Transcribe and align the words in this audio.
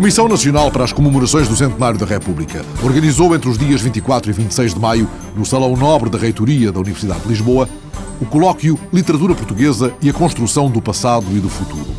Comissão 0.00 0.26
Nacional 0.26 0.70
para 0.70 0.82
as 0.82 0.94
Comemorações 0.94 1.46
do 1.46 1.54
Centenário 1.54 1.98
da 1.98 2.06
República 2.06 2.64
organizou 2.82 3.34
entre 3.34 3.50
os 3.50 3.58
dias 3.58 3.82
24 3.82 4.30
e 4.30 4.32
26 4.32 4.72
de 4.72 4.80
maio, 4.80 5.06
no 5.36 5.44
Salão 5.44 5.76
Nobre 5.76 6.08
da 6.08 6.16
Reitoria 6.16 6.72
da 6.72 6.80
Universidade 6.80 7.20
de 7.20 7.28
Lisboa, 7.28 7.68
o 8.18 8.24
colóquio 8.24 8.80
Literatura 8.90 9.34
Portuguesa 9.34 9.92
e 10.00 10.08
a 10.08 10.12
Construção 10.14 10.70
do 10.70 10.80
Passado 10.80 11.26
e 11.32 11.38
do 11.38 11.50
Futuro. 11.50 11.90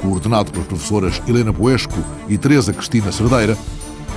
Coordenado 0.00 0.52
pelas 0.52 0.68
professoras 0.68 1.20
Helena 1.26 1.52
Poesco 1.52 1.98
e 2.28 2.38
Teresa 2.38 2.72
Cristina 2.72 3.10
Cerdeira, 3.10 3.58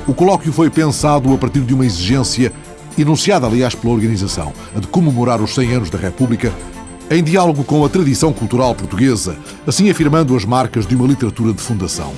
o 0.05 0.13
colóquio 0.13 0.53
foi 0.53 0.69
pensado 0.69 1.33
a 1.33 1.37
partir 1.39 1.61
de 1.61 1.73
uma 1.73 1.83
exigência, 1.83 2.53
enunciada 2.95 3.47
aliás 3.47 3.73
pela 3.73 3.91
organização, 3.91 4.53
a 4.75 4.79
de 4.79 4.85
comemorar 4.85 5.41
os 5.41 5.55
100 5.55 5.73
anos 5.73 5.89
da 5.89 5.97
República, 5.97 6.53
em 7.09 7.23
diálogo 7.23 7.63
com 7.63 7.83
a 7.83 7.89
tradição 7.89 8.31
cultural 8.31 8.75
portuguesa, 8.75 9.35
assim 9.65 9.89
afirmando 9.89 10.35
as 10.35 10.45
marcas 10.45 10.85
de 10.85 10.95
uma 10.95 11.07
literatura 11.07 11.53
de 11.53 11.61
fundação. 11.63 12.13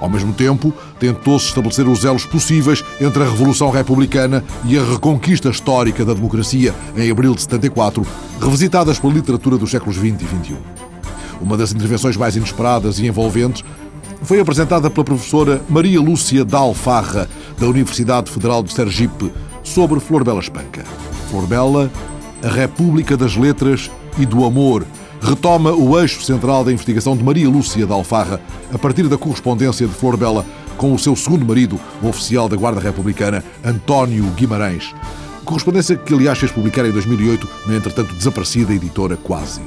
Ao 0.00 0.08
mesmo 0.08 0.32
tempo, 0.32 0.72
tentou-se 0.98 1.46
estabelecer 1.46 1.88
os 1.88 2.04
elos 2.04 2.24
possíveis 2.24 2.84
entre 3.00 3.22
a 3.22 3.26
Revolução 3.26 3.70
Republicana 3.70 4.44
e 4.64 4.78
a 4.78 4.84
reconquista 4.84 5.48
histórica 5.48 6.04
da 6.04 6.14
democracia 6.14 6.74
em 6.96 7.10
abril 7.10 7.34
de 7.34 7.42
74, 7.42 8.06
revisitadas 8.40 8.98
pela 8.98 9.12
literatura 9.12 9.56
dos 9.56 9.70
séculos 9.70 9.96
XX 9.96 10.22
e 10.22 10.46
XXI. 10.46 10.56
Uma 11.40 11.56
das 11.56 11.72
intervenções 11.72 12.16
mais 12.16 12.36
inesperadas 12.36 12.98
e 12.98 13.06
envolventes 13.06 13.64
foi 14.22 14.40
apresentada 14.40 14.90
pela 14.90 15.04
professora 15.04 15.62
Maria 15.68 16.00
Lúcia 16.00 16.44
Dalfarra, 16.44 17.28
da 17.58 17.66
Universidade 17.66 18.30
Federal 18.30 18.62
de 18.62 18.72
Sergipe, 18.72 19.32
sobre 19.62 20.00
Flor 20.00 20.24
Bela 20.24 20.40
Espanca. 20.40 20.84
Flor 21.30 21.46
Bela, 21.46 21.90
a 22.42 22.48
República 22.48 23.16
das 23.16 23.36
Letras 23.36 23.90
e 24.18 24.26
do 24.26 24.44
Amor, 24.44 24.84
retoma 25.20 25.72
o 25.72 25.98
eixo 25.98 26.22
central 26.22 26.64
da 26.64 26.72
investigação 26.72 27.16
de 27.16 27.24
Maria 27.24 27.48
Lúcia 27.48 27.86
da 27.86 27.94
Alfarra, 27.94 28.40
a 28.72 28.78
partir 28.78 29.08
da 29.08 29.18
correspondência 29.18 29.86
de 29.86 29.92
Flor 29.92 30.16
Bela 30.16 30.44
com 30.76 30.94
o 30.94 30.98
seu 30.98 31.16
segundo 31.16 31.44
marido, 31.44 31.78
o 32.00 32.08
oficial 32.08 32.48
da 32.48 32.56
Guarda 32.56 32.80
Republicana, 32.80 33.44
António 33.64 34.24
Guimarães. 34.36 34.94
Correspondência 35.44 35.96
que, 35.96 36.14
aliás, 36.14 36.38
fez 36.38 36.52
publicar 36.52 36.86
em 36.86 36.92
2008 36.92 37.48
na, 37.66 37.76
entretanto, 37.76 38.14
desaparecida 38.14 38.72
editora 38.72 39.16
Quase. 39.16 39.60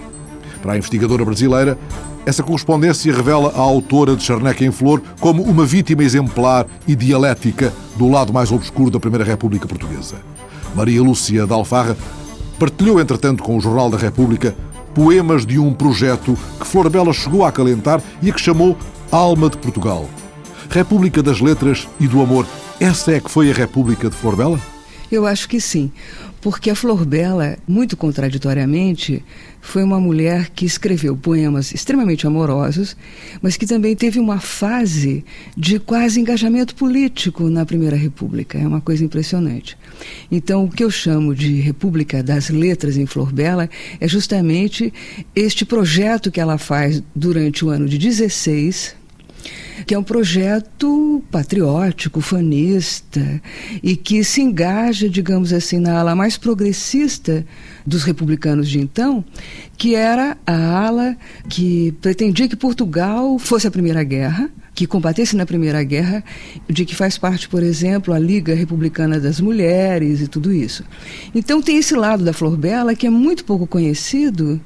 Para 0.62 0.74
a 0.74 0.78
investigadora 0.78 1.26
brasileira, 1.26 1.78
essa 2.26 2.44
correspondência 2.44 3.14
revela 3.14 3.52
a 3.56 3.60
autora 3.60 4.16
de 4.16 4.24
Charneca 4.24 4.64
em 4.64 4.72
Flor 4.72 5.02
como 5.20 5.42
uma 5.42 5.66
vítima 5.66 6.04
exemplar 6.04 6.68
e 6.88 6.96
dialética 6.96 7.74
do 7.98 8.08
lado 8.08 8.32
mais 8.32 8.52
obscuro 8.52 8.92
da 8.92 9.00
Primeira 9.00 9.26
República 9.26 9.68
Portuguesa. 9.68 10.18
Maria 10.76 11.02
Lúcia 11.02 11.46
da 11.48 11.56
Alfarra 11.56 11.98
partilhou, 12.60 13.02
entretanto, 13.02 13.42
com 13.42 13.58
o 13.58 13.60
Jornal 13.60 13.90
da 13.90 13.98
República 13.98 14.56
poemas 14.94 15.45
de 15.45 15.58
um 15.58 15.73
projeto 15.73 16.38
que 16.59 16.67
Flor 16.67 16.89
Bela 16.89 17.14
chegou 17.14 17.45
a 17.45 17.50
acalentar 17.50 18.02
e 18.22 18.30
a 18.30 18.34
que 18.34 18.42
chamou 18.42 18.78
Alma 19.11 19.50
de 19.50 19.58
Portugal. 19.58 20.09
República 20.70 21.22
das 21.22 21.42
Letras 21.42 21.88
e 22.00 22.08
do 22.08 22.22
Amor. 22.22 22.45
Essa 22.80 23.14
é 23.14 23.20
que 23.20 23.30
foi 23.30 23.52
a 23.52 23.53
República 23.53 24.09
de 24.09 24.16
Flor 24.16 24.36
Bela? 24.36 24.59
Eu 25.11 25.25
acho 25.25 25.50
que 25.50 25.59
sim, 25.59 25.92
porque 26.42 26.70
a 26.70 26.75
Flor 26.75 27.06
Bela, 27.06 27.58
muito 27.67 27.95
contraditoriamente, 27.95 29.23
foi 29.61 29.84
uma 29.84 30.00
mulher 30.00 30.50
que 30.50 30.66
escreveu 30.66 31.16
poemas 31.16 31.72
extremamente 31.72 32.25
amorosos, 32.25 32.98
mas 33.42 33.56
que 33.56 33.67
também 33.67 33.95
teve 33.95 34.20
uma 34.20 34.39
fase 34.39 35.23
de 35.56 35.80
quase 35.80 36.20
engajamento 36.20 36.73
político 36.73 37.48
na 37.50 37.66
Primeira 37.66 37.95
República. 37.95 38.58
É 38.58 38.67
uma 38.67 38.81
coisa 38.81 39.06
impressionante. 39.06 39.77
Então, 40.32 40.66
o 40.66 40.70
que 40.70 40.83
eu 40.83 40.89
chamo 40.89 41.36
de 41.36 41.61
República 41.61 42.23
das 42.23 42.49
Letras 42.49 42.98
em 42.98 43.05
Flor 43.05 43.32
Bela 43.32 43.70
é 43.99 44.08
justamente 44.08 44.92
este 45.36 45.64
projeto 45.64 46.32
que 46.32 46.39
ela 46.39 46.58
faz 46.58 47.04
durante 47.16 47.64
o 47.64 47.70
ano 47.70 47.87
de 47.87 47.99
16, 47.99 48.95
que 49.86 49.94
é 49.94 50.00
um 50.00 50.04
projeto 50.04 51.24
patriótico, 51.32 52.22
fanista, 52.22 53.42
e 53.82 53.96
que 53.96 54.24
se 54.24 54.42
engaja, 54.42 55.10
digamos 55.10 55.52
assim, 55.54 55.80
na 55.80 56.00
ala 56.00 56.16
mais 56.16 56.38
progressista 56.38 57.46
dos 57.86 58.04
republicanos 58.04 58.70
de 58.70 58.80
então, 58.80 59.24
que 59.78 59.96
era 59.96 60.38
a 60.46 60.86
ala 60.86 61.18
que 61.50 61.94
pretendia 62.02 62.48
que 62.48 62.56
Portugal 62.56 63.38
fosse 63.40 63.68
a 63.68 63.72
Primeira 63.72 64.04
Guerra, 64.04 64.50
que 64.74 64.88
combatesse 64.88 65.36
na 65.36 65.46
Primeira 65.46 65.84
Guerra, 65.84 66.23
de 66.70 66.86
que 66.86 66.96
faz 66.96 67.18
parte, 67.18 67.50
por 67.50 67.62
exemplo, 67.62 68.14
a 68.14 68.20
Liga 68.20 68.54
Republicana 68.54 69.20
das 69.20 69.42
Mulheres 69.42 70.22
e 70.22 70.28
tudo 70.28 70.54
isso. 70.54 70.84
Então 71.36 71.62
tem 71.62 71.78
esse 71.78 71.96
lado 71.96 72.23
da 72.23 72.34
Flor 72.34 72.56
Bela 72.56 72.96
que 72.96 73.06
é 73.06 73.10
muito 73.10 73.44
pouco 73.44 73.68
conhecido 73.68 74.62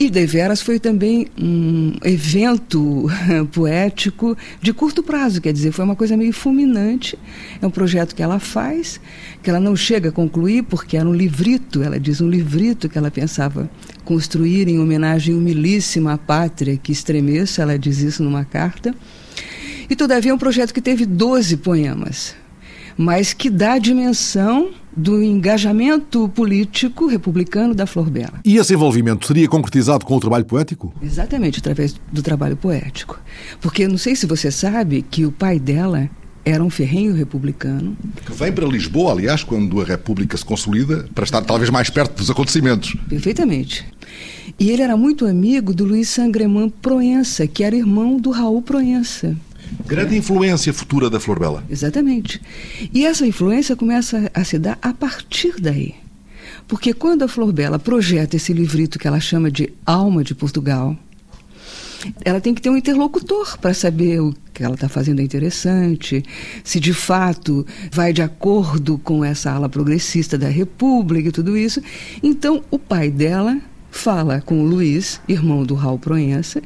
e 0.00 0.08
deveras 0.08 0.62
foi 0.62 0.78
também 0.78 1.26
um 1.36 1.92
evento 2.04 3.06
poético 3.52 4.36
de 4.62 4.72
curto 4.72 5.02
prazo, 5.02 5.40
quer 5.40 5.52
dizer, 5.52 5.72
foi 5.72 5.84
uma 5.84 5.96
coisa 5.96 6.16
meio 6.16 6.32
fulminante. 6.32 7.18
É 7.60 7.66
um 7.66 7.70
projeto 7.70 8.14
que 8.14 8.22
ela 8.22 8.38
faz, 8.38 9.00
que 9.42 9.50
ela 9.50 9.58
não 9.58 9.74
chega 9.74 10.10
a 10.10 10.12
concluir, 10.12 10.62
porque 10.62 10.96
era 10.96 11.08
um 11.08 11.12
livrito, 11.12 11.82
ela 11.82 11.98
diz 11.98 12.20
um 12.20 12.28
livrito 12.28 12.88
que 12.88 12.96
ela 12.96 13.10
pensava 13.10 13.68
construir 14.04 14.68
em 14.68 14.78
homenagem 14.78 15.34
humilíssima 15.34 16.12
à 16.12 16.18
pátria 16.18 16.76
que 16.76 16.92
estremeça, 16.92 17.62
ela 17.62 17.76
diz 17.76 17.98
isso 17.98 18.22
numa 18.22 18.44
carta. 18.44 18.94
E 19.90 19.96
todavia 19.96 20.30
é 20.30 20.34
um 20.34 20.38
projeto 20.38 20.72
que 20.72 20.80
teve 20.80 21.04
12 21.06 21.56
poemas, 21.56 22.36
mas 22.98 23.32
que 23.32 23.48
dá 23.48 23.74
a 23.74 23.78
dimensão 23.78 24.70
do 24.94 25.22
engajamento 25.22 26.28
político 26.30 27.06
republicano 27.06 27.72
da 27.72 27.86
Flor 27.86 28.10
Bela. 28.10 28.40
E 28.44 28.56
esse 28.56 28.74
envolvimento 28.74 29.24
seria 29.24 29.48
concretizado 29.48 30.04
com 30.04 30.16
o 30.16 30.20
trabalho 30.20 30.44
poético? 30.44 30.92
Exatamente, 31.00 31.60
através 31.60 31.94
do 32.12 32.20
trabalho 32.20 32.56
poético. 32.56 33.20
Porque 33.60 33.86
não 33.86 33.96
sei 33.96 34.16
se 34.16 34.26
você 34.26 34.50
sabe 34.50 35.02
que 35.08 35.24
o 35.24 35.30
pai 35.30 35.60
dela 35.60 36.10
era 36.44 36.64
um 36.64 36.70
ferrenho 36.70 37.14
republicano. 37.14 37.96
Que 38.26 38.32
vem 38.32 38.50
para 38.50 38.66
Lisboa, 38.66 39.12
aliás, 39.12 39.44
quando 39.44 39.80
a 39.80 39.84
República 39.84 40.36
se 40.36 40.44
consolida, 40.44 41.08
para 41.14 41.24
estar 41.24 41.42
talvez 41.42 41.70
mais 41.70 41.90
perto 41.90 42.16
dos 42.16 42.30
acontecimentos. 42.30 42.96
Perfeitamente. 43.08 43.86
E 44.58 44.70
ele 44.70 44.82
era 44.82 44.96
muito 44.96 45.26
amigo 45.26 45.72
do 45.72 45.84
Luiz 45.84 46.08
Sangreman 46.08 46.70
Proença, 46.70 47.46
que 47.46 47.62
era 47.62 47.76
irmão 47.76 48.16
do 48.16 48.30
Raul 48.30 48.62
Proença. 48.62 49.36
Grande 49.86 50.16
influência 50.16 50.72
futura 50.72 51.08
da 51.08 51.20
Flor 51.20 51.38
Bela. 51.38 51.64
Exatamente. 51.68 52.40
E 52.92 53.04
essa 53.06 53.26
influência 53.26 53.76
começa 53.76 54.30
a 54.34 54.44
se 54.44 54.58
dar 54.58 54.78
a 54.80 54.92
partir 54.92 55.54
daí. 55.60 55.94
Porque 56.66 56.92
quando 56.92 57.22
a 57.22 57.28
Flor 57.28 57.52
Bela 57.52 57.78
projeta 57.78 58.36
esse 58.36 58.52
livrito 58.52 58.98
que 58.98 59.08
ela 59.08 59.20
chama 59.20 59.50
de 59.50 59.72
Alma 59.86 60.22
de 60.22 60.34
Portugal, 60.34 60.96
ela 62.24 62.40
tem 62.40 62.54
que 62.54 62.62
ter 62.62 62.70
um 62.70 62.76
interlocutor 62.76 63.58
para 63.58 63.74
saber 63.74 64.20
o 64.20 64.34
que 64.52 64.62
ela 64.62 64.74
está 64.74 64.88
fazendo 64.88 65.20
é 65.20 65.22
interessante, 65.22 66.22
se 66.64 66.80
de 66.80 66.92
fato 66.92 67.66
vai 67.92 68.12
de 68.12 68.22
acordo 68.22 68.98
com 68.98 69.24
essa 69.24 69.50
ala 69.50 69.68
progressista 69.68 70.36
da 70.36 70.48
República 70.48 71.28
e 71.28 71.32
tudo 71.32 71.56
isso. 71.56 71.80
Então, 72.22 72.62
o 72.70 72.78
pai 72.78 73.10
dela 73.10 73.60
fala 73.90 74.40
com 74.40 74.60
o 74.60 74.66
Luiz, 74.66 75.20
irmão 75.28 75.64
do 75.64 75.74
Raul 75.74 75.98
Proença, 75.98 76.62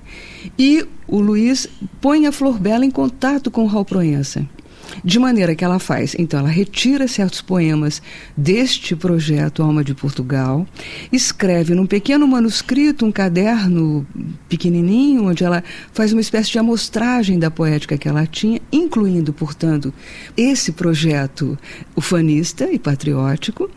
e 0.58 0.86
o 1.06 1.20
Luiz 1.20 1.68
põe 2.00 2.26
a 2.26 2.32
Flor 2.32 2.58
Bela 2.58 2.84
em 2.84 2.90
contato 2.90 3.50
com 3.50 3.64
o 3.64 3.66
Raul 3.66 3.84
Proença. 3.84 4.46
De 5.04 5.18
maneira 5.18 5.54
que 5.54 5.64
ela 5.64 5.78
faz, 5.78 6.14
então 6.18 6.40
ela 6.40 6.48
retira 6.48 7.08
certos 7.08 7.40
poemas 7.40 8.02
deste 8.36 8.94
projeto 8.94 9.62
Alma 9.62 9.82
de 9.82 9.94
Portugal, 9.94 10.66
escreve 11.10 11.74
num 11.74 11.86
pequeno 11.86 12.26
manuscrito, 12.26 13.06
um 13.06 13.12
caderno 13.12 14.06
pequenininho, 14.48 15.26
onde 15.26 15.44
ela 15.44 15.62
faz 15.92 16.12
uma 16.12 16.20
espécie 16.20 16.50
de 16.50 16.58
amostragem 16.58 17.38
da 17.38 17.50
poética 17.50 17.96
que 17.96 18.08
ela 18.08 18.26
tinha, 18.26 18.60
incluindo, 18.70 19.32
portanto, 19.32 19.92
esse 20.36 20.72
projeto 20.72 21.58
ufanista 21.96 22.70
e 22.70 22.78
patriótico, 22.78 23.70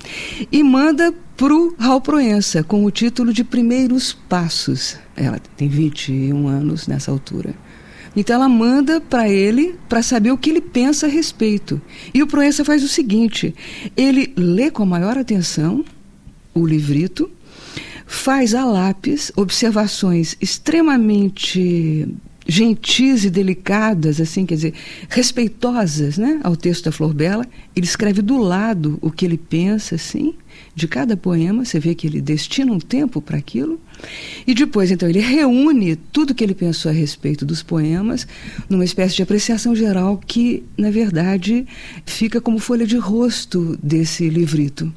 e 0.51 0.63
manda 0.63 1.13
para 1.37 1.53
o 1.53 1.75
Raul 1.77 2.01
Proença, 2.01 2.63
com 2.63 2.85
o 2.85 2.91
título 2.91 3.33
de 3.33 3.43
Primeiros 3.43 4.13
Passos. 4.13 4.97
Ela 5.15 5.39
tem 5.57 5.67
21 5.67 6.47
anos 6.47 6.87
nessa 6.87 7.11
altura. 7.11 7.53
Então 8.15 8.35
ela 8.35 8.47
manda 8.47 9.01
para 9.01 9.29
ele 9.29 9.75
para 9.89 10.01
saber 10.01 10.31
o 10.31 10.37
que 10.37 10.49
ele 10.49 10.61
pensa 10.61 11.05
a 11.05 11.09
respeito. 11.09 11.81
E 12.13 12.23
o 12.23 12.27
Proença 12.27 12.63
faz 12.63 12.83
o 12.83 12.87
seguinte: 12.87 13.53
ele 13.95 14.33
lê 14.37 14.71
com 14.71 14.83
a 14.83 14.85
maior 14.85 15.17
atenção 15.17 15.83
o 16.53 16.65
livrito, 16.65 17.29
faz 18.05 18.55
a 18.55 18.63
lápis 18.63 19.31
observações 19.35 20.37
extremamente 20.39 22.07
gentis 22.47 23.25
e 23.25 23.29
delicadas, 23.29 24.21
assim, 24.21 24.45
quer 24.45 24.55
dizer, 24.55 24.73
respeitosas, 25.09 26.17
né, 26.17 26.39
ao 26.43 26.55
texto 26.55 26.85
da 26.85 26.91
Flor 26.91 27.13
Bela. 27.13 27.45
Ele 27.75 27.85
escreve 27.85 28.21
do 28.21 28.37
lado 28.37 28.99
o 29.01 29.09
que 29.09 29.25
ele 29.25 29.37
pensa, 29.37 29.95
assim, 29.95 30.35
de 30.75 30.87
cada 30.87 31.17
poema. 31.17 31.65
Você 31.65 31.79
vê 31.79 31.95
que 31.95 32.05
ele 32.05 32.21
destina 32.21 32.71
um 32.71 32.79
tempo 32.79 33.21
para 33.21 33.37
aquilo. 33.37 33.79
E 34.45 34.53
depois, 34.53 34.91
então, 34.91 35.09
ele 35.09 35.19
reúne 35.19 35.95
tudo 35.95 36.35
que 36.35 36.43
ele 36.43 36.53
pensou 36.53 36.91
a 36.91 36.93
respeito 36.93 37.45
dos 37.45 37.63
poemas 37.63 38.27
numa 38.69 38.85
espécie 38.85 39.15
de 39.15 39.23
apreciação 39.23 39.75
geral 39.75 40.21
que, 40.25 40.63
na 40.77 40.91
verdade, 40.91 41.65
fica 42.05 42.39
como 42.39 42.59
folha 42.59 42.85
de 42.85 42.97
rosto 42.97 43.77
desse 43.81 44.29
livrito. 44.29 44.93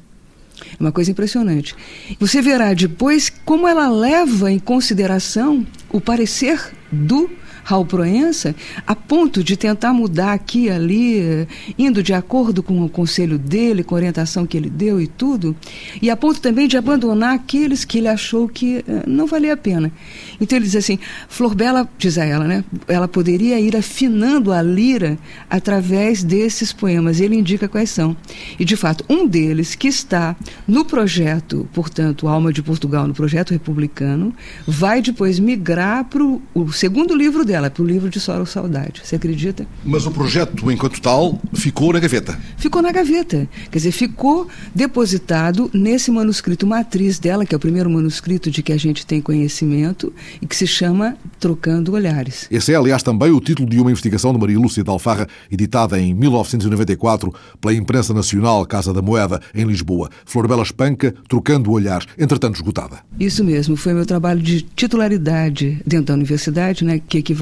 É 0.79 0.81
uma 0.83 0.91
coisa 0.91 1.11
impressionante. 1.11 1.75
Você 2.19 2.41
verá 2.41 2.73
depois 2.73 3.31
como 3.45 3.67
ela 3.67 3.89
leva 3.89 4.51
em 4.51 4.59
consideração 4.59 5.65
o 5.89 6.01
parecer 6.01 6.73
do 6.91 7.29
Raul 7.63 7.85
Proença, 7.85 8.55
a 8.85 8.95
ponto 8.95 9.43
de 9.43 9.55
tentar 9.55 9.93
mudar 9.93 10.33
aqui 10.33 10.59
e 10.65 10.69
ali, 10.69 11.47
indo 11.77 12.03
de 12.03 12.13
acordo 12.13 12.61
com 12.61 12.83
o 12.83 12.89
conselho 12.89 13.37
dele, 13.37 13.83
com 13.83 13.95
a 13.95 13.97
orientação 13.97 14.45
que 14.45 14.57
ele 14.57 14.69
deu 14.69 14.99
e 14.99 15.07
tudo, 15.07 15.55
e 16.01 16.09
a 16.09 16.17
ponto 16.17 16.41
também 16.41 16.67
de 16.67 16.77
abandonar 16.77 17.33
aqueles 17.33 17.85
que 17.85 17.99
ele 17.99 18.07
achou 18.07 18.47
que 18.47 18.79
uh, 18.79 19.07
não 19.07 19.25
valia 19.25 19.53
a 19.53 19.57
pena. 19.57 19.91
Então 20.39 20.57
ele 20.57 20.65
diz 20.65 20.75
assim: 20.75 20.99
Flor 21.27 21.55
Bela, 21.55 21.87
diz 21.97 22.17
a 22.17 22.25
ela, 22.25 22.45
né? 22.45 22.63
Ela 22.87 23.07
poderia 23.07 23.59
ir 23.59 23.75
afinando 23.75 24.51
a 24.51 24.61
lira 24.61 25.17
através 25.49 26.23
desses 26.23 26.73
poemas. 26.73 27.19
Ele 27.19 27.35
indica 27.35 27.67
quais 27.67 27.89
são. 27.89 28.15
E 28.59 28.65
de 28.65 28.75
fato, 28.75 29.03
um 29.09 29.27
deles 29.27 29.75
que 29.75 29.87
está 29.87 30.35
no 30.67 30.85
projeto, 30.85 31.67
portanto, 31.73 32.27
Alma 32.27 32.51
de 32.51 32.61
Portugal, 32.61 33.07
no 33.07 33.13
projeto 33.13 33.51
republicano, 33.51 34.33
vai 34.67 35.01
depois 35.01 35.39
migrar 35.39 36.05
para 36.05 36.23
o 36.23 36.71
segundo 36.71 37.15
livro 37.15 37.45
dela, 37.49 37.69
para 37.69 37.81
o 37.81 37.85
livro 37.85 38.09
de 38.09 38.19
Soro 38.19 38.45
Saudade. 38.45 39.01
Você 39.03 39.15
acredita? 39.15 39.65
Mas 39.83 40.05
o 40.05 40.11
projeto, 40.11 40.71
enquanto 40.71 41.01
tal, 41.01 41.41
ficou 41.53 41.91
na 41.91 41.99
gaveta. 41.99 42.39
Ficou 42.57 42.79
na 42.79 42.91
gaveta. 42.91 43.49
Quer 43.71 43.79
dizer, 43.79 43.91
ficou 43.91 44.47
depositado 44.73 45.69
nesse 45.73 46.11
manuscrito 46.11 46.67
matriz 46.67 47.17
dela, 47.17 47.45
que 47.45 47.55
é 47.55 47.57
o 47.57 47.59
primeiro 47.59 47.89
manuscrito 47.89 48.51
de 48.51 48.61
que 48.61 48.71
a 48.71 48.77
gente 48.77 49.03
tem 49.03 49.19
conhecimento, 49.19 50.13
e 50.39 50.45
que 50.45 50.55
se 50.55 50.67
chama 50.67 51.17
Trocando 51.39 51.93
Olhares. 51.93 52.45
Esse 52.51 52.71
é, 52.71 52.75
aliás, 52.75 53.01
também 53.01 53.31
o 53.31 53.41
título 53.41 53.67
de 53.67 53.79
uma 53.79 53.89
investigação 53.89 54.31
de 54.31 54.39
Maria 54.39 54.59
Lúcia 54.59 54.83
de 54.83 54.89
Alfarra, 54.89 55.27
editada 55.51 55.99
em 55.99 56.13
1994 56.13 57.33
pela 57.59 57.73
Imprensa 57.73 58.13
Nacional 58.13 58.63
Casa 58.67 58.93
da 58.93 59.01
Moeda, 59.01 59.41
em 59.55 59.65
Lisboa. 59.65 60.09
Flor 60.23 60.47
Bela 60.47 60.61
Espanca, 60.61 61.15
Trocando 61.27 61.71
Olhares, 61.71 62.07
entretanto 62.15 62.55
esgotada. 62.55 62.99
Isso 63.19 63.43
mesmo, 63.43 63.75
foi 63.75 63.95
meu 63.95 64.05
trabalho 64.05 64.39
de 64.39 64.61
titularidade 64.61 65.81
dentro 65.85 66.07
da 66.07 66.13
universidade, 66.13 66.85
né, 66.85 66.99
que 66.99 67.17
equivale 67.17 67.38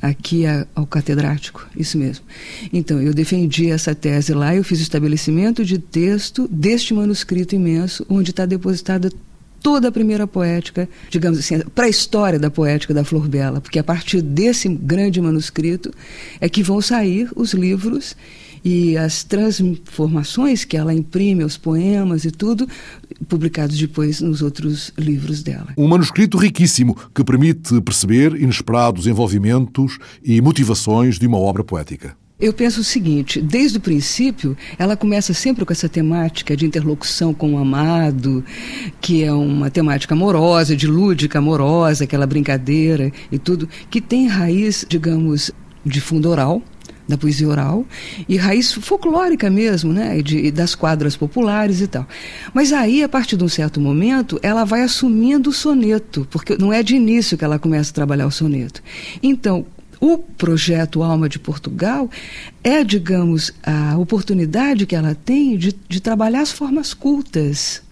aqui 0.00 0.44
ao 0.74 0.86
catedrático, 0.86 1.68
isso 1.76 1.98
mesmo. 1.98 2.24
Então, 2.72 3.00
eu 3.00 3.12
defendi 3.12 3.70
essa 3.70 3.94
tese 3.94 4.32
lá, 4.32 4.54
eu 4.54 4.64
fiz 4.64 4.78
o 4.78 4.82
estabelecimento 4.82 5.64
de 5.64 5.78
texto 5.78 6.48
deste 6.50 6.94
manuscrito 6.94 7.54
imenso, 7.54 8.06
onde 8.08 8.30
está 8.30 8.46
depositada 8.46 9.10
toda 9.62 9.88
a 9.88 9.92
primeira 9.92 10.26
poética, 10.26 10.88
digamos 11.10 11.38
assim, 11.38 11.60
para 11.74 11.84
a 11.84 11.88
história 11.88 12.38
da 12.38 12.50
poética 12.50 12.94
da 12.94 13.04
Flor 13.04 13.28
Bela, 13.28 13.60
porque 13.60 13.78
a 13.78 13.84
partir 13.84 14.22
desse 14.22 14.68
grande 14.68 15.20
manuscrito 15.20 15.92
é 16.40 16.48
que 16.48 16.62
vão 16.62 16.80
sair 16.80 17.28
os 17.36 17.52
livros 17.52 18.16
e 18.64 18.96
as 18.96 19.24
transformações 19.24 20.64
que 20.64 20.76
ela 20.76 20.94
imprime, 20.94 21.44
os 21.44 21.56
poemas 21.56 22.24
e 22.24 22.30
tudo, 22.30 22.68
publicados 23.28 23.78
depois 23.78 24.20
nos 24.20 24.42
outros 24.42 24.92
livros 24.98 25.42
dela. 25.42 25.68
Um 25.76 25.88
manuscrito 25.88 26.36
riquíssimo 26.36 26.96
que 27.14 27.24
permite 27.24 27.80
perceber 27.80 28.34
inesperados 28.34 29.06
envolvimentos 29.06 29.98
e 30.24 30.40
motivações 30.40 31.18
de 31.18 31.26
uma 31.26 31.38
obra 31.38 31.64
poética. 31.64 32.16
Eu 32.40 32.54
penso 32.54 32.80
o 32.80 32.84
seguinte: 32.84 33.40
desde 33.40 33.76
o 33.76 33.80
princípio, 33.80 34.56
ela 34.78 34.96
começa 34.96 35.34
sempre 35.34 35.64
com 35.64 35.72
essa 35.72 35.88
temática 35.88 36.56
de 36.56 36.64
interlocução 36.64 37.34
com 37.34 37.54
o 37.54 37.58
amado, 37.58 38.42
que 39.00 39.22
é 39.22 39.32
uma 39.32 39.70
temática 39.70 40.14
amorosa, 40.14 40.74
de 40.74 40.86
lúdica 40.86 41.38
amorosa, 41.38 42.04
aquela 42.04 42.26
brincadeira 42.26 43.12
e 43.30 43.38
tudo, 43.38 43.68
que 43.90 44.00
tem 44.00 44.26
raiz, 44.26 44.86
digamos, 44.88 45.50
de 45.84 46.00
fundo 46.00 46.30
oral, 46.30 46.62
da 47.10 47.18
poesia 47.18 47.48
oral 47.48 47.84
e 48.28 48.36
raiz 48.36 48.72
folclórica 48.72 49.50
mesmo, 49.50 49.92
né, 49.92 50.22
de, 50.22 50.50
das 50.50 50.74
quadras 50.74 51.16
populares 51.16 51.80
e 51.80 51.86
tal. 51.86 52.06
Mas 52.54 52.72
aí, 52.72 53.02
a 53.02 53.08
partir 53.08 53.36
de 53.36 53.44
um 53.44 53.48
certo 53.48 53.80
momento, 53.80 54.38
ela 54.42 54.64
vai 54.64 54.82
assumindo 54.82 55.50
o 55.50 55.52
soneto, 55.52 56.26
porque 56.30 56.56
não 56.56 56.72
é 56.72 56.82
de 56.82 56.94
início 56.96 57.36
que 57.36 57.44
ela 57.44 57.58
começa 57.58 57.90
a 57.90 57.94
trabalhar 57.94 58.26
o 58.26 58.30
soneto. 58.30 58.82
Então, 59.22 59.66
o 60.00 60.16
projeto 60.16 61.02
Alma 61.02 61.28
de 61.28 61.38
Portugal 61.38 62.08
é, 62.64 62.82
digamos, 62.82 63.52
a 63.62 63.98
oportunidade 63.98 64.86
que 64.86 64.96
ela 64.96 65.14
tem 65.14 65.58
de, 65.58 65.74
de 65.86 66.00
trabalhar 66.00 66.40
as 66.40 66.50
formas 66.50 66.94
cultas. 66.94 67.82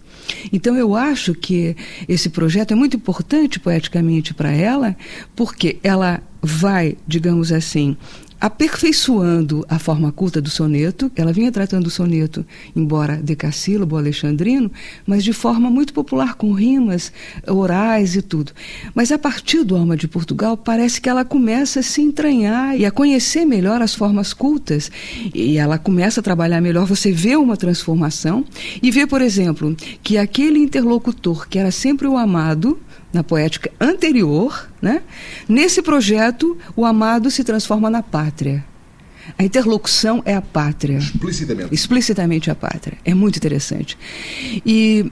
Então 0.51 0.75
eu 0.75 0.95
acho 0.95 1.33
que 1.33 1.75
esse 2.07 2.29
projeto 2.29 2.71
é 2.71 2.75
muito 2.75 2.95
importante 2.95 3.59
poeticamente 3.59 4.33
para 4.33 4.51
ela, 4.51 4.95
porque 5.35 5.77
ela 5.83 6.21
vai, 6.41 6.97
digamos 7.07 7.51
assim, 7.51 7.97
aperfeiçoando 8.39 9.65
a 9.67 9.77
forma 9.77 10.11
culta 10.11 10.41
do 10.41 10.49
soneto. 10.49 11.11
Ela 11.15 11.33
vinha 11.33 11.51
tratando 11.51 11.87
o 11.87 11.89
soneto, 11.89 12.45
embora 12.75 13.17
decassílabo, 13.17 13.97
alexandrino, 13.97 14.71
mas 15.05 15.23
de 15.23 15.33
forma 15.33 15.69
muito 15.69 15.93
popular, 15.93 16.35
com 16.35 16.53
rimas 16.53 17.11
orais 17.47 18.15
e 18.15 18.21
tudo. 18.21 18.51
Mas 18.95 19.11
a 19.11 19.17
partir 19.17 19.63
do 19.63 19.75
Alma 19.75 19.97
de 19.97 20.07
Portugal, 20.07 20.55
parece 20.55 21.01
que 21.01 21.09
ela 21.09 21.25
começa 21.25 21.81
a 21.81 21.83
se 21.83 22.01
entranhar 22.01 22.79
e 22.79 22.85
a 22.85 22.91
conhecer 22.91 23.45
melhor 23.45 23.81
as 23.81 23.93
formas 23.93 24.33
cultas. 24.33 24.91
E 25.33 25.57
ela 25.57 25.77
começa 25.77 26.19
a 26.19 26.23
trabalhar 26.23 26.61
melhor. 26.61 26.85
Você 26.85 27.11
vê 27.11 27.35
uma 27.35 27.57
transformação 27.57 28.45
e 28.81 28.89
vê, 28.91 29.05
por 29.05 29.21
exemplo, 29.21 29.75
que 30.01 30.17
aquele 30.17 30.59
interlocutor 30.59 31.47
que 31.47 31.59
era 31.59 31.71
sempre 31.71 32.07
o 32.07 32.17
amado, 32.17 32.79
na 33.11 33.23
poética 33.23 33.71
anterior, 33.79 34.69
né? 34.81 35.01
nesse 35.47 35.81
projeto, 35.81 36.57
o 36.75 36.85
amado 36.85 37.31
se 37.31 37.43
transforma 37.43 37.89
na 37.89 38.03
pátria. 38.03 38.63
A 39.37 39.43
interlocução 39.43 40.21
é 40.25 40.33
a 40.35 40.41
pátria. 40.41 40.97
Explicitamente. 40.97 41.73
Explicitamente 41.73 42.51
a 42.51 42.55
pátria. 42.55 42.97
É 43.05 43.13
muito 43.13 43.37
interessante. 43.37 43.97
E 44.65 45.11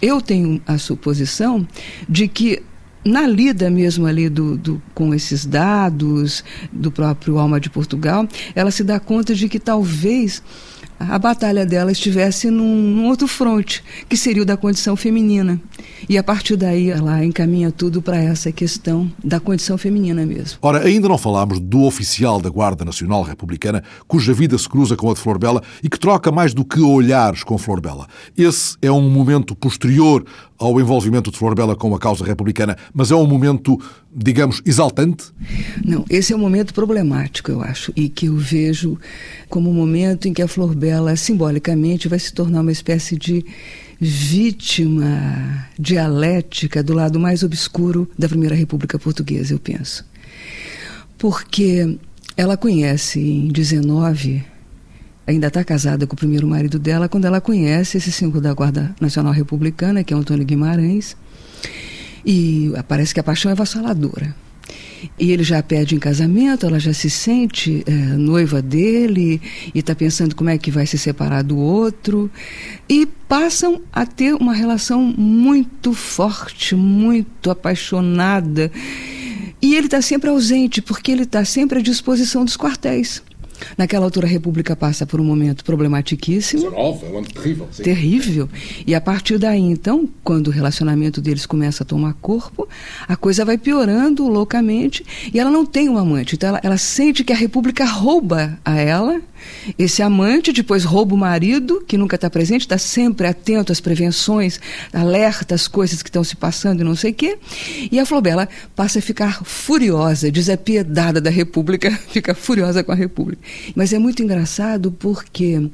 eu 0.00 0.20
tenho 0.20 0.60
a 0.66 0.78
suposição 0.78 1.66
de 2.08 2.28
que 2.28 2.62
na 3.04 3.26
lida 3.26 3.70
mesmo 3.70 4.06
ali 4.06 4.28
do, 4.28 4.56
do, 4.56 4.82
com 4.94 5.14
esses 5.14 5.46
dados 5.46 6.44
do 6.72 6.90
próprio 6.90 7.38
Alma 7.38 7.60
de 7.60 7.70
Portugal, 7.70 8.28
ela 8.54 8.70
se 8.70 8.84
dá 8.84 8.98
conta 9.00 9.34
de 9.34 9.48
que 9.48 9.58
talvez 9.58 10.42
a 10.98 11.18
batalha 11.18 11.64
dela 11.64 11.92
estivesse 11.92 12.50
num, 12.50 12.76
num, 12.76 13.06
outro 13.06 13.28
fronte, 13.28 13.82
que 14.08 14.16
seria 14.16 14.42
o 14.42 14.46
da 14.46 14.56
condição 14.56 14.96
feminina. 14.96 15.60
E 16.08 16.18
a 16.18 16.22
partir 16.22 16.56
daí 16.56 16.90
ela 16.90 17.24
encaminha 17.24 17.70
tudo 17.70 18.02
para 18.02 18.16
essa 18.16 18.50
questão 18.50 19.10
da 19.22 19.38
condição 19.38 19.78
feminina 19.78 20.26
mesmo. 20.26 20.58
Ora, 20.60 20.84
ainda 20.84 21.08
não 21.08 21.18
falámos 21.18 21.60
do 21.60 21.82
oficial 21.82 22.40
da 22.40 22.50
Guarda 22.50 22.84
Nacional 22.84 23.22
Republicana, 23.22 23.82
cuja 24.06 24.32
vida 24.32 24.58
se 24.58 24.68
cruza 24.68 24.96
com 24.96 25.10
a 25.10 25.14
de 25.14 25.20
Flor 25.20 25.38
Bela 25.38 25.62
e 25.82 25.88
que 25.88 25.98
troca 25.98 26.32
mais 26.32 26.52
do 26.52 26.64
que 26.64 26.80
olhares 26.80 27.44
com 27.44 27.56
Flor 27.58 27.80
Bela. 27.80 28.06
Esse 28.36 28.76
é 28.82 28.90
um 28.90 29.08
momento 29.08 29.54
posterior 29.54 30.24
ao 30.58 30.80
envolvimento 30.80 31.30
de 31.30 31.38
Flor 31.38 31.54
Bela 31.54 31.76
com 31.76 31.94
a 31.94 31.98
causa 31.98 32.24
republicana, 32.24 32.76
mas 32.92 33.10
é 33.10 33.14
um 33.14 33.26
momento, 33.26 33.80
digamos, 34.14 34.60
exaltante? 34.66 35.26
Não, 35.84 36.04
esse 36.10 36.32
é 36.32 36.36
um 36.36 36.40
momento 36.40 36.74
problemático, 36.74 37.50
eu 37.50 37.62
acho, 37.62 37.92
e 37.94 38.08
que 38.08 38.26
eu 38.26 38.36
vejo 38.36 38.98
como 39.48 39.70
um 39.70 39.74
momento 39.74 40.26
em 40.26 40.32
que 40.32 40.42
a 40.42 40.48
Flor 40.48 40.74
Bela, 40.74 41.14
simbolicamente, 41.14 42.08
vai 42.08 42.18
se 42.18 42.32
tornar 42.32 42.60
uma 42.62 42.72
espécie 42.72 43.16
de 43.16 43.44
vítima 44.00 45.68
dialética 45.78 46.82
do 46.82 46.92
lado 46.92 47.18
mais 47.18 47.42
obscuro 47.42 48.08
da 48.18 48.28
Primeira 48.28 48.54
República 48.54 48.98
Portuguesa, 48.98 49.54
eu 49.54 49.58
penso. 49.58 50.04
Porque 51.16 51.98
ela 52.36 52.56
conhece 52.56 53.20
em 53.20 53.48
19 53.48 54.44
ainda 55.28 55.48
está 55.48 55.62
casada 55.62 56.06
com 56.06 56.14
o 56.14 56.16
primeiro 56.16 56.48
marido 56.48 56.78
dela 56.78 57.06
quando 57.06 57.26
ela 57.26 57.38
conhece 57.38 57.98
esse 57.98 58.10
símbolo 58.10 58.40
da 58.40 58.54
Guarda 58.54 58.94
Nacional 58.98 59.32
Republicana, 59.32 60.02
que 60.02 60.14
é 60.14 60.16
Antônio 60.16 60.44
Guimarães. 60.44 61.14
E 62.24 62.72
parece 62.88 63.12
que 63.12 63.20
a 63.20 63.22
paixão 63.22 63.52
é 63.52 63.54
vassaladora. 63.54 64.34
E 65.18 65.30
ele 65.30 65.44
já 65.44 65.62
pede 65.62 65.94
em 65.94 65.98
casamento, 65.98 66.66
ela 66.66 66.80
já 66.80 66.92
se 66.92 67.08
sente 67.08 67.84
é, 67.86 67.92
noiva 67.92 68.60
dele 68.60 69.40
e 69.72 69.78
está 69.78 69.94
pensando 69.94 70.34
como 70.34 70.50
é 70.50 70.58
que 70.58 70.70
vai 70.70 70.86
se 70.86 70.98
separar 70.98 71.42
do 71.42 71.58
outro. 71.58 72.30
E 72.88 73.06
passam 73.28 73.82
a 73.92 74.06
ter 74.06 74.34
uma 74.34 74.54
relação 74.54 75.02
muito 75.02 75.92
forte, 75.92 76.74
muito 76.74 77.50
apaixonada. 77.50 78.72
E 79.60 79.74
ele 79.74 79.86
está 79.86 80.00
sempre 80.00 80.30
ausente, 80.30 80.80
porque 80.80 81.12
ele 81.12 81.24
está 81.24 81.44
sempre 81.44 81.80
à 81.80 81.82
disposição 81.82 82.44
dos 82.44 82.56
quartéis. 82.56 83.22
Naquela 83.76 84.04
altura, 84.04 84.26
a 84.26 84.30
República 84.30 84.74
passa 84.76 85.06
por 85.06 85.20
um 85.20 85.24
momento 85.24 85.64
problematiquíssimo. 85.64 86.66
é 87.18 87.22
terrível. 87.32 87.68
Sim. 87.70 87.82
Terrível. 87.82 88.48
E 88.86 88.94
a 88.94 89.00
partir 89.00 89.38
daí, 89.38 89.60
então, 89.60 90.08
quando 90.22 90.48
o 90.48 90.50
relacionamento 90.50 91.20
deles 91.20 91.46
começa 91.46 91.82
a 91.82 91.86
tomar 91.86 92.14
corpo, 92.14 92.68
a 93.06 93.16
coisa 93.16 93.44
vai 93.44 93.58
piorando 93.58 94.26
loucamente 94.28 95.04
e 95.32 95.38
ela 95.38 95.50
não 95.50 95.64
tem 95.64 95.88
um 95.88 95.98
amante. 95.98 96.34
Então, 96.34 96.48
ela, 96.50 96.60
ela 96.62 96.78
sente 96.78 97.24
que 97.24 97.32
a 97.32 97.36
República 97.36 97.84
rouba 97.84 98.58
a 98.64 98.76
ela 98.78 99.20
esse 99.78 100.02
amante 100.02 100.52
depois 100.52 100.84
rouba 100.84 101.14
o 101.14 101.18
marido, 101.18 101.84
que 101.86 101.98
nunca 101.98 102.16
está 102.16 102.28
presente, 102.30 102.62
está 102.62 102.78
sempre 102.78 103.26
atento 103.26 103.72
às 103.72 103.80
prevenções, 103.80 104.60
alerta 104.92 105.54
às 105.54 105.68
coisas 105.68 106.02
que 106.02 106.08
estão 106.08 106.24
se 106.24 106.36
passando 106.36 106.80
e 106.80 106.84
não 106.84 106.96
sei 106.96 107.10
o 107.10 107.14
quê. 107.14 107.38
E 107.90 107.98
a 107.98 108.06
Flobela 108.06 108.48
passa 108.74 108.98
a 108.98 109.02
ficar 109.02 109.44
furiosa, 109.44 110.30
desapiedada 110.30 111.20
da 111.20 111.30
República, 111.30 111.90
fica 112.10 112.34
furiosa 112.34 112.82
com 112.84 112.92
a 112.92 112.94
República. 112.94 113.42
Mas 113.74 113.92
é 113.92 113.98
muito 113.98 114.22
engraçado 114.22 114.92
porque 114.92 115.70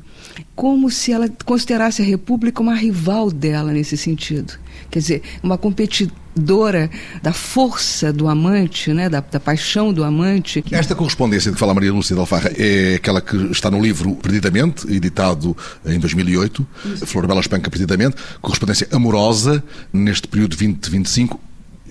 como 0.54 0.90
se 0.90 1.12
ela 1.12 1.28
considerasse 1.44 2.02
a 2.02 2.04
República 2.04 2.62
uma 2.62 2.74
rival 2.74 3.30
dela 3.30 3.72
nesse 3.72 3.96
sentido. 3.96 4.63
Quer 4.90 4.98
dizer, 4.98 5.22
uma 5.42 5.58
competidora 5.58 6.90
da 7.22 7.32
força 7.32 8.12
do 8.12 8.28
amante, 8.28 8.92
né, 8.92 9.08
da, 9.08 9.20
da 9.20 9.40
paixão 9.40 9.92
do 9.92 10.04
amante. 10.04 10.64
Esta 10.70 10.94
correspondência 10.94 11.50
de 11.50 11.54
que 11.54 11.60
fala 11.60 11.74
Maria 11.74 11.92
Lúcia 11.92 12.14
de 12.14 12.20
Alfarra 12.20 12.50
é 12.56 12.94
aquela 12.96 13.20
que 13.20 13.36
está 13.50 13.70
no 13.70 13.80
livro 13.80 14.14
Perdidamente, 14.16 14.86
editado 14.92 15.56
em 15.84 15.98
2008, 15.98 16.66
Isso. 16.84 17.06
Flor 17.06 17.26
Bela 17.26 17.40
Espanca 17.40 17.70
Perdidamente, 17.70 18.16
correspondência 18.40 18.88
amorosa 18.92 19.62
neste 19.92 20.28
período 20.28 20.56
2025 20.56 21.40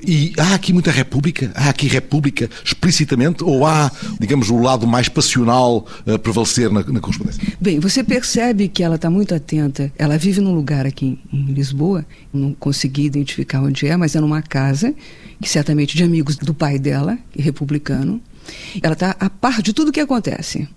e 0.06 0.34
há 0.38 0.54
aqui 0.56 0.74
muita 0.74 0.92
república? 0.92 1.52
Há 1.56 1.70
aqui 1.70 1.88
república 1.88 2.50
explicitamente? 2.64 3.44
Ou 3.44 3.66
há, 3.66 3.92
digamos, 4.20 4.50
o 4.50 4.58
lado 4.58 4.86
mais 4.86 5.10
passional 5.10 5.86
a 6.06 6.18
prevalecer 6.20 6.70
na, 6.72 6.84
na 6.84 7.00
correspondência? 7.00 7.42
Bem, 7.60 7.80
você 7.80 8.04
percebe 8.04 8.68
que 8.68 8.84
ela 8.84 8.96
está 8.96 9.10
muito 9.10 9.34
atenta. 9.34 9.92
Ela 9.98 10.18
vive 10.18 10.42
num 10.42 10.54
lugar 10.54 10.86
aqui 10.86 11.20
em 11.32 11.46
Lisboa, 11.54 12.06
não 12.34 12.54
consegui 12.54 13.06
identificar 13.06 13.62
onde 13.62 13.88
é, 13.88 13.96
mas 13.96 14.16
é 14.16 14.20
numa 14.20 14.42
casa, 14.42 14.94
que 15.42 15.50
certamente 15.50 15.96
de 15.96 16.04
amigos 16.04 16.36
do 16.38 16.54
pai 16.54 16.78
dela, 16.78 17.18
republicano. 17.38 18.22
Ela 18.82 18.94
está 18.94 19.16
a 19.20 19.30
par 19.30 19.62
de 19.62 19.74
tudo 19.74 19.90
o 19.90 19.92
que 19.92 20.00
acontece. 20.00 20.68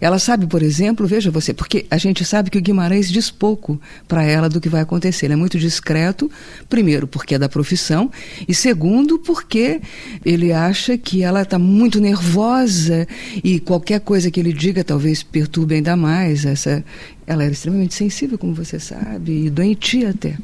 Ela 0.00 0.18
sabe, 0.18 0.46
por 0.46 0.62
exemplo, 0.62 1.06
veja 1.06 1.30
você, 1.30 1.52
porque 1.52 1.86
a 1.90 1.96
gente 1.98 2.24
sabe 2.24 2.50
que 2.50 2.58
o 2.58 2.60
Guimarães 2.60 3.10
diz 3.10 3.30
pouco 3.30 3.80
para 4.06 4.22
ela 4.22 4.48
do 4.48 4.60
que 4.60 4.68
vai 4.68 4.80
acontecer. 4.80 5.26
Ele 5.26 5.34
é 5.34 5.36
muito 5.36 5.58
discreto, 5.58 6.30
primeiro, 6.68 7.06
porque 7.06 7.34
é 7.34 7.38
da 7.38 7.48
profissão, 7.48 8.10
e 8.46 8.54
segundo, 8.54 9.18
porque 9.18 9.80
ele 10.24 10.52
acha 10.52 10.96
que 10.96 11.22
ela 11.22 11.42
está 11.42 11.58
muito 11.58 12.00
nervosa 12.00 13.06
e 13.42 13.60
qualquer 13.60 14.00
coisa 14.00 14.30
que 14.30 14.40
ele 14.40 14.52
diga 14.52 14.84
talvez 14.84 15.22
perturbe 15.22 15.76
ainda 15.76 15.96
mais. 15.96 16.44
Essa, 16.44 16.84
ela 17.26 17.44
era 17.44 17.52
extremamente 17.52 17.94
sensível, 17.94 18.38
como 18.38 18.54
você 18.54 18.78
sabe, 18.78 19.46
e 19.46 19.50
doentia 19.50 20.10
até 20.10 20.36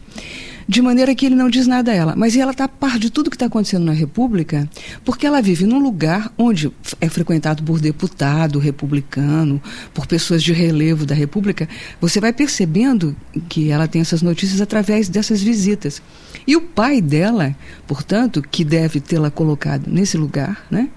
de 0.68 0.82
maneira 0.82 1.14
que 1.14 1.26
ele 1.26 1.34
não 1.34 1.48
diz 1.48 1.66
nada 1.66 1.90
a 1.90 1.94
ela. 1.94 2.14
Mas 2.16 2.36
ela 2.36 2.52
está 2.52 2.64
a 2.64 2.68
par 2.68 2.98
de 2.98 3.10
tudo 3.10 3.30
que 3.30 3.36
está 3.36 3.46
acontecendo 3.46 3.84
na 3.84 3.92
República, 3.92 4.68
porque 5.04 5.26
ela 5.26 5.40
vive 5.40 5.66
num 5.66 5.78
lugar 5.78 6.32
onde 6.36 6.70
é 7.00 7.08
frequentado 7.08 7.62
por 7.62 7.80
deputado 7.80 8.58
republicano, 8.58 9.60
por 9.92 10.06
pessoas 10.06 10.42
de 10.42 10.52
relevo 10.52 11.06
da 11.06 11.14
República. 11.14 11.68
Você 12.00 12.20
vai 12.20 12.32
percebendo 12.32 13.16
que 13.48 13.70
ela 13.70 13.88
tem 13.88 14.00
essas 14.00 14.22
notícias 14.22 14.60
através 14.60 15.08
dessas 15.08 15.42
visitas. 15.42 16.02
E 16.46 16.56
o 16.56 16.60
pai 16.60 17.00
dela, 17.00 17.56
portanto, 17.86 18.42
que 18.42 18.64
deve 18.64 19.00
tê-la 19.00 19.30
colocado 19.30 19.88
nesse 19.88 20.16
lugar, 20.16 20.66
né, 20.70 20.88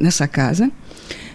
nessa 0.00 0.28
casa, 0.28 0.70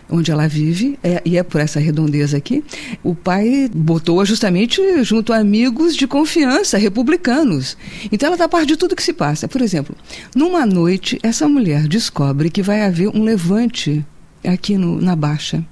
onde 0.09 0.31
ela 0.31 0.47
vive, 0.47 0.97
é, 1.03 1.21
e 1.25 1.37
é 1.37 1.43
por 1.43 1.59
essa 1.61 1.79
redondeza 1.79 2.37
aqui, 2.37 2.63
o 3.03 3.13
pai 3.13 3.69
botou-a 3.73 4.25
justamente 4.25 4.81
junto 5.03 5.33
a 5.33 5.37
amigos 5.37 5.95
de 5.95 6.07
confiança, 6.07 6.77
republicanos. 6.77 7.77
Então 8.11 8.27
ela 8.27 8.35
está 8.35 8.45
a 8.45 8.49
par 8.49 8.65
de 8.65 8.77
tudo 8.77 8.95
que 8.95 9.03
se 9.03 9.13
passa. 9.13 9.47
Por 9.47 9.61
exemplo, 9.61 9.95
numa 10.35 10.65
noite, 10.65 11.19
essa 11.21 11.47
mulher 11.47 11.87
descobre 11.87 12.49
que 12.49 12.61
vai 12.61 12.83
haver 12.83 13.09
um 13.09 13.23
levante 13.23 14.05
aqui 14.43 14.77
no, 14.77 15.01
na 15.01 15.15
Baixa 15.15 15.63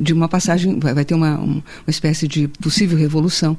de 0.00 0.12
uma 0.12 0.28
passagem, 0.28 0.78
vai, 0.78 0.94
vai 0.94 1.04
ter 1.04 1.14
uma, 1.14 1.38
uma 1.38 1.62
espécie 1.88 2.28
de 2.28 2.48
possível 2.48 2.96
revolução. 2.96 3.56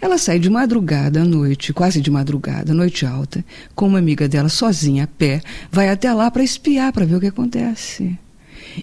Ela 0.00 0.18
sai 0.18 0.38
de 0.38 0.48
madrugada 0.48 1.22
à 1.22 1.24
noite, 1.24 1.72
quase 1.72 2.00
de 2.00 2.10
madrugada, 2.10 2.72
noite 2.72 3.04
alta, 3.04 3.44
com 3.74 3.86
uma 3.86 3.98
amiga 3.98 4.26
dela 4.26 4.48
sozinha, 4.48 5.04
a 5.04 5.06
pé, 5.06 5.42
vai 5.70 5.90
até 5.90 6.12
lá 6.12 6.30
para 6.30 6.42
espiar, 6.42 6.92
para 6.92 7.04
ver 7.04 7.16
o 7.16 7.20
que 7.20 7.26
acontece. 7.26 8.18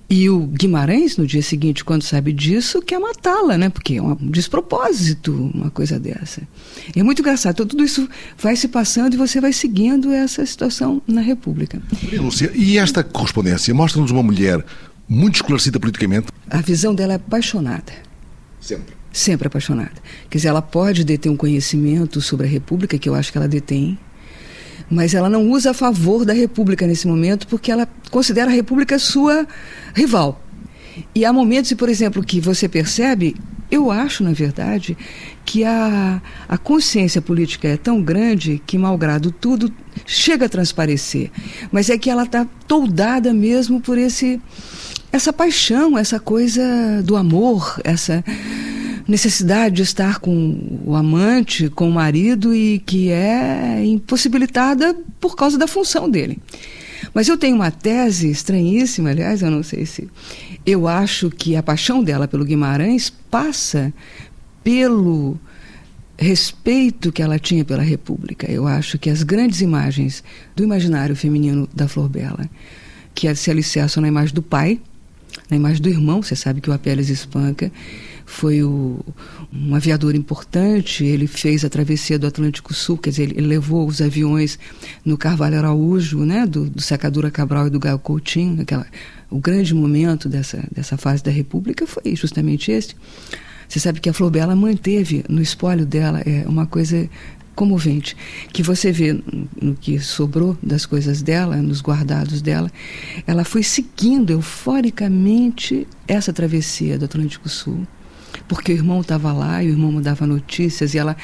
E 0.09 0.29
o 0.29 0.39
Guimarães, 0.47 1.17
no 1.17 1.25
dia 1.25 1.41
seguinte, 1.41 1.83
quando 1.83 2.03
sabe 2.03 2.31
disso, 2.31 2.81
quer 2.81 2.99
matá-la, 2.99 3.57
né? 3.57 3.69
Porque 3.69 3.95
é 3.95 4.01
um 4.01 4.15
despropósito 4.15 5.33
uma 5.53 5.69
coisa 5.69 5.99
dessa. 5.99 6.41
É 6.95 7.03
muito 7.03 7.21
engraçado. 7.21 7.53
Então, 7.53 7.65
tudo 7.65 7.83
isso 7.83 8.07
vai 8.37 8.55
se 8.55 8.67
passando 8.67 9.13
e 9.13 9.17
você 9.17 9.41
vai 9.41 9.53
seguindo 9.53 10.11
essa 10.11 10.45
situação 10.45 11.01
na 11.07 11.21
República. 11.21 11.81
Lúcia, 12.13 12.51
e 12.53 12.77
esta 12.77 13.03
correspondência 13.03 13.73
mostra-nos 13.73 14.11
uma 14.11 14.23
mulher 14.23 14.63
muito 15.07 15.35
esclarecida 15.35 15.79
politicamente? 15.79 16.27
A 16.49 16.61
visão 16.61 16.95
dela 16.95 17.13
é 17.13 17.15
apaixonada. 17.17 17.91
Sempre. 18.59 18.95
Sempre 19.11 19.47
apaixonada. 19.47 19.93
Quer 20.29 20.37
dizer, 20.37 20.47
ela 20.47 20.61
pode 20.61 21.03
deter 21.03 21.29
um 21.29 21.35
conhecimento 21.35 22.21
sobre 22.21 22.47
a 22.47 22.49
República, 22.49 22.97
que 22.97 23.09
eu 23.09 23.15
acho 23.15 23.31
que 23.31 23.37
ela 23.37 23.47
detém, 23.47 23.97
mas 24.91 25.13
ela 25.13 25.29
não 25.29 25.49
usa 25.49 25.71
a 25.71 25.73
favor 25.73 26.25
da 26.25 26.33
República 26.33 26.85
nesse 26.85 27.07
momento 27.07 27.47
porque 27.47 27.71
ela 27.71 27.87
considera 28.11 28.51
a 28.51 28.53
República 28.53 28.99
sua 28.99 29.47
rival. 29.95 30.43
E 31.15 31.23
há 31.23 31.31
momentos, 31.31 31.71
por 31.73 31.87
exemplo, 31.87 32.21
que 32.21 32.41
você 32.41 32.67
percebe, 32.67 33.35
eu 33.71 33.89
acho, 33.89 34.21
na 34.21 34.33
verdade, 34.33 34.97
que 35.45 35.63
a, 35.63 36.21
a 36.47 36.57
consciência 36.57 37.21
política 37.21 37.69
é 37.69 37.77
tão 37.77 38.03
grande 38.03 38.61
que, 38.67 38.77
malgrado 38.77 39.31
tudo, 39.31 39.73
chega 40.05 40.45
a 40.45 40.49
transparecer. 40.49 41.31
Mas 41.71 41.89
é 41.89 41.97
que 41.97 42.09
ela 42.09 42.23
está 42.23 42.45
toldada 42.67 43.33
mesmo 43.33 43.79
por 43.79 43.97
esse 43.97 44.41
essa 45.11 45.33
paixão, 45.33 45.97
essa 45.97 46.19
coisa 46.19 46.63
do 47.03 47.15
amor, 47.15 47.79
essa 47.83 48.23
necessidade 49.07 49.75
de 49.75 49.81
estar 49.81 50.19
com 50.19 50.79
o 50.85 50.95
amante, 50.95 51.69
com 51.69 51.89
o 51.89 51.91
marido 51.91 52.55
e 52.55 52.79
que 52.79 53.09
é 53.11 53.83
impossibilitada 53.83 54.95
por 55.19 55.35
causa 55.35 55.57
da 55.57 55.67
função 55.67 56.09
dele. 56.09 56.39
Mas 57.13 57.27
eu 57.27 57.37
tenho 57.37 57.55
uma 57.55 57.71
tese 57.71 58.29
estranhíssima, 58.29 59.09
aliás, 59.09 59.41
eu 59.41 59.51
não 59.51 59.63
sei 59.63 59.85
se. 59.85 60.07
Eu 60.65 60.87
acho 60.87 61.29
que 61.29 61.55
a 61.55 61.63
paixão 61.63 62.03
dela 62.03 62.27
pelo 62.27 62.45
Guimarães 62.45 63.09
passa 63.29 63.93
pelo 64.63 65.37
respeito 66.17 67.11
que 67.11 67.21
ela 67.21 67.39
tinha 67.39 67.65
pela 67.65 67.81
República. 67.81 68.49
Eu 68.49 68.67
acho 68.67 68.97
que 68.97 69.09
as 69.09 69.23
grandes 69.23 69.59
imagens 69.59 70.23
do 70.55 70.63
imaginário 70.63 71.15
feminino 71.15 71.67
da 71.73 71.87
Flor 71.87 72.07
Bela, 72.07 72.49
que 73.13 73.33
se 73.35 73.49
alicerçam 73.49 74.01
na 74.01 74.07
imagem 74.07 74.33
do 74.33 74.43
pai, 74.43 74.79
na 75.51 75.57
imagem 75.57 75.81
do 75.81 75.89
irmão, 75.89 76.23
você 76.23 76.35
sabe 76.35 76.61
que 76.61 76.69
o 76.69 76.73
Apeles 76.73 77.09
espanca, 77.09 77.69
foi 78.25 78.63
o, 78.63 78.99
um 79.53 79.75
aviador 79.75 80.15
importante, 80.15 81.03
ele 81.03 81.27
fez 81.27 81.65
a 81.65 81.69
travessia 81.69 82.17
do 82.17 82.25
Atlântico 82.25 82.73
Sul, 82.73 82.97
quer 82.97 83.09
dizer, 83.09 83.37
ele 83.37 83.47
levou 83.47 83.85
os 83.85 84.01
aviões 84.01 84.57
no 85.03 85.17
Carvalho 85.17 85.57
Araújo, 85.57 86.19
né, 86.19 86.45
do, 86.47 86.69
do 86.69 86.81
Sacadura 86.81 87.29
Cabral 87.29 87.67
e 87.67 87.69
do 87.69 87.79
Gaio 87.79 87.99
Coutinho, 87.99 88.61
aquela, 88.61 88.87
o 89.29 89.39
grande 89.39 89.75
momento 89.75 90.29
dessa, 90.29 90.63
dessa 90.73 90.95
fase 90.95 91.21
da 91.21 91.31
República 91.31 91.85
foi 91.85 92.15
justamente 92.15 92.71
esse. 92.71 92.95
Você 93.67 93.79
sabe 93.79 93.99
que 93.99 94.09
a 94.09 94.13
Flor 94.13 94.31
Bela 94.31 94.55
manteve 94.55 95.23
no 95.27 95.41
espólio 95.41 95.85
dela 95.85 96.21
é 96.25 96.45
uma 96.47 96.65
coisa 96.65 97.09
comovente, 97.55 98.15
que 98.51 98.63
você 98.63 98.91
vê 98.91 99.19
no 99.61 99.75
que 99.75 99.99
sobrou 99.99 100.57
das 100.61 100.85
coisas 100.85 101.21
dela, 101.21 101.57
nos 101.57 101.81
guardados 101.81 102.41
dela, 102.41 102.71
ela 103.27 103.43
foi 103.43 103.63
seguindo 103.63 104.31
euforicamente 104.31 105.87
essa 106.07 106.33
travessia 106.33 106.97
do 106.97 107.05
Atlântico 107.05 107.49
Sul 107.49 107.85
porque 108.47 108.71
o 108.71 108.75
irmão 108.75 109.01
estava 109.01 109.31
lá 109.31 109.63
e 109.63 109.67
o 109.67 109.71
irmão 109.71 109.91
mandava 109.91 110.25
notícias 110.25 110.93
e 110.93 110.97
ela 110.97 111.15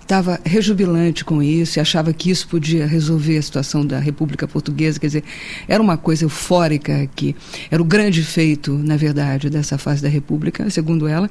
estava 0.00 0.40
rejubilante 0.44 1.24
com 1.24 1.42
isso 1.42 1.78
e 1.78 1.80
achava 1.80 2.12
que 2.12 2.30
isso 2.30 2.46
podia 2.46 2.86
resolver 2.86 3.36
a 3.36 3.42
situação 3.42 3.84
da 3.84 3.98
República 3.98 4.46
Portuguesa. 4.46 5.00
Quer 5.00 5.06
dizer, 5.08 5.24
era 5.66 5.82
uma 5.82 5.96
coisa 5.96 6.24
eufórica 6.24 7.08
que 7.14 7.34
era 7.70 7.82
o 7.82 7.84
grande 7.84 8.22
feito, 8.22 8.72
na 8.72 8.96
verdade, 8.96 9.50
dessa 9.50 9.76
fase 9.76 10.02
da 10.02 10.08
República, 10.08 10.68
segundo 10.70 11.08
ela. 11.08 11.28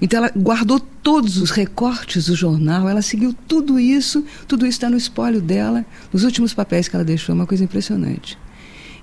Então 0.00 0.18
ela 0.18 0.32
guardou 0.36 0.80
todos 0.80 1.36
os 1.36 1.50
recortes 1.50 2.26
do 2.26 2.34
jornal, 2.34 2.88
ela 2.88 3.00
seguiu 3.00 3.32
tudo 3.46 3.78
isso, 3.78 4.24
tudo 4.48 4.66
isso 4.66 4.76
está 4.78 4.90
no 4.90 4.96
espólio 4.96 5.40
dela, 5.40 5.86
nos 6.12 6.24
últimos 6.24 6.52
papéis 6.52 6.88
que 6.88 6.96
ela 6.96 7.04
deixou, 7.04 7.32
é 7.32 7.36
uma 7.36 7.46
coisa 7.46 7.62
impressionante. 7.62 8.36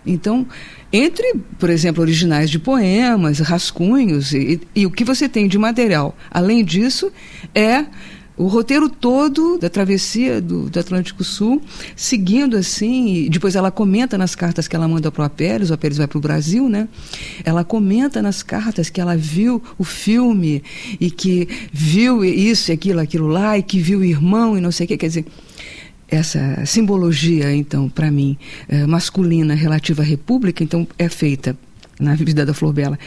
Então, 0.05 0.45
entre, 0.91 1.35
por 1.57 1.69
exemplo, 1.69 2.01
originais 2.01 2.49
de 2.49 2.59
poemas, 2.59 3.39
rascunhos 3.39 4.33
e, 4.33 4.59
e, 4.75 4.85
o 4.85 4.91
que 4.91 5.03
você 5.03 5.27
tem 5.29 5.47
de 5.47 5.57
material, 5.57 6.15
além 6.29 6.63
disso, 6.63 7.11
é 7.55 7.85
o 8.35 8.47
roteiro 8.47 8.89
todo 8.89 9.57
da 9.59 9.69
travessia 9.69 10.41
do, 10.41 10.69
do, 10.69 10.79
Atlântico 10.79 11.23
Sul, 11.23 11.61
seguindo 11.95 12.57
assim, 12.57 13.25
e 13.25 13.29
depois 13.29 13.55
ela 13.55 13.71
comenta 13.71 14.17
nas 14.17 14.33
cartas 14.33 14.67
que 14.67 14.75
ela 14.75 14.87
manda 14.87 15.11
para 15.11 15.21
o 15.21 15.25
Apéres, 15.25 15.69
o 15.69 15.73
Apéres 15.73 15.97
vai 15.97 16.07
para 16.07 16.17
o 16.17 16.21
Brasil, 16.21 16.67
né? 16.67 16.87
Ela 17.43 17.63
comenta 17.63 18.21
nas 18.21 18.41
cartas 18.41 18.89
que 18.89 18.99
ela 18.99 19.15
viu 19.15 19.61
o 19.77 19.83
filme 19.83 20.63
e 20.99 21.11
que 21.11 21.47
viu 21.71 22.25
isso 22.25 22.71
e 22.71 22.73
aquilo, 22.73 22.99
aquilo 22.99 23.27
lá, 23.27 23.57
e 23.57 23.63
que 23.63 23.79
viu 23.79 23.99
o 23.99 24.03
irmão 24.03 24.57
e 24.57 24.61
não 24.61 24.71
sei 24.71 24.85
o 24.85 24.87
que, 24.87 24.97
quer 24.97 25.07
dizer 25.07 25.25
essa 26.13 26.63
simbologia, 26.65 27.53
então, 27.53 27.89
para 27.89 28.11
mim, 28.11 28.37
é, 28.69 28.85
masculina 28.85 29.55
relativa 29.55 30.03
à 30.03 30.05
República, 30.05 30.63
então, 30.63 30.87
é 30.97 31.09
feita 31.09 31.57
na 31.99 32.13
vida 32.15 32.45
da 32.45 32.53
Flor 32.53 32.71
Bela 32.71 32.99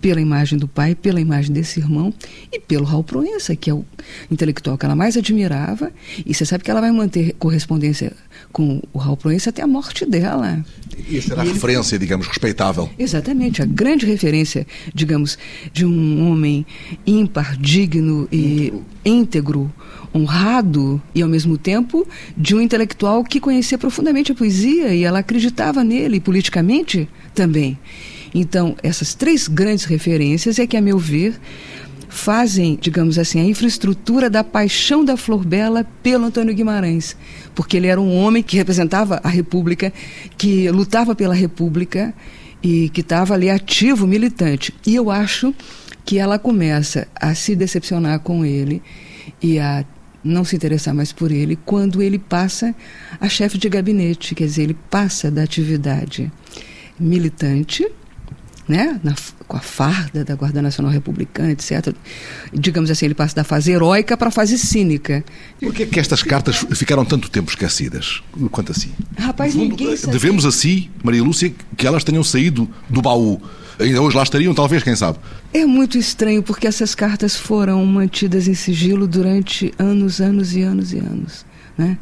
pela 0.00 0.20
imagem 0.20 0.58
do 0.58 0.68
pai, 0.68 0.94
pela 0.94 1.18
imagem 1.18 1.50
desse 1.50 1.80
irmão 1.80 2.12
e 2.52 2.60
pelo 2.60 2.84
Raul 2.84 3.02
Proença, 3.02 3.56
que 3.56 3.70
é 3.70 3.74
o 3.74 3.86
intelectual 4.30 4.76
que 4.76 4.84
ela 4.84 4.94
mais 4.94 5.16
admirava. 5.16 5.90
E 6.26 6.34
você 6.34 6.44
sabe 6.44 6.62
que 6.62 6.70
ela 6.70 6.82
vai 6.82 6.92
manter 6.92 7.34
correspondência 7.38 8.12
com 8.52 8.82
o 8.92 8.98
Raul 8.98 9.16
Proença 9.16 9.48
até 9.48 9.62
a 9.62 9.66
morte 9.66 10.04
dela. 10.04 10.62
E 11.08 11.16
essa 11.16 11.32
era 11.32 11.40
a 11.40 11.44
referência, 11.44 11.98
digamos, 11.98 12.26
respeitável. 12.26 12.90
Exatamente, 12.98 13.62
a 13.62 13.64
grande 13.64 14.04
referência, 14.04 14.66
digamos, 14.94 15.38
de 15.72 15.86
um 15.86 16.30
homem 16.30 16.66
ímpar, 17.06 17.56
digno 17.56 18.28
e 18.30 18.74
íntegro, 19.06 19.72
honrado 20.14 21.02
e 21.14 21.22
ao 21.22 21.28
mesmo 21.28 21.58
tempo 21.58 22.06
de 22.36 22.54
um 22.54 22.60
intelectual 22.60 23.24
que 23.24 23.40
conhecia 23.40 23.76
profundamente 23.76 24.30
a 24.30 24.34
poesia 24.34 24.94
e 24.94 25.02
ela 25.02 25.18
acreditava 25.18 25.82
nele 25.82 26.20
politicamente 26.20 27.08
também. 27.34 27.78
Então, 28.34 28.76
essas 28.82 29.14
três 29.14 29.48
grandes 29.48 29.84
referências 29.84 30.58
é 30.58 30.66
que, 30.66 30.76
a 30.76 30.80
meu 30.80 30.98
ver, 30.98 31.38
fazem, 32.08 32.78
digamos 32.80 33.18
assim, 33.18 33.40
a 33.40 33.44
infraestrutura 33.44 34.30
da 34.30 34.44
paixão 34.44 35.04
da 35.04 35.16
Flor 35.16 35.44
Bela 35.44 35.84
pelo 36.02 36.24
Antônio 36.26 36.54
Guimarães, 36.54 37.16
porque 37.54 37.76
ele 37.76 37.88
era 37.88 38.00
um 38.00 38.16
homem 38.16 38.42
que 38.42 38.56
representava 38.56 39.20
a 39.22 39.28
República, 39.28 39.92
que 40.38 40.70
lutava 40.70 41.14
pela 41.14 41.34
República 41.34 42.14
e 42.62 42.88
que 42.88 43.00
estava 43.00 43.34
ali 43.34 43.50
ativo, 43.50 44.06
militante. 44.06 44.72
E 44.86 44.94
eu 44.94 45.10
acho 45.10 45.54
que 46.04 46.18
ela 46.18 46.38
começa 46.38 47.08
a 47.14 47.34
se 47.34 47.56
decepcionar 47.56 48.20
com 48.20 48.44
ele 48.44 48.82
e 49.42 49.58
a 49.58 49.84
não 50.24 50.44
se 50.44 50.56
interessar 50.56 50.94
mais 50.94 51.12
por 51.12 51.30
ele 51.30 51.56
quando 51.64 52.02
ele 52.02 52.18
passa 52.18 52.74
a 53.20 53.28
chefe 53.28 53.58
de 53.58 53.68
gabinete, 53.68 54.34
quer 54.34 54.46
dizer, 54.46 54.62
ele 54.62 54.76
passa 54.90 55.30
da 55.30 55.42
atividade 55.42 56.32
militante 56.98 57.86
né, 58.66 58.98
na, 59.02 59.14
com 59.46 59.56
a 59.56 59.60
farda 59.60 60.24
da 60.24 60.34
Guarda 60.34 60.62
Nacional 60.62 60.90
Republicana, 60.90 61.52
etc. 61.52 61.94
Digamos 62.52 62.90
assim, 62.90 63.04
ele 63.06 63.14
passa 63.14 63.34
da 63.36 63.44
fase 63.44 63.70
heróica 63.70 64.16
para 64.16 64.28
a 64.28 64.30
fase 64.30 64.58
cínica. 64.58 65.22
Por 65.60 65.74
que, 65.74 65.82
é 65.82 65.86
que 65.86 66.00
estas 66.00 66.22
cartas 66.22 66.64
ficaram 66.74 67.04
tanto 67.04 67.30
tempo 67.30 67.50
esquecidas? 67.50 68.22
Quanto 68.50 68.72
assim? 68.72 68.90
Rapaz, 69.18 69.52
fundo, 69.52 69.70
ninguém 69.70 69.96
sabe. 69.96 70.12
Devemos 70.12 70.46
assim, 70.46 70.88
Maria 71.02 71.22
Lúcia, 71.22 71.52
que 71.76 71.86
elas 71.86 72.04
tenham 72.04 72.24
saído 72.24 72.68
do 72.88 73.02
baú. 73.02 73.40
Ainda 73.78 74.00
hoje 74.00 74.16
lá 74.16 74.22
estariam, 74.22 74.54
talvez, 74.54 74.82
quem 74.82 74.94
sabe? 74.94 75.18
É 75.52 75.64
muito 75.66 75.98
estranho, 75.98 76.42
porque 76.42 76.66
essas 76.66 76.94
cartas 76.94 77.36
foram 77.36 77.84
mantidas 77.84 78.46
em 78.46 78.54
sigilo 78.54 79.06
durante 79.06 79.72
anos, 79.78 80.20
anos 80.20 80.54
e 80.54 80.62
anos 80.62 80.92
e 80.92 80.98
anos. 80.98 81.44
Né? 81.76 81.98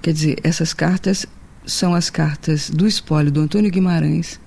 Quer 0.00 0.12
dizer, 0.12 0.38
essas 0.44 0.72
cartas 0.72 1.26
são 1.66 1.94
as 1.94 2.08
cartas 2.08 2.70
do 2.70 2.86
espólio 2.86 3.32
do 3.32 3.40
Antônio 3.40 3.70
Guimarães, 3.70 4.40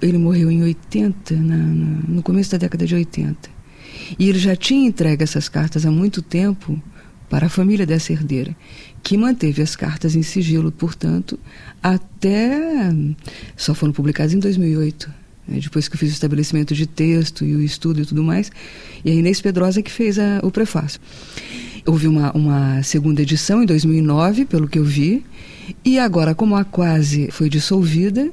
ele 0.00 0.18
morreu 0.18 0.50
em 0.50 0.62
80, 0.62 1.34
na, 1.34 1.56
na, 1.56 2.00
no 2.08 2.22
começo 2.22 2.52
da 2.52 2.58
década 2.58 2.86
de 2.86 2.94
80. 2.94 3.50
E 4.18 4.28
ele 4.28 4.38
já 4.38 4.54
tinha 4.54 4.86
entregue 4.86 5.24
essas 5.24 5.48
cartas 5.48 5.84
há 5.84 5.90
muito 5.90 6.22
tempo 6.22 6.80
para 7.28 7.46
a 7.46 7.50
família 7.50 7.84
dessa 7.84 8.12
herdeira, 8.12 8.56
que 9.02 9.16
manteve 9.16 9.60
as 9.60 9.76
cartas 9.76 10.14
em 10.14 10.22
sigilo, 10.22 10.72
portanto, 10.72 11.38
até. 11.82 12.90
só 13.56 13.74
foram 13.74 13.92
publicadas 13.92 14.32
em 14.32 14.38
2008. 14.38 15.17
Né, 15.48 15.58
depois 15.60 15.88
que 15.88 15.94
eu 15.94 15.98
fiz 15.98 16.10
o 16.10 16.12
estabelecimento 16.12 16.74
de 16.74 16.86
texto 16.86 17.44
e 17.44 17.56
o 17.56 17.62
estudo 17.62 18.02
e 18.02 18.06
tudo 18.06 18.22
mais, 18.22 18.50
e 19.04 19.10
a 19.10 19.14
Inês 19.14 19.40
Pedrosa 19.40 19.82
que 19.82 19.90
fez 19.90 20.18
a, 20.18 20.40
o 20.42 20.50
prefácio. 20.50 21.00
Houve 21.86 22.06
uma, 22.06 22.30
uma 22.32 22.82
segunda 22.82 23.22
edição 23.22 23.62
em 23.62 23.66
2009, 23.66 24.44
pelo 24.44 24.68
que 24.68 24.78
eu 24.78 24.84
vi, 24.84 25.24
e 25.84 25.98
agora, 25.98 26.34
como 26.34 26.54
a 26.54 26.64
quase 26.64 27.30
foi 27.30 27.48
dissolvida, 27.48 28.30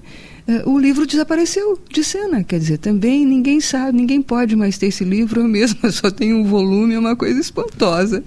é, 0.48 0.64
o 0.68 0.78
livro 0.78 1.06
desapareceu 1.06 1.80
de 1.90 2.04
cena. 2.04 2.44
Quer 2.44 2.60
dizer, 2.60 2.78
também 2.78 3.26
ninguém 3.26 3.60
sabe, 3.60 3.98
ninguém 3.98 4.22
pode 4.22 4.56
mais 4.56 4.78
ter 4.78 4.88
esse 4.88 5.04
livro. 5.04 5.42
Eu 5.42 5.48
mesma 5.48 5.90
só 5.92 6.12
tenho 6.12 6.38
um 6.38 6.44
volume, 6.44 6.94
é 6.94 7.00
uma 7.00 7.16
coisa 7.16 7.40
espantosa. 7.40 8.24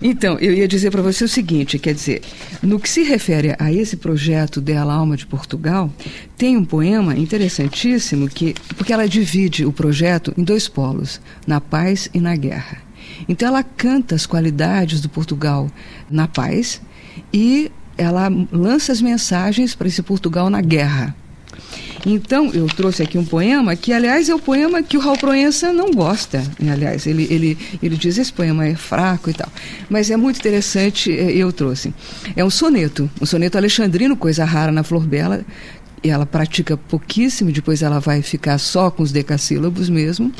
Então, 0.00 0.38
eu 0.38 0.54
ia 0.54 0.68
dizer 0.68 0.92
para 0.92 1.02
você 1.02 1.24
o 1.24 1.28
seguinte, 1.28 1.78
quer 1.78 1.92
dizer, 1.92 2.22
no 2.62 2.78
que 2.78 2.88
se 2.88 3.02
refere 3.02 3.56
a 3.58 3.72
esse 3.72 3.96
projeto 3.96 4.60
dela 4.60 4.94
Alma 4.94 5.16
de 5.16 5.26
Portugal, 5.26 5.92
tem 6.36 6.56
um 6.56 6.64
poema 6.64 7.16
interessantíssimo 7.16 8.28
que 8.28 8.54
porque 8.76 8.92
ela 8.92 9.08
divide 9.08 9.64
o 9.64 9.72
projeto 9.72 10.32
em 10.38 10.44
dois 10.44 10.68
polos, 10.68 11.20
na 11.46 11.60
paz 11.60 12.08
e 12.14 12.20
na 12.20 12.36
guerra. 12.36 12.78
Então 13.28 13.48
ela 13.48 13.64
canta 13.64 14.14
as 14.14 14.24
qualidades 14.24 15.00
do 15.00 15.08
Portugal 15.08 15.68
na 16.08 16.28
paz 16.28 16.80
e 17.32 17.70
ela 17.96 18.30
lança 18.52 18.92
as 18.92 19.02
mensagens 19.02 19.74
para 19.74 19.88
esse 19.88 20.02
Portugal 20.02 20.48
na 20.48 20.60
guerra. 20.60 21.16
Então, 22.06 22.50
eu 22.52 22.66
trouxe 22.66 23.02
aqui 23.02 23.18
um 23.18 23.24
poema 23.24 23.74
que, 23.74 23.92
aliás, 23.92 24.28
é 24.28 24.34
o 24.34 24.38
poema 24.38 24.82
que 24.82 24.96
o 24.96 25.00
Raul 25.00 25.18
Proença 25.18 25.72
não 25.72 25.90
gosta. 25.90 26.42
Aliás, 26.70 27.06
ele, 27.06 27.26
ele, 27.30 27.58
ele 27.82 27.96
diz 27.96 28.18
esse 28.18 28.32
poema 28.32 28.66
é 28.66 28.74
fraco 28.74 29.30
e 29.30 29.34
tal. 29.34 29.48
Mas 29.90 30.10
é 30.10 30.16
muito 30.16 30.38
interessante, 30.38 31.12
é, 31.12 31.30
eu 31.32 31.52
trouxe. 31.52 31.92
É 32.36 32.44
um 32.44 32.50
soneto, 32.50 33.10
um 33.20 33.26
soneto 33.26 33.58
alexandrino, 33.58 34.16
coisa 34.16 34.44
rara 34.44 34.72
na 34.72 34.82
Flor 34.82 35.06
Bela. 35.06 35.44
E 36.02 36.10
ela 36.10 36.24
pratica 36.24 36.76
pouquíssimo, 36.76 37.50
depois 37.50 37.82
ela 37.82 37.98
vai 37.98 38.22
ficar 38.22 38.58
só 38.58 38.90
com 38.90 39.02
os 39.02 39.10
decassílabos 39.10 39.88
mesmo. 39.88 40.32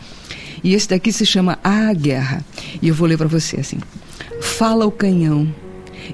E 0.63 0.75
esse 0.75 0.89
daqui 0.89 1.13
se 1.13 1.27
chama 1.27 1.59
A 1.65 1.93
Guerra. 1.93 2.45
E 2.81 2.89
eu 2.89 2.95
vou 2.95 3.09
ler 3.09 3.19
para 3.19 3.27
você 3.27 3.59
assim. 3.59 3.79
Fala 4.41 4.87
o 4.87 4.93
canhão 4.93 5.53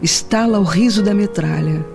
estala 0.03 0.59
o 0.59 0.65
riso 0.65 1.03
da 1.03 1.15
metralha. 1.15 1.94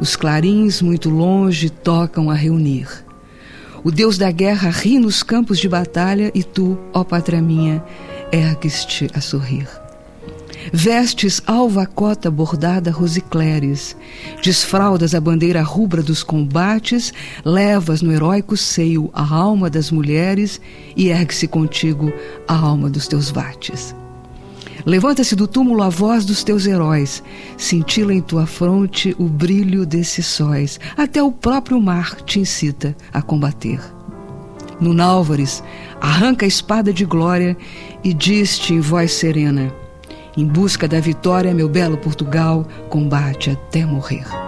Os 0.00 0.16
clarins 0.16 0.82
muito 0.82 1.08
longe 1.08 1.70
tocam 1.70 2.30
a 2.30 2.34
reunir. 2.34 2.88
O 3.84 3.90
Deus 3.90 4.18
da 4.18 4.30
guerra 4.30 4.70
ri 4.70 4.98
nos 4.98 5.22
campos 5.22 5.58
de 5.58 5.68
batalha 5.68 6.30
e 6.34 6.42
tu, 6.42 6.78
ó 6.92 7.04
pátria 7.04 7.40
minha, 7.40 7.84
ergues-te 8.32 9.08
a 9.14 9.20
sorrir. 9.20 9.68
Vestes 10.72 11.42
alva 11.46 11.84
cota 11.86 12.30
bordada 12.30 12.90
rosicleres, 12.90 13.94
desfraldas 14.42 15.14
a 15.14 15.20
bandeira 15.20 15.62
rubra 15.62 16.02
dos 16.02 16.22
combates, 16.22 17.12
levas 17.44 18.00
no 18.00 18.10
heróico 18.10 18.56
seio 18.56 19.10
a 19.12 19.34
alma 19.34 19.68
das 19.68 19.90
mulheres 19.90 20.60
e 20.96 21.08
ergue-se 21.08 21.46
contigo 21.46 22.12
a 22.48 22.54
alma 22.56 22.88
dos 22.88 23.06
teus 23.06 23.30
vates. 23.30 23.94
Levanta-se 24.86 25.34
do 25.34 25.48
túmulo 25.48 25.82
a 25.82 25.88
voz 25.88 26.26
dos 26.26 26.44
teus 26.44 26.66
heróis, 26.66 27.22
cintila 27.56 28.12
em 28.12 28.20
tua 28.20 28.46
fronte 28.46 29.16
o 29.18 29.24
brilho 29.24 29.86
desses 29.86 30.26
sóis, 30.26 30.78
até 30.96 31.22
o 31.22 31.32
próprio 31.32 31.80
mar 31.80 32.20
te 32.20 32.38
incita 32.38 32.94
a 33.12 33.22
combater. 33.22 33.80
No 34.78 34.92
Nálvares, 34.92 35.62
arranca 36.00 36.44
a 36.44 36.48
espada 36.48 36.92
de 36.92 37.06
glória 37.06 37.56
e 38.02 38.12
diz-te 38.12 38.74
em 38.74 38.80
voz 38.80 39.12
serena: 39.12 39.72
Em 40.36 40.46
busca 40.46 40.86
da 40.86 41.00
vitória, 41.00 41.54
meu 41.54 41.68
belo 41.68 41.96
Portugal, 41.96 42.66
combate 42.90 43.50
até 43.50 43.86
morrer. 43.86 44.43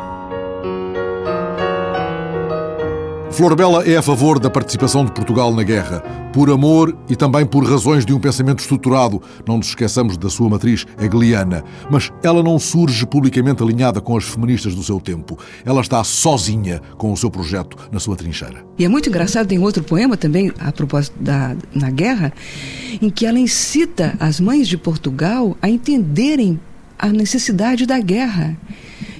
Flor 3.37 3.55
Bela 3.55 3.87
é 3.87 3.99
a 3.99 4.03
favor 4.03 4.39
da 4.39 4.49
participação 4.49 5.05
de 5.05 5.13
Portugal 5.13 5.53
na 5.53 5.63
guerra, 5.63 6.01
por 6.33 6.49
amor 6.49 6.97
e 7.07 7.15
também 7.15 7.45
por 7.45 7.71
razões 7.71 8.07
de 8.07 8.15
um 8.15 8.19
pensamento 8.19 8.61
estruturado. 8.61 9.21
Não 9.47 9.59
nos 9.59 9.67
esqueçamos 9.67 10.17
da 10.17 10.31
sua 10.31 10.49
matriz 10.49 10.87
hegeliana. 10.99 11.63
Mas 11.91 12.11
ela 12.23 12.43
não 12.43 12.59
surge 12.59 13.05
publicamente 13.05 13.63
alinhada 13.63 14.01
com 14.01 14.17
as 14.17 14.25
feministas 14.25 14.75
do 14.75 14.83
seu 14.83 14.99
tempo. 14.99 15.39
Ela 15.67 15.83
está 15.83 16.03
sozinha 16.03 16.81
com 16.97 17.13
o 17.13 17.17
seu 17.17 17.31
projeto 17.31 17.77
na 17.93 18.01
sua 18.01 18.17
trincheira. 18.17 18.65
E 18.79 18.87
é 18.87 18.89
muito 18.89 19.11
engraçado, 19.11 19.47
tem 19.47 19.59
outro 19.59 19.85
poema 19.85 20.17
também, 20.17 20.51
a 20.59 20.73
propósito 20.73 21.23
da 21.23 21.55
na 21.75 21.91
guerra, 21.91 22.33
em 23.03 23.11
que 23.11 23.27
ela 23.27 23.39
incita 23.39 24.17
as 24.19 24.41
mães 24.41 24.67
de 24.67 24.79
Portugal 24.79 25.55
a 25.61 25.69
entenderem 25.69 26.59
a 26.99 27.09
necessidade 27.09 27.85
da 27.85 28.01
guerra. 28.01 28.57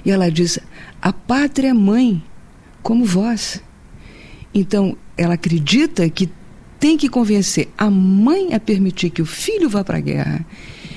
E 0.03 0.09
ela 0.09 0.31
diz: 0.31 0.57
A 0.99 1.13
pátria 1.13 1.71
mãe, 1.71 2.23
como 2.81 3.05
vós 3.05 3.61
então, 4.53 4.97
ela 5.17 5.35
acredita 5.35 6.09
que 6.09 6.29
tem 6.79 6.97
que 6.97 7.09
convencer 7.09 7.69
a 7.77 7.89
mãe 7.89 8.53
a 8.53 8.59
permitir 8.59 9.09
que 9.09 9.21
o 9.21 9.25
filho 9.25 9.69
vá 9.69 9.83
para 9.83 9.97
a 9.97 10.01
guerra 10.01 10.45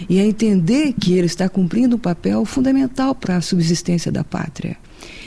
e 0.09 0.19
a 0.19 0.27
entender 0.27 0.93
que 0.93 1.15
ele 1.15 1.27
está 1.27 1.49
cumprindo 1.49 1.97
um 1.97 1.99
papel 1.99 2.45
fundamental 2.45 3.15
para 3.15 3.37
a 3.37 3.41
subsistência 3.41 4.11
da 4.11 4.25
pátria. 4.25 4.77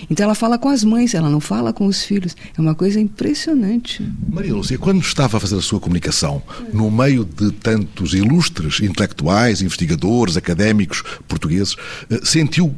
Então 0.10 0.26
ela 0.26 0.36
fala 0.36 0.58
com 0.58 0.70
as 0.70 0.84
mães, 0.84 1.14
ela 1.14 1.30
não 1.30 1.40
fala 1.40 1.74
com 1.74 1.86
os 1.86 2.04
filhos. 2.04 2.36
É 2.56 2.62
uma 2.62 2.76
coisa 2.76 3.00
impressionante. 3.00 4.06
Maria 4.30 4.54
Lúcia, 4.54 4.78
quando 4.78 5.02
estava 5.02 5.38
a 5.38 5.40
fazer 5.40 5.56
a 5.58 5.62
sua 5.62 5.80
comunicação, 5.80 6.42
no 6.72 6.92
meio 6.92 7.26
de 7.26 7.52
tantos 7.52 8.14
ilustres 8.14 8.82
intelectuais, 8.82 9.62
investigadores, 9.62 10.38
académicos 10.38 11.04
portugueses, 11.28 11.76
eh, 12.10 12.20
sentiu 12.24 12.76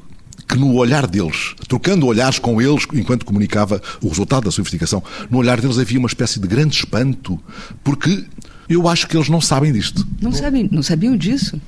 que 0.48 0.58
no 0.58 0.74
olhar 0.76 1.08
deles, 1.08 1.56
trocando 1.68 2.06
olhares 2.06 2.40
com 2.40 2.62
eles 2.62 2.86
enquanto 2.94 3.26
comunicava 3.26 3.82
o 4.02 4.08
resultado 4.08 4.46
da 4.46 4.52
sua 4.52 4.62
investigação, 4.62 5.04
no 5.30 5.38
olhar 5.38 5.60
deles 5.60 5.80
havia 5.80 6.00
uma 6.00 6.08
espécie 6.08 6.40
de 6.40 6.48
grande 6.48 6.76
espanto, 6.76 7.40
porque 7.84 8.26
eu 8.70 8.88
acho 8.88 9.08
que 9.08 9.16
eles 9.16 9.30
não 9.30 9.42
sabem 9.42 9.72
disto. 9.72 10.06
Não, 10.22 10.32
sabem, 10.32 10.68
não 10.72 10.82
sabiam 10.82 11.16
disso. 11.16 11.60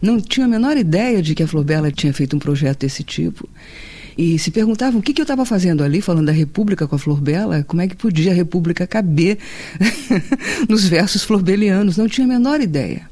Não 0.00 0.20
tinham 0.20 0.46
a 0.46 0.50
menor 0.50 0.76
ideia 0.76 1.22
de 1.22 1.34
que 1.34 1.42
a 1.42 1.46
Flobela 1.46 1.90
tinha 1.90 2.12
feito 2.12 2.36
um 2.36 2.38
projeto 2.38 2.80
desse 2.80 3.02
tipo. 3.02 3.48
e 4.16 4.38
se 4.38 4.50
perguntavam 4.50 5.00
o 5.00 5.02
que, 5.02 5.12
que 5.12 5.20
eu 5.20 5.24
estava 5.24 5.44
fazendo 5.44 5.84
ali, 5.84 6.00
falando 6.00 6.26
da 6.26 6.32
República 6.32 6.86
com 6.86 6.96
a 6.96 6.98
Flor 6.98 7.20
Bela, 7.20 7.64
como 7.64 7.82
é 7.82 7.88
que 7.88 7.96
podia 7.96 8.32
a 8.32 8.34
República 8.34 8.86
caber 8.86 9.38
nos 10.68 10.84
versos 10.84 11.22
florbelianos. 11.22 11.96
Não 11.96 12.08
tinha 12.08 12.26
a 12.26 12.28
menor 12.28 12.60
ideia. 12.60 13.08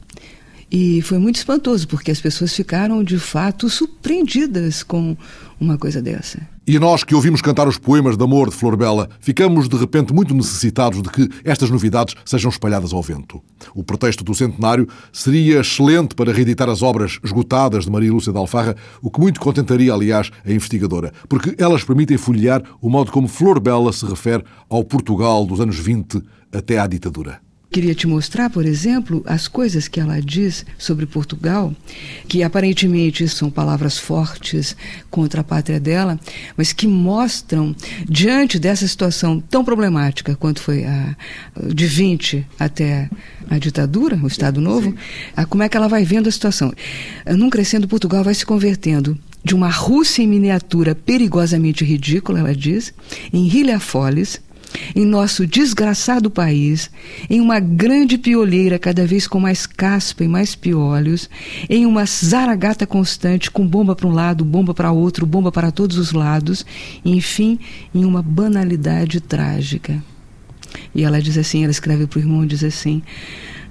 E 0.70 1.00
foi 1.02 1.18
muito 1.18 1.37
espantoso, 1.37 1.87
porque 1.87 2.11
as 2.11 2.20
pessoas 2.20 2.52
ficaram 2.52 3.05
de 3.05 3.18
fato 3.18 3.70
surpreendidas 3.70 4.83
com 4.83 5.16
uma 5.61 5.79
coisa 5.79 6.02
dessa. 6.02 6.40
E 6.66 6.81
nós 6.81 7.05
que 7.05 7.14
ouvimos 7.14 7.40
cantar 7.40 7.68
os 7.68 7.79
poemas 7.79 8.16
de 8.16 8.24
amor 8.24 8.50
de 8.50 8.57
Flor 8.57 8.76
Bela, 8.76 9.09
ficamos 9.20 9.68
de 9.68 9.76
repente 9.76 10.12
muito 10.12 10.35
necessitados 10.35 11.00
de 11.00 11.09
que 11.09 11.29
estas 11.44 11.70
novidades 11.70 12.16
sejam 12.24 12.50
espalhadas 12.50 12.92
ao 12.92 13.00
vento. 13.00 13.40
O 13.72 13.85
pretexto 13.85 14.24
do 14.24 14.35
centenário 14.35 14.88
seria 15.12 15.61
excelente 15.61 16.16
para 16.16 16.33
reeditar 16.33 16.68
as 16.68 16.83
obras 16.83 17.20
esgotadas 17.22 17.85
de 17.85 17.90
Maria 17.90 18.12
Lúcia 18.12 18.33
de 18.33 18.38
Alfarra, 18.38 18.74
o 19.00 19.09
que 19.09 19.20
muito 19.20 19.38
contentaria, 19.38 19.94
aliás, 19.94 20.33
a 20.44 20.50
investigadora, 20.50 21.12
porque 21.29 21.55
elas 21.57 21.85
permitem 21.85 22.18
folhear 22.18 22.61
o 22.81 22.90
modo 22.90 23.12
como 23.12 23.29
Flor 23.29 23.61
Bela 23.61 23.92
se 23.92 24.05
refere 24.05 24.42
ao 24.68 24.83
Portugal 24.83 25.46
dos 25.46 25.61
anos 25.61 25.79
20 25.79 26.20
até 26.52 26.81
à 26.81 26.87
ditadura. 26.88 27.45
Queria 27.76 27.94
te 27.94 28.06
mostrar, 28.06 28.48
por 28.48 28.64
exemplo, 28.64 29.22
as 29.26 29.46
coisas 29.46 29.86
que 29.86 30.00
ela 30.00 30.18
diz 30.18 30.64
sobre 30.78 31.04
Portugal, 31.04 31.76
que 32.26 32.42
aparentemente 32.42 33.28
são 33.28 33.50
palavras 33.50 33.98
fortes 33.98 34.74
contra 35.10 35.42
a 35.42 35.44
pátria 35.44 35.78
dela, 35.78 36.18
mas 36.56 36.72
que 36.72 36.86
mostram, 36.86 37.76
diante 38.08 38.58
dessa 38.58 38.88
situação 38.88 39.38
tão 39.38 39.62
problemática 39.62 40.34
quanto 40.34 40.62
foi 40.62 40.86
a 40.86 41.14
de 41.66 41.86
20 41.86 42.46
até 42.58 43.10
a 43.50 43.58
ditadura, 43.58 44.18
o 44.22 44.26
Estado 44.26 44.58
Novo, 44.58 44.94
a, 45.36 45.44
como 45.44 45.62
é 45.62 45.68
que 45.68 45.76
ela 45.76 45.86
vai 45.86 46.02
vendo 46.02 46.30
a 46.30 46.32
situação. 46.32 46.72
Num 47.26 47.50
crescendo, 47.50 47.86
Portugal 47.86 48.24
vai 48.24 48.32
se 48.32 48.46
convertendo 48.46 49.18
de 49.44 49.54
uma 49.54 49.68
Rússia 49.68 50.22
em 50.22 50.26
miniatura 50.26 50.94
perigosamente 50.94 51.84
ridícula, 51.84 52.38
ela 52.38 52.56
diz, 52.56 52.94
em 53.30 53.46
Hilha 53.46 53.78
Foles, 53.78 54.40
em 54.94 55.04
nosso 55.04 55.46
desgraçado 55.46 56.30
país, 56.30 56.90
em 57.28 57.40
uma 57.40 57.60
grande 57.60 58.18
piolheira 58.18 58.78
cada 58.78 59.06
vez 59.06 59.26
com 59.26 59.40
mais 59.40 59.66
caspa 59.66 60.24
e 60.24 60.28
mais 60.28 60.54
piolhos, 60.54 61.28
em 61.68 61.86
uma 61.86 62.04
zaragata 62.04 62.86
constante 62.86 63.50
com 63.50 63.66
bomba 63.66 63.94
para 63.94 64.06
um 64.06 64.12
lado, 64.12 64.44
bomba 64.44 64.74
para 64.74 64.92
outro, 64.92 65.26
bomba 65.26 65.52
para 65.52 65.70
todos 65.70 65.98
os 65.98 66.12
lados, 66.12 66.64
enfim, 67.04 67.58
em 67.94 68.04
uma 68.04 68.22
banalidade 68.22 69.20
trágica. 69.20 70.02
E 70.94 71.04
ela 71.04 71.20
diz 71.20 71.38
assim, 71.38 71.62
ela 71.62 71.70
escreve 71.70 72.06
para 72.06 72.18
o 72.18 72.22
irmão, 72.22 72.46
diz 72.46 72.62
assim: 72.62 73.02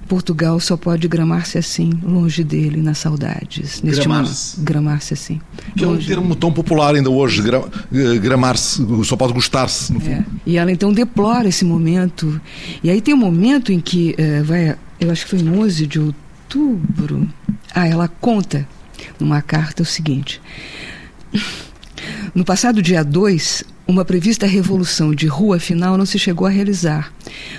Portugal 0.07 0.59
só 0.59 0.77
pode 0.77 1.07
gramar-se 1.07 1.57
assim, 1.57 1.91
longe 2.03 2.43
dele, 2.43 2.81
nas 2.81 2.97
saudades. 2.99 3.81
Gramar-se. 3.83 4.59
Gramar-se 4.61 5.13
assim. 5.13 5.41
Que 5.75 5.83
é 5.83 5.87
um 5.87 5.97
termo 5.97 6.35
tão 6.35 6.51
popular 6.51 6.95
ainda 6.95 7.09
hoje, 7.09 7.41
eh, 7.41 8.17
gramar-se, 8.19 8.85
só 9.03 9.15
pode 9.15 9.33
gostar-se. 9.33 9.95
É. 10.07 10.23
E 10.45 10.57
ela 10.57 10.71
então 10.71 10.93
deplora 10.93 11.47
esse 11.47 11.65
momento. 11.65 12.39
E 12.83 12.89
aí 12.89 13.01
tem 13.01 13.13
um 13.13 13.17
momento 13.17 13.71
em 13.71 13.79
que 13.79 14.15
é, 14.17 14.41
vai, 14.43 14.75
eu 14.99 15.11
acho 15.11 15.25
que 15.25 15.31
foi 15.31 15.39
em 15.39 15.49
11 15.49 15.87
de 15.87 15.99
outubro. 15.99 17.27
Ah, 17.73 17.87
ela 17.87 18.07
conta 18.07 18.67
numa 19.19 19.41
carta 19.41 19.83
o 19.83 19.85
seguinte. 19.85 20.41
No 22.33 22.45
passado 22.45 22.81
dia 22.81 23.03
2, 23.03 23.63
uma 23.87 24.03
prevista 24.03 24.45
revolução 24.45 25.13
de 25.13 25.27
rua 25.27 25.59
final 25.59 25.97
não 25.97 26.05
se 26.05 26.17
chegou 26.17 26.47
a 26.47 26.49
realizar. 26.49 27.13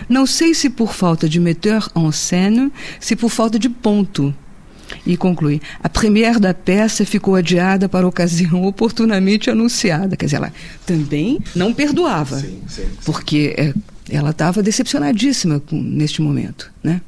Não 0.08 0.26
sei 0.26 0.54
se 0.54 0.68
por 0.68 0.92
falta 0.92 1.28
de 1.28 1.38
metteur 1.38 1.88
en 1.94 2.10
scène, 2.10 2.72
se 2.98 3.14
por 3.14 3.30
falta 3.30 3.58
de 3.58 3.68
ponto. 3.68 4.34
E 5.04 5.16
conclui: 5.16 5.60
a 5.82 5.88
première 5.88 6.38
da 6.38 6.54
peça 6.54 7.04
ficou 7.04 7.34
adiada 7.34 7.88
para 7.88 8.06
ocasião 8.06 8.64
oportunamente 8.64 9.50
anunciada. 9.50 10.16
Quer 10.16 10.26
dizer, 10.26 10.36
ela 10.36 10.52
também 10.84 11.40
não 11.54 11.72
perdoava, 11.72 12.38
sim, 12.38 12.60
sim, 12.68 12.82
sim. 12.82 12.88
porque 13.04 13.54
é, 13.56 13.74
ela 14.10 14.30
estava 14.30 14.62
decepcionadíssima 14.62 15.60
com, 15.60 15.80
neste 15.80 16.22
momento, 16.22 16.70
né? 16.82 17.00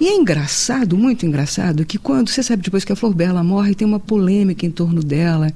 E 0.00 0.08
é 0.08 0.14
engraçado, 0.14 0.96
muito 0.96 1.26
engraçado, 1.26 1.84
que 1.84 1.98
quando, 1.98 2.30
você 2.30 2.42
sabe, 2.42 2.62
depois 2.62 2.84
que 2.84 2.92
a 2.92 2.96
Flor 2.96 3.14
Bela 3.14 3.44
morre, 3.44 3.74
tem 3.74 3.86
uma 3.86 4.00
polêmica 4.00 4.64
em 4.64 4.70
torno 4.70 5.02
dela. 5.02 5.52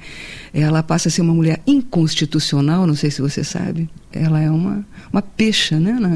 Ela 0.52 0.82
passa 0.82 1.08
a 1.08 1.10
ser 1.10 1.22
uma 1.22 1.32
mulher 1.32 1.62
inconstitucional, 1.66 2.86
não 2.86 2.94
sei 2.94 3.10
se 3.10 3.22
você 3.22 3.42
sabe. 3.42 3.88
Ela 4.12 4.40
é 4.40 4.50
uma, 4.50 4.84
uma 5.10 5.22
pecha, 5.22 5.80
né? 5.80 5.92
Na, 5.92 6.14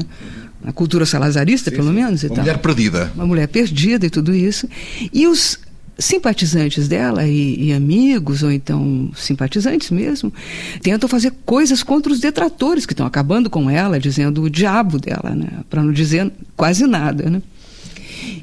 na 0.63 0.71
cultura 0.71 1.07
salazarista, 1.07 1.71
sim, 1.71 1.75
pelo 1.75 1.89
sim. 1.89 1.95
menos. 1.95 2.23
uma 2.23 2.29
tal. 2.29 2.43
mulher 2.43 2.57
perdida. 2.59 3.11
Uma 3.15 3.25
mulher 3.25 3.47
perdida 3.47 4.05
e 4.05 4.09
tudo 4.09 4.33
isso. 4.33 4.69
E 5.11 5.25
os 5.27 5.57
simpatizantes 5.97 6.87
dela 6.87 7.27
e, 7.27 7.67
e, 7.67 7.73
amigos, 7.73 8.43
ou 8.43 8.51
então 8.51 9.11
simpatizantes 9.15 9.91
mesmo, 9.91 10.33
tentam 10.81 11.07
fazer 11.07 11.31
coisas 11.45 11.83
contra 11.83 12.11
os 12.11 12.19
detratores 12.19 12.85
que 12.85 12.93
estão 12.93 13.05
acabando 13.05 13.49
com 13.49 13.69
ela, 13.69 13.99
dizendo 13.99 14.41
o 14.41 14.49
diabo 14.49 14.97
dela, 14.97 15.35
né? 15.35 15.49
para 15.69 15.83
não 15.83 15.91
dizer 15.91 16.31
quase 16.55 16.87
nada. 16.87 17.29
Né? 17.29 17.41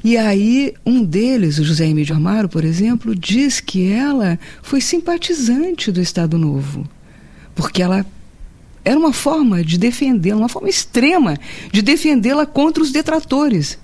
E 0.03 0.17
aí, 0.17 0.73
um 0.85 1.03
deles, 1.03 1.59
o 1.59 1.63
José 1.63 1.87
Emílio 1.87 2.15
Amaro, 2.15 2.47
por 2.47 2.63
exemplo, 2.63 3.15
diz 3.15 3.59
que 3.59 3.91
ela 3.91 4.39
foi 4.61 4.81
simpatizante 4.81 5.91
do 5.91 6.01
Estado 6.01 6.37
Novo, 6.37 6.87
porque 7.55 7.81
ela 7.81 8.05
era 8.83 8.97
uma 8.97 9.13
forma 9.13 9.63
de 9.63 9.77
defendê-la, 9.77 10.37
uma 10.37 10.49
forma 10.49 10.69
extrema 10.69 11.37
de 11.71 11.81
defendê-la 11.81 12.45
contra 12.45 12.81
os 12.81 12.91
detratores. 12.91 13.77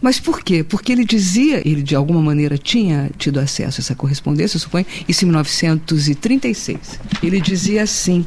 Mas 0.00 0.18
por 0.18 0.42
quê? 0.42 0.64
Porque 0.64 0.92
ele 0.92 1.04
dizia, 1.04 1.66
ele 1.66 1.82
de 1.82 1.94
alguma 1.94 2.20
maneira 2.20 2.56
tinha 2.56 3.10
tido 3.18 3.38
acesso 3.38 3.80
a 3.80 3.82
essa 3.82 3.94
correspondência, 3.94 4.56
eu 4.56 4.60
suponho, 4.60 4.86
isso 5.08 5.24
em 5.24 5.28
1936. 5.28 6.78
Ele 7.22 7.40
dizia 7.40 7.82
assim, 7.82 8.24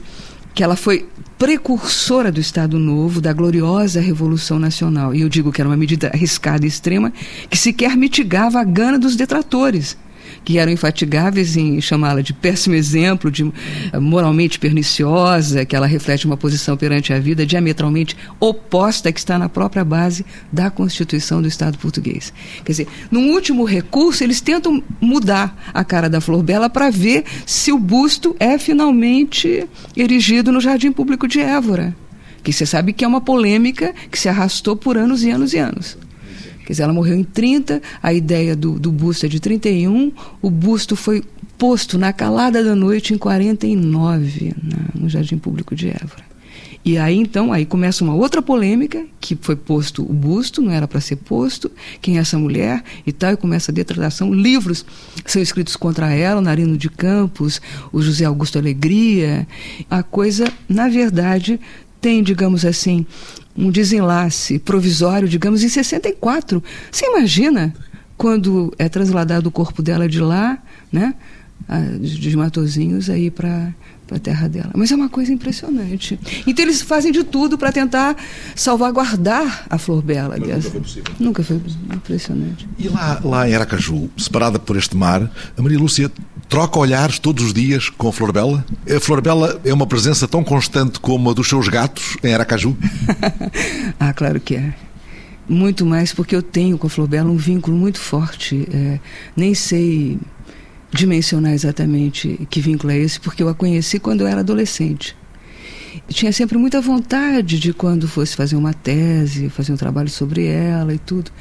que 0.54 0.64
ela 0.64 0.76
foi 0.76 1.08
precursora 1.38 2.32
do 2.32 2.40
Estado 2.40 2.78
Novo, 2.80 3.20
da 3.20 3.34
gloriosa 3.34 4.00
Revolução 4.00 4.60
Nacional. 4.60 5.14
E 5.14 5.22
eu 5.22 5.30
digo 5.30 5.52
que 5.52 5.60
era 5.60 5.70
uma 5.70 5.78
medida 5.78 6.10
arriscada 6.14 6.66
e 6.66 6.70
extrema, 6.70 7.12
que 7.50 7.58
sequer 7.58 7.98
mitigava 7.98 8.60
a 8.60 8.64
gana 8.64 9.00
dos 9.00 9.16
detratores 9.16 9.98
que 10.44 10.58
eram 10.58 10.72
infatigáveis 10.72 11.56
em 11.56 11.80
chamá-la 11.80 12.22
de 12.22 12.34
péssimo 12.34 12.76
exemplo, 12.76 13.32
de 13.32 13.44
eh, 13.92 14.00
moralmente 14.00 14.60
perniciosa, 14.60 15.66
que 15.66 15.76
ela 15.76 15.88
reflete 15.88 16.26
uma 16.26 16.38
posição 16.38 16.76
perante 16.76 17.14
a 17.14 17.20
vida 17.20 17.46
diametralmente 17.46 18.16
oposta 18.40 19.12
que 19.12 19.20
está 19.20 19.38
na 19.40 19.50
própria 19.50 19.84
base 19.84 20.26
da 20.52 20.70
Constituição 20.70 21.42
do 21.42 21.48
Estado 21.48 21.78
português. 21.78 22.34
Quer 22.64 22.72
dizer, 22.72 22.88
num 23.10 23.32
último 23.32 23.64
recurso, 23.64 24.24
eles 24.24 24.42
tentam 24.42 24.84
mudar 25.00 25.72
a 25.74 25.84
cara 25.84 26.10
da 26.10 26.22
Flor 26.22 26.44
Bela 26.44 26.70
para 26.70 26.90
ver 26.90 27.24
se 27.46 27.72
o 27.72 27.80
busto 27.80 28.36
é 28.40 28.58
finalmente 28.58 29.68
erigido 29.96 30.52
no 30.52 30.62
Jardim 30.62 30.92
Público 30.92 31.28
de 31.28 31.40
Évora 31.40 31.96
que 32.44 32.52
você 32.52 32.66
sabe 32.66 32.92
que 32.92 33.06
é 33.06 33.08
uma 33.08 33.22
polêmica 33.22 33.96
que 34.12 34.20
se 34.20 34.28
arrastou 34.28 34.76
por 34.76 34.98
anos 34.98 35.24
e 35.24 35.32
anos 35.32 35.54
e 35.54 35.58
anos. 35.58 35.98
Quer 36.66 36.74
dizer, 36.74 36.84
ela 36.84 36.94
morreu 36.94 37.16
em 37.16 37.24
30, 37.24 37.82
a 38.02 38.14
ideia 38.14 38.56
do, 38.56 38.80
do 38.80 38.92
busto 38.92 39.26
é 39.26 39.30
de 39.30 39.40
31, 39.40 40.12
o 40.42 40.50
busto 40.50 40.96
foi 40.96 41.24
posto 41.58 41.98
na 41.98 42.12
calada 42.12 42.64
da 42.64 42.76
noite 42.76 43.14
em 43.14 43.18
49, 43.18 44.54
na, 44.62 45.02
no 45.02 45.10
Jardim 45.10 45.38
Público 45.38 45.76
de 45.76 45.90
Évora. 45.90 46.34
E 46.86 46.98
aí 46.98 47.18
então, 47.18 47.54
aí 47.54 47.66
começa 47.66 48.04
uma 48.04 48.14
outra 48.14 48.42
polêmica, 48.42 49.06
que 49.22 49.38
foi 49.40 49.56
posto 49.56 50.02
o 50.02 50.14
busto, 50.14 50.62
não 50.62 50.72
era 50.72 50.86
para 50.86 51.00
ser 51.00 51.16
posto, 51.16 51.72
quem 52.02 52.18
é 52.18 52.20
essa 52.20 52.38
mulher 52.38 52.84
e 53.08 53.14
tal, 53.14 53.32
e 53.32 53.38
começa 53.38 53.72
a 53.72 53.74
detratação. 53.74 54.34
Livros 54.34 54.86
são 55.26 55.42
escritos 55.42 55.78
contra 55.78 56.12
ela, 56.14 56.42
Narino 56.42 56.78
de 56.78 56.90
Campos, 56.90 57.62
o 57.94 58.02
José 58.02 58.26
Augusto 58.26 58.60
Alegria. 58.60 59.48
A 59.90 60.04
coisa, 60.04 60.52
na 60.68 60.90
verdade, 60.90 61.58
tem, 62.04 62.22
digamos 62.22 62.66
assim, 62.66 63.06
um 63.56 63.72
desenlace 63.72 64.60
provisório, 64.60 65.26
digamos, 65.26 65.64
em 65.64 65.70
64. 65.70 66.62
Você 66.92 67.06
imagina 67.06 67.74
quando 68.18 68.74
é 68.78 68.90
trasladado 68.90 69.48
o 69.48 69.52
corpo 69.52 69.82
dela 69.82 70.08
de 70.08 70.20
lá, 70.20 70.62
né? 70.92 71.16
De 72.02 72.36
Matozinhos 72.36 73.10
aí 73.10 73.32
para 73.32 73.74
a 74.16 74.20
terra 74.20 74.48
dela. 74.48 74.72
Mas 74.76 74.92
é 74.92 74.96
uma 74.96 75.10
coisa 75.10 75.32
impressionante. 75.32 76.20
Então 76.46 76.66
eles 76.66 76.82
fazem 76.82 77.12
de 77.12 77.24
tudo 77.24 77.58
para 77.58 77.72
tentar 77.72 78.16
salvaguardar 78.56 79.66
a 79.70 79.78
Flor 79.78 80.02
Bela. 80.02 80.38
Nunca 80.38 80.62
foi 80.62 80.82
possível. 80.82 81.14
Nunca 81.20 81.44
foi 81.44 81.62
impressionante. 81.94 82.68
E 82.78 82.88
lá, 82.88 83.20
lá 83.24 83.50
em 83.50 83.56
Aracaju, 83.56 84.10
separada 84.18 84.60
por 84.60 84.76
este 84.78 84.96
mar, 84.96 85.32
a 85.58 85.62
Maria 85.62 85.80
Lúcia 85.80 86.12
troca 86.50 86.80
olhares 86.80 87.20
todos 87.20 87.44
os 87.46 87.54
dias 87.54 87.90
com 87.90 88.10
a 88.10 88.14
Flor 88.14 88.32
Bela? 88.32 88.66
A 88.90 89.00
Flor 89.00 89.22
Bela 89.22 89.60
é 89.64 89.74
uma 89.74 89.88
presença 89.88 90.28
tão 90.28 90.44
constante 90.44 91.00
como 91.00 91.30
a 91.30 91.34
dos 91.34 91.48
seus 91.48 91.68
gatos 91.68 92.18
em 92.24 92.34
Aracaju? 92.34 92.78
ah, 94.00 94.14
claro 94.14 94.40
que 94.40 94.56
é. 94.56 94.74
Muito 95.48 95.86
mais 95.86 96.14
porque 96.14 96.36
eu 96.36 96.42
tenho 96.42 96.78
com 96.78 96.88
a 96.88 96.90
Flor 96.90 97.08
Bela 97.08 97.30
um 97.30 97.38
vínculo 97.38 97.76
muito 97.76 98.00
forte. 98.00 98.68
É, 98.72 99.00
nem 99.36 99.54
sei 99.54 100.18
dimensionar 100.94 101.54
exatamente 101.54 102.48
que 102.50 102.62
vínculo 102.62 102.94
é 102.94 103.00
esse, 103.00 103.20
porque 103.20 103.42
eu 103.42 103.50
a 103.50 103.56
conheci 103.56 104.00
quando 104.00 104.22
eu 104.22 104.28
era 104.28 104.42
adolescente. 104.42 105.16
Eu 106.08 106.14
tinha 106.14 106.32
sempre 106.32 106.58
muita 106.58 106.82
vontade 106.82 107.60
de 107.60 107.74
quando 107.74 108.08
fosse 108.08 108.36
fazer 108.36 108.56
uma 108.56 108.74
tese, 108.74 109.50
fazer 109.50 109.74
um 109.74 109.78
trabalho 109.78 110.10
sobre 110.10 110.46
ela 110.46 110.94
e 110.94 110.98
tudo 110.98 111.32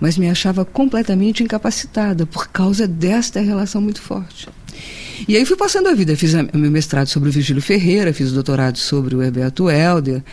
mas 0.00 0.16
me 0.16 0.28
achava 0.28 0.64
completamente 0.64 1.44
incapacitada 1.44 2.24
por 2.24 2.48
causa 2.48 2.88
desta 2.88 3.38
relação 3.40 3.82
muito 3.82 4.00
forte. 4.00 4.48
E 5.28 5.36
aí 5.36 5.44
fui 5.44 5.56
passando 5.56 5.88
a 5.88 5.94
vida, 5.94 6.16
fiz 6.16 6.32
o 6.32 6.56
meu 6.56 6.70
mestrado 6.70 7.08
sobre 7.08 7.28
o 7.28 7.32
Virgílio 7.32 7.60
Ferreira, 7.60 8.12
fiz 8.14 8.30
o 8.30 8.34
doutorado 8.34 8.78
sobre 8.78 9.14
o 9.14 9.22
Herberto 9.22 9.68
Helder, 9.68 10.24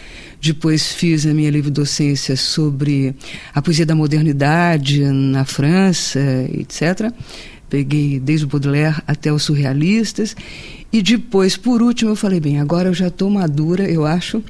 depois 0.42 0.94
fiz 0.94 1.26
a 1.26 1.34
minha 1.34 1.52
livre 1.52 1.70
docência 1.70 2.38
sobre 2.38 3.14
a 3.54 3.62
poesia 3.62 3.86
da 3.86 3.94
modernidade 3.94 5.04
na 5.04 5.44
França, 5.44 6.22
etc. 6.54 7.12
Peguei 7.70 8.20
desde 8.20 8.46
o 8.46 8.48
Baudelaire 8.48 9.02
até 9.06 9.32
os 9.32 9.44
surrealistas. 9.44 10.36
E 10.92 11.02
depois, 11.02 11.58
por 11.58 11.82
último, 11.82 12.12
eu 12.12 12.16
falei, 12.16 12.40
bem, 12.40 12.60
agora 12.60 12.90
eu 12.90 12.94
já 12.94 13.08
estou 13.08 13.30
madura, 13.30 13.84
eu 13.90 14.06
acho, 14.06 14.42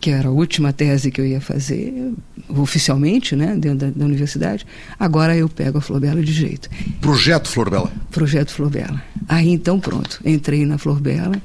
que 0.00 0.10
era 0.10 0.28
a 0.28 0.30
última 0.30 0.72
tese 0.72 1.10
que 1.10 1.20
eu 1.20 1.26
ia 1.26 1.40
fazer, 1.40 2.12
oficialmente, 2.48 3.34
né, 3.34 3.56
dentro 3.56 3.78
da, 3.78 3.90
da 3.90 4.04
universidade. 4.04 4.66
Agora 4.98 5.34
eu 5.36 5.48
pego 5.48 5.78
a 5.78 5.80
Florbela 5.80 6.22
de 6.22 6.32
jeito. 6.32 6.68
Projeto 7.00 7.48
Florbela. 7.48 7.90
Projeto 8.10 8.52
Florbela. 8.52 9.02
Aí 9.26 9.48
então 9.48 9.80
pronto, 9.80 10.20
entrei 10.24 10.66
na 10.66 10.76
Florbela 10.76 11.40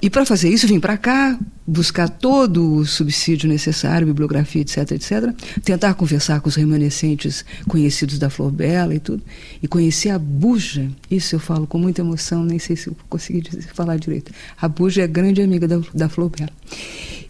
e 0.00 0.08
para 0.08 0.24
fazer 0.24 0.48
isso, 0.48 0.66
vim 0.66 0.80
para 0.80 0.96
cá, 0.96 1.38
buscar 1.66 2.08
todo 2.08 2.76
o 2.76 2.86
subsídio 2.86 3.48
necessário, 3.48 4.06
bibliografia, 4.06 4.62
etc, 4.62 4.92
etc. 4.92 5.34
Tentar 5.62 5.94
conversar 5.94 6.40
com 6.40 6.48
os 6.48 6.54
remanescentes 6.54 7.44
conhecidos 7.68 8.18
da 8.18 8.30
Flor 8.30 8.50
Bela 8.50 8.94
e 8.94 8.98
tudo. 8.98 9.22
E 9.62 9.68
conhecer 9.68 10.10
a 10.10 10.18
Buja. 10.18 10.88
Isso 11.10 11.34
eu 11.34 11.40
falo 11.40 11.66
com 11.66 11.78
muita 11.78 12.00
emoção, 12.00 12.44
nem 12.44 12.58
sei 12.58 12.76
se 12.76 12.88
eu 12.88 12.96
consegui 13.08 13.42
falar 13.74 13.96
direito. 13.96 14.32
A 14.60 14.68
Buja 14.68 15.02
é 15.02 15.06
grande 15.06 15.42
amiga 15.42 15.68
da, 15.68 15.80
da 15.94 16.08
Flor 16.08 16.30
Bela. 16.30 16.52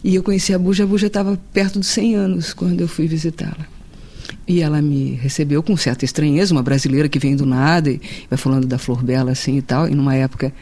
E 0.03 0.15
eu 0.15 0.23
conheci 0.23 0.53
a 0.53 0.59
Buja, 0.59 0.83
a 0.83 0.87
Buja 0.87 1.07
estava 1.07 1.39
perto 1.53 1.79
dos 1.79 1.87
100 1.87 2.15
anos 2.15 2.53
quando 2.53 2.81
eu 2.81 2.87
fui 2.87 3.07
visitá-la. 3.07 3.65
E 4.45 4.61
ela 4.61 4.81
me 4.81 5.13
recebeu 5.13 5.63
com 5.63 5.77
certa 5.77 6.03
estranheza, 6.03 6.53
uma 6.53 6.63
brasileira 6.63 7.07
que 7.07 7.17
vem 7.17 7.35
do 7.35 7.45
nada 7.45 7.89
e 7.89 8.01
vai 8.29 8.37
falando 8.37 8.67
da 8.67 8.77
Flor 8.77 9.01
Bela 9.01 9.31
assim 9.31 9.57
e 9.57 9.61
tal, 9.61 9.87
e 9.87 9.95
numa 9.95 10.15
época 10.15 10.53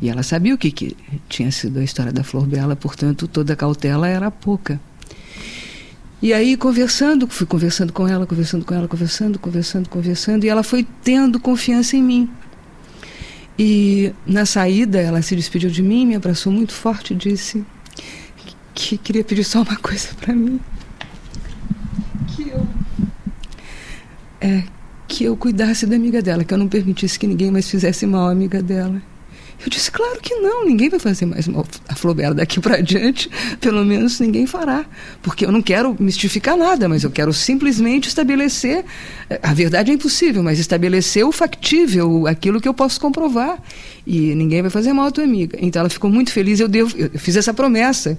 e 0.00 0.08
ela 0.08 0.22
sabia 0.22 0.54
o 0.54 0.58
que, 0.58 0.70
que 0.70 0.96
tinha 1.28 1.50
sido 1.50 1.78
a 1.78 1.84
história 1.84 2.12
da 2.12 2.24
Flor 2.24 2.46
Bela, 2.46 2.74
portanto, 2.74 3.28
toda 3.28 3.52
a 3.52 3.56
cautela 3.56 4.08
era 4.08 4.30
pouca. 4.30 4.80
E 6.22 6.32
aí, 6.32 6.56
conversando, 6.56 7.26
fui 7.26 7.46
conversando 7.46 7.92
com 7.92 8.06
ela, 8.06 8.26
conversando 8.26 8.64
com 8.64 8.74
ela, 8.74 8.86
conversando, 8.86 9.38
conversando, 9.38 9.88
conversando, 9.88 10.44
e 10.44 10.48
ela 10.48 10.62
foi 10.62 10.86
tendo 11.02 11.40
confiança 11.40 11.96
em 11.96 12.02
mim. 12.02 12.30
E 13.58 14.12
na 14.26 14.46
saída, 14.46 14.98
ela 14.98 15.20
se 15.22 15.36
despediu 15.36 15.70
de 15.70 15.82
mim, 15.82 16.06
me 16.06 16.14
abraçou 16.14 16.52
muito 16.52 16.72
forte 16.72 17.12
e 17.12 17.16
disse 17.16 17.64
que 18.74 18.96
queria 18.96 19.24
pedir 19.24 19.44
só 19.44 19.62
uma 19.62 19.76
coisa 19.76 20.08
para 20.20 20.34
mim. 20.34 20.60
Que 22.34 22.48
eu. 22.48 22.66
É, 24.40 24.64
que 25.06 25.24
eu 25.24 25.36
cuidasse 25.36 25.86
da 25.86 25.96
amiga 25.96 26.22
dela, 26.22 26.44
que 26.44 26.54
eu 26.54 26.58
não 26.58 26.68
permitisse 26.68 27.18
que 27.18 27.26
ninguém 27.26 27.50
mais 27.50 27.68
fizesse 27.68 28.06
mal 28.06 28.28
à 28.28 28.32
amiga 28.32 28.62
dela. 28.62 29.02
Eu 29.64 29.68
disse, 29.68 29.90
claro 29.90 30.18
que 30.20 30.34
não, 30.36 30.64
ninguém 30.64 30.88
vai 30.88 30.98
fazer 30.98 31.26
mais 31.26 31.46
a 31.88 31.94
Flobela 31.94 32.34
daqui 32.34 32.60
para 32.60 32.80
diante, 32.80 33.30
pelo 33.60 33.84
menos 33.84 34.18
ninguém 34.18 34.46
fará. 34.46 34.86
Porque 35.22 35.44
eu 35.44 35.52
não 35.52 35.60
quero 35.60 35.94
mistificar 36.00 36.56
nada, 36.56 36.88
mas 36.88 37.04
eu 37.04 37.10
quero 37.10 37.32
simplesmente 37.32 38.08
estabelecer. 38.08 38.84
Eh, 39.28 39.40
a 39.42 39.52
verdade 39.52 39.90
é 39.90 39.94
impossível, 39.94 40.42
mas 40.42 40.58
estabelecer 40.58 41.24
o 41.24 41.32
factível, 41.32 42.26
aquilo 42.26 42.60
que 42.60 42.68
eu 42.68 42.74
posso 42.74 43.00
comprovar. 43.00 43.62
E 44.06 44.34
ninguém 44.34 44.62
vai 44.62 44.70
fazer 44.70 44.92
mal 44.92 45.06
à 45.06 45.10
tua 45.10 45.24
amiga. 45.24 45.58
Então 45.60 45.80
ela 45.80 45.90
ficou 45.90 46.10
muito 46.10 46.32
feliz, 46.32 46.58
eu, 46.58 46.68
devo, 46.68 46.96
eu 46.96 47.10
fiz 47.18 47.36
essa 47.36 47.52
promessa. 47.52 48.18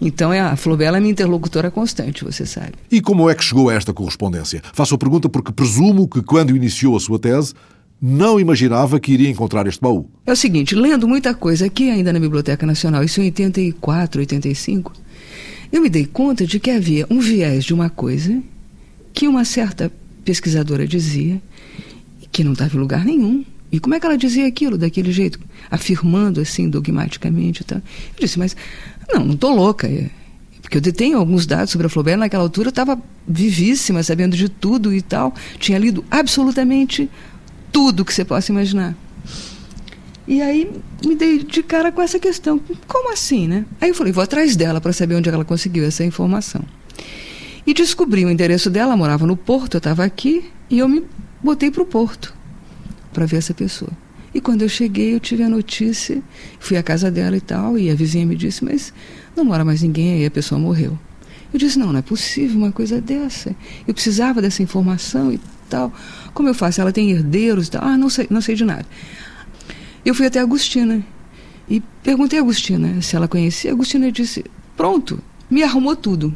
Então 0.00 0.32
é 0.32 0.40
a 0.40 0.54
Flobela 0.56 0.96
é 0.96 1.00
minha 1.00 1.10
interlocutora 1.10 1.70
constante, 1.70 2.24
você 2.24 2.46
sabe. 2.46 2.74
E 2.90 3.00
como 3.00 3.28
é 3.28 3.34
que 3.34 3.42
chegou 3.42 3.68
a 3.68 3.74
esta 3.74 3.92
correspondência? 3.92 4.62
Faço 4.72 4.94
a 4.94 4.98
pergunta 4.98 5.28
porque 5.28 5.52
presumo 5.52 6.06
que 6.06 6.22
quando 6.22 6.54
iniciou 6.54 6.96
a 6.96 7.00
sua 7.00 7.18
tese 7.18 7.52
não 8.00 8.38
imaginava 8.38 9.00
que 9.00 9.12
iria 9.12 9.28
encontrar 9.28 9.66
este 9.66 9.80
baú. 9.80 10.08
É 10.24 10.32
o 10.32 10.36
seguinte, 10.36 10.74
lendo 10.74 11.08
muita 11.08 11.34
coisa 11.34 11.66
aqui 11.66 11.90
ainda 11.90 12.12
na 12.12 12.20
Biblioteca 12.20 12.64
Nacional, 12.64 13.02
isso 13.02 13.20
em 13.20 13.24
84, 13.24 14.20
85, 14.20 14.92
eu 15.72 15.82
me 15.82 15.88
dei 15.88 16.06
conta 16.06 16.46
de 16.46 16.60
que 16.60 16.70
havia 16.70 17.06
um 17.10 17.20
viés 17.20 17.64
de 17.64 17.74
uma 17.74 17.90
coisa 17.90 18.40
que 19.12 19.26
uma 19.26 19.44
certa 19.44 19.92
pesquisadora 20.24 20.86
dizia 20.86 21.42
que 22.30 22.44
não 22.44 22.52
estava 22.52 22.76
em 22.76 22.80
lugar 22.80 23.04
nenhum. 23.04 23.44
E 23.70 23.78
como 23.78 23.94
é 23.94 24.00
que 24.00 24.06
ela 24.06 24.16
dizia 24.16 24.46
aquilo 24.46 24.78
daquele 24.78 25.12
jeito, 25.12 25.38
afirmando 25.70 26.40
assim 26.40 26.70
dogmaticamente? 26.70 27.64
Tá? 27.64 27.76
Eu 27.76 28.20
disse, 28.20 28.38
mas 28.38 28.56
não, 29.12 29.24
não 29.24 29.34
estou 29.34 29.54
louca. 29.54 29.88
Porque 30.62 30.76
eu 30.76 30.80
detenho 30.80 31.18
alguns 31.18 31.46
dados 31.46 31.70
sobre 31.70 31.86
a 31.86 31.90
Flaubert, 31.90 32.18
naquela 32.18 32.42
altura 32.42 32.68
estava 32.68 33.00
vivíssima, 33.26 34.02
sabendo 34.02 34.36
de 34.36 34.48
tudo 34.48 34.94
e 34.94 35.02
tal. 35.02 35.34
Tinha 35.58 35.78
lido 35.78 36.04
absolutamente 36.10 37.10
tudo 37.72 38.04
que 38.04 38.12
você 38.12 38.24
possa 38.24 38.52
imaginar. 38.52 38.96
E 40.26 40.42
aí 40.42 40.70
me 41.04 41.14
dei 41.14 41.42
de 41.42 41.62
cara 41.62 41.90
com 41.90 42.02
essa 42.02 42.18
questão. 42.18 42.60
Como 42.86 43.12
assim, 43.12 43.48
né? 43.48 43.64
Aí 43.80 43.88
eu 43.88 43.94
falei, 43.94 44.12
vou 44.12 44.22
atrás 44.22 44.56
dela 44.56 44.80
para 44.80 44.92
saber 44.92 45.14
onde 45.14 45.28
ela 45.28 45.44
conseguiu 45.44 45.84
essa 45.84 46.04
informação. 46.04 46.62
E 47.66 47.72
descobri 47.72 48.24
o 48.24 48.30
endereço 48.30 48.70
dela, 48.70 48.96
morava 48.96 49.26
no 49.26 49.36
Porto, 49.36 49.74
eu 49.74 49.78
estava 49.78 50.04
aqui, 50.04 50.44
e 50.70 50.78
eu 50.78 50.88
me 50.88 51.04
botei 51.42 51.70
para 51.70 51.82
o 51.82 51.86
Porto 51.86 52.34
para 53.12 53.26
ver 53.26 53.36
essa 53.36 53.54
pessoa. 53.54 53.90
E 54.34 54.40
quando 54.40 54.62
eu 54.62 54.68
cheguei, 54.68 55.14
eu 55.14 55.20
tive 55.20 55.42
a 55.42 55.48
notícia, 55.48 56.22
fui 56.58 56.76
à 56.76 56.82
casa 56.82 57.10
dela 57.10 57.36
e 57.36 57.40
tal, 57.40 57.78
e 57.78 57.90
a 57.90 57.94
vizinha 57.94 58.26
me 58.26 58.36
disse, 58.36 58.64
mas 58.64 58.92
não 59.34 59.44
mora 59.44 59.64
mais 59.64 59.82
ninguém 59.82 60.14
aí, 60.14 60.26
a 60.26 60.30
pessoa 60.30 60.58
morreu. 60.58 60.98
Eu 61.52 61.58
disse, 61.58 61.78
não, 61.78 61.92
não 61.92 61.98
é 61.98 62.02
possível 62.02 62.58
uma 62.58 62.72
coisa 62.72 63.00
dessa. 63.00 63.54
Eu 63.86 63.94
precisava 63.94 64.42
dessa 64.42 64.62
informação 64.62 65.32
e 65.32 65.40
tal. 65.68 65.92
Como 66.34 66.48
eu 66.48 66.54
faço? 66.54 66.80
Ela 66.80 66.92
tem 66.92 67.10
herdeiros 67.10 67.68
tal. 67.68 67.82
Ah, 67.84 67.96
não 67.96 68.08
sei, 68.08 68.26
não 68.30 68.40
sei 68.40 68.54
de 68.54 68.64
nada. 68.64 68.86
Eu 70.04 70.14
fui 70.14 70.26
até 70.26 70.40
a 70.40 70.42
Agostina 70.42 71.04
e 71.68 71.82
perguntei 72.02 72.38
a 72.38 72.42
Agostina 72.42 73.00
se 73.02 73.14
ela 73.14 73.28
conhecia. 73.28 73.70
A 73.70 73.74
Agostina 73.74 74.10
disse: 74.10 74.44
Pronto, 74.76 75.22
me 75.50 75.62
arrumou 75.62 75.94
tudo. 75.94 76.34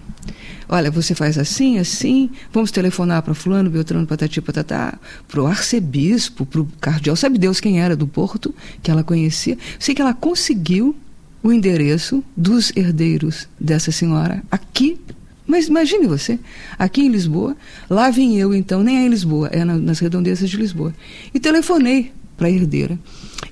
Olha, 0.68 0.90
você 0.90 1.14
faz 1.14 1.36
assim, 1.36 1.78
assim, 1.78 2.30
vamos 2.52 2.70
telefonar 2.70 3.22
para 3.22 3.34
fulano, 3.34 3.68
Beltrano, 3.68 4.06
patati, 4.06 4.40
patatá, 4.40 4.98
para 5.28 5.42
o 5.42 5.46
arcebispo, 5.46 6.46
para 6.46 6.60
o 6.60 6.68
cardeal, 6.80 7.14
sabe 7.14 7.38
Deus 7.38 7.60
quem 7.60 7.80
era 7.80 7.94
do 7.94 8.06
Porto, 8.06 8.54
que 8.82 8.90
ela 8.90 9.04
conhecia. 9.04 9.58
Sei 9.78 9.94
que 9.94 10.00
ela 10.00 10.14
conseguiu 10.14 10.96
o 11.42 11.52
endereço 11.52 12.24
dos 12.36 12.72
herdeiros 12.74 13.48
dessa 13.60 13.92
senhora 13.92 14.42
aqui 14.50 14.98
mas 15.46 15.68
imagine 15.68 16.06
você, 16.06 16.38
aqui 16.78 17.02
em 17.02 17.08
Lisboa, 17.08 17.56
lá 17.90 18.10
vim 18.10 18.36
eu 18.36 18.54
então, 18.54 18.82
nem 18.82 18.98
é 18.98 19.06
em 19.06 19.08
Lisboa, 19.08 19.48
é 19.48 19.64
na, 19.64 19.76
nas 19.76 19.98
redondezas 19.98 20.48
de 20.48 20.56
Lisboa. 20.56 20.94
E 21.34 21.40
telefonei 21.40 22.12
para 22.36 22.46
a 22.46 22.50
herdeira 22.50 22.98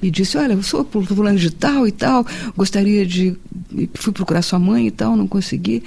e 0.02 0.10
disse: 0.10 0.36
Olha, 0.38 0.54
eu 0.54 0.62
sou 0.62 0.84
fulano 0.84 1.38
de 1.38 1.50
tal 1.50 1.86
e 1.86 1.92
tal, 1.92 2.26
gostaria 2.56 3.04
de. 3.04 3.36
Fui 3.94 4.12
procurar 4.12 4.42
sua 4.42 4.58
mãe 4.58 4.86
e 4.86 4.90
tal, 4.90 5.16
não 5.16 5.26
consegui. 5.26 5.82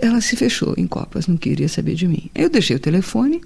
Ela 0.00 0.20
se 0.20 0.36
fechou 0.36 0.74
em 0.76 0.86
copas, 0.86 1.26
não 1.26 1.36
queria 1.36 1.68
saber 1.68 1.94
de 1.94 2.06
mim. 2.06 2.30
Eu 2.34 2.48
deixei 2.48 2.76
o 2.76 2.80
telefone 2.80 3.40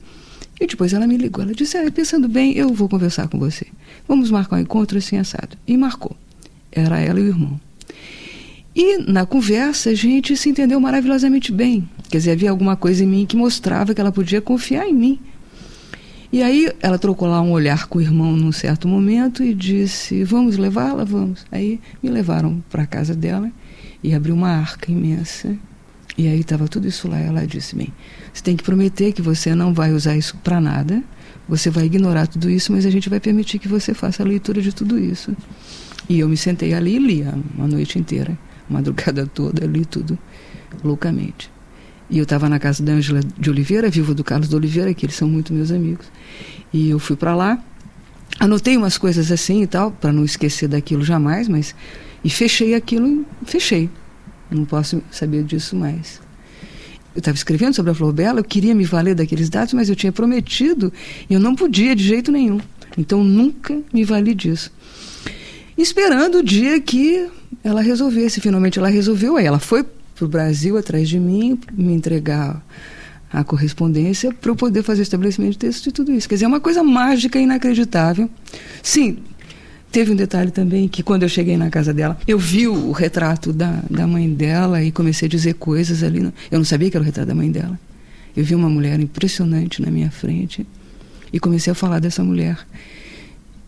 e 0.61 0.67
depois 0.67 0.93
ela 0.93 1.07
me 1.07 1.17
ligou. 1.17 1.43
Ela 1.43 1.55
disse: 1.55 1.77
ah, 1.77 1.91
Pensando 1.91 2.29
bem, 2.29 2.57
eu 2.57 2.73
vou 2.73 2.89
conversar 2.89 3.29
com 3.29 3.39
você. 3.39 3.67
Vamos 4.07 4.31
marcar 4.31 4.57
um 4.57 4.61
encontro 4.61 4.99
assim 4.99 5.17
assado. 5.17 5.57
E 5.67 5.77
marcou. 5.77 6.17
Era 6.71 6.99
ela 7.01 7.21
e 7.21 7.25
o 7.25 7.29
irmão. 7.29 7.61
E 8.75 8.99
na 8.99 9.27
conversa 9.27 9.91
a 9.91 9.95
gente 9.95 10.35
se 10.35 10.49
entendeu 10.49 10.81
maravilhosamente 10.81 11.53
bem. 11.53 11.89
Quer 12.11 12.19
dizer, 12.19 12.31
havia 12.33 12.51
alguma 12.51 12.75
coisa 12.75 13.05
em 13.05 13.07
mim 13.07 13.27
que 13.27 13.37
mostrava 13.37 13.95
que 13.95 14.01
ela 14.01 14.11
podia 14.11 14.41
confiar 14.41 14.89
em 14.89 14.95
mim. 14.95 15.21
E 16.33 16.43
aí 16.43 16.73
ela 16.81 16.99
trocou 16.99 17.29
lá 17.29 17.43
um 17.43 17.53
olhar 17.53 17.87
com 17.87 17.99
o 17.99 18.01
irmão 18.01 18.35
num 18.35 18.53
certo 18.53 18.89
momento 18.89 19.43
e 19.43 19.53
disse: 19.53 20.25
Vamos 20.25 20.57
levá-la? 20.57 21.05
Vamos. 21.05 21.45
Aí 21.53 21.79
me 22.03 22.09
levaram 22.09 22.65
para 22.71 22.85
a 22.85 22.87
casa 22.87 23.15
dela 23.15 23.53
e 24.03 24.15
abriu 24.15 24.35
uma 24.35 24.49
arca 24.49 24.91
imensa. 24.91 25.55
E 26.17 26.27
aí 26.27 26.41
estava 26.41 26.67
tudo 26.67 26.89
isso 26.89 27.07
lá. 27.07 27.19
Ela 27.19 27.47
disse: 27.47 27.77
Bem, 27.77 27.93
você 28.33 28.43
tem 28.43 28.57
que 28.57 28.65
prometer 28.65 29.13
que 29.13 29.21
você 29.21 29.55
não 29.55 29.75
vai 29.75 29.93
usar 29.93 30.17
isso 30.17 30.39
para 30.39 30.59
nada. 30.59 31.03
Você 31.47 31.69
vai 31.69 31.85
ignorar 31.85 32.27
tudo 32.27 32.49
isso, 32.49 32.73
mas 32.73 32.87
a 32.87 32.91
gente 32.91 33.11
vai 33.11 33.21
permitir 33.21 33.59
que 33.59 33.69
você 33.69 33.93
faça 33.93 34.23
a 34.23 34.27
leitura 34.27 34.63
de 34.63 34.75
tudo 34.75 34.99
isso. 34.99 35.37
E 36.09 36.19
eu 36.19 36.29
me 36.31 36.37
sentei 36.39 36.73
ali 36.73 36.97
e 36.97 36.99
li 36.99 37.23
a 37.23 37.67
noite 37.67 37.99
inteira 37.99 38.39
madrugada 38.73 39.27
toda, 39.27 39.67
li 39.67 39.85
tudo 39.85 40.19
loucamente. 40.83 41.51
E 42.11 42.19
eu 42.19 42.25
estava 42.25 42.49
na 42.49 42.59
casa 42.59 42.83
da 42.83 42.93
Ângela 42.93 43.21
de 43.39 43.49
Oliveira, 43.49 43.89
viva 43.89 44.13
do 44.15 44.23
Carlos 44.23 44.49
de 44.49 44.57
Oliveira, 44.57 44.93
que 44.93 45.07
eles 45.07 45.17
são 45.17 45.29
muito 45.29 45.53
meus 45.53 45.71
amigos. 45.71 46.07
E 46.73 46.91
eu 46.91 46.99
fui 46.99 47.17
para 47.17 47.35
lá, 47.35 47.63
anotei 48.39 48.77
umas 48.77 48.99
coisas 48.99 49.31
assim 49.31 49.63
e 49.63 49.67
tal, 49.67 49.91
para 49.93 50.13
não 50.13 50.25
esquecer 50.25 50.69
daquilo 50.69 51.05
jamais, 51.05 51.49
mas. 51.49 51.75
E 52.25 52.31
fechei 52.31 52.75
aquilo, 52.75 53.27
fechei. 53.45 53.91
Não 54.51 54.65
posso 54.65 55.03
saber 55.11 55.43
disso 55.43 55.75
mais. 55.75 56.21
Eu 57.15 57.19
estava 57.19 57.37
escrevendo 57.37 57.75
sobre 57.75 57.91
a 57.93 57.95
Flor 57.95 58.13
Bela, 58.13 58.41
eu 58.41 58.45
queria 58.45 58.75
me 58.75 58.85
valer 58.85 59.15
daqueles 59.15 59.51
dados, 59.51 59.75
mas 59.75 59.89
eu 59.89 59.97
tinha 59.97 60.13
prometido 60.13 60.93
e 61.29 61.35
eu 61.35 61.41
não 61.41 61.55
podia 61.55 61.97
de 61.97 62.05
jeito 62.05 62.31
nenhum. 62.31 62.61
Então 62.97 63.25
nunca 63.25 63.79
me 63.93 64.05
vali 64.05 64.35
disso. 64.35 64.71
Esperando 65.77 66.39
o 66.39 66.43
dia 66.43 66.81
que 66.81 67.29
ela 67.63 67.81
resolvesse. 67.81 68.41
Finalmente 68.41 68.79
ela 68.79 68.89
resolveu. 68.89 69.37
Aí 69.37 69.47
ela 69.47 69.59
foi 69.59 69.85
para 70.15 70.25
o 70.25 70.29
Brasil 70.29 70.77
atrás 70.77 71.09
de 71.09 71.19
mim, 71.19 71.59
me 71.73 71.93
entregar 71.93 72.65
a 73.33 73.43
correspondência 73.43 74.33
para 74.33 74.51
eu 74.51 74.57
poder 74.57 74.83
fazer 74.83 75.03
estabelecimento 75.03 75.53
de 75.53 75.59
texto 75.59 75.87
e 75.87 75.93
tudo 75.93 76.13
isso. 76.13 76.29
Quer 76.29 76.35
dizer, 76.35 76.45
é 76.45 76.49
uma 76.49 76.61
coisa 76.61 76.83
mágica 76.83 77.39
e 77.39 77.45
inacreditável. 77.45 78.29
Sim, 78.83 79.19
Teve 79.93 80.11
um 80.11 80.17
detalhe 80.17 80.51
também 80.51 80.89
que 80.89 81.03
quando 81.03 81.23
eu 81.23 81.29
cheguei 81.29 81.55
na 81.55 81.69
casa 81.69 81.93
dela, 81.93 82.17
eu 82.27 82.39
vi 82.39 82.67
o 82.67 82.93
retrato 82.93 83.53
da, 83.53 83.83
da 83.91 84.07
mãe 84.07 84.33
dela 84.33 84.83
e 84.83 84.91
comecei 84.91 85.27
a 85.27 85.29
dizer 85.29 85.53
coisas 85.57 86.03
ali. 86.03 86.33
Eu 86.51 86.59
não 86.59 86.65
sabia 86.65 86.91
que 86.91 86.97
era 86.97 87.03
o 87.03 87.05
retrato 87.05 87.29
da 87.29 87.35
mãe 87.35 87.51
dela. 87.51 87.79
Eu 88.35 88.43
vi 88.43 88.55
uma 88.55 88.71
mulher 88.71 88.99
impressionante 88.99 89.83
na 89.83 89.91
minha 89.91 90.11
frente 90.11 90.67
e 91.31 91.39
comecei 91.39 91.71
a 91.71 91.75
falar 91.75 91.99
dessa 91.99 92.25
mulher. 92.25 92.57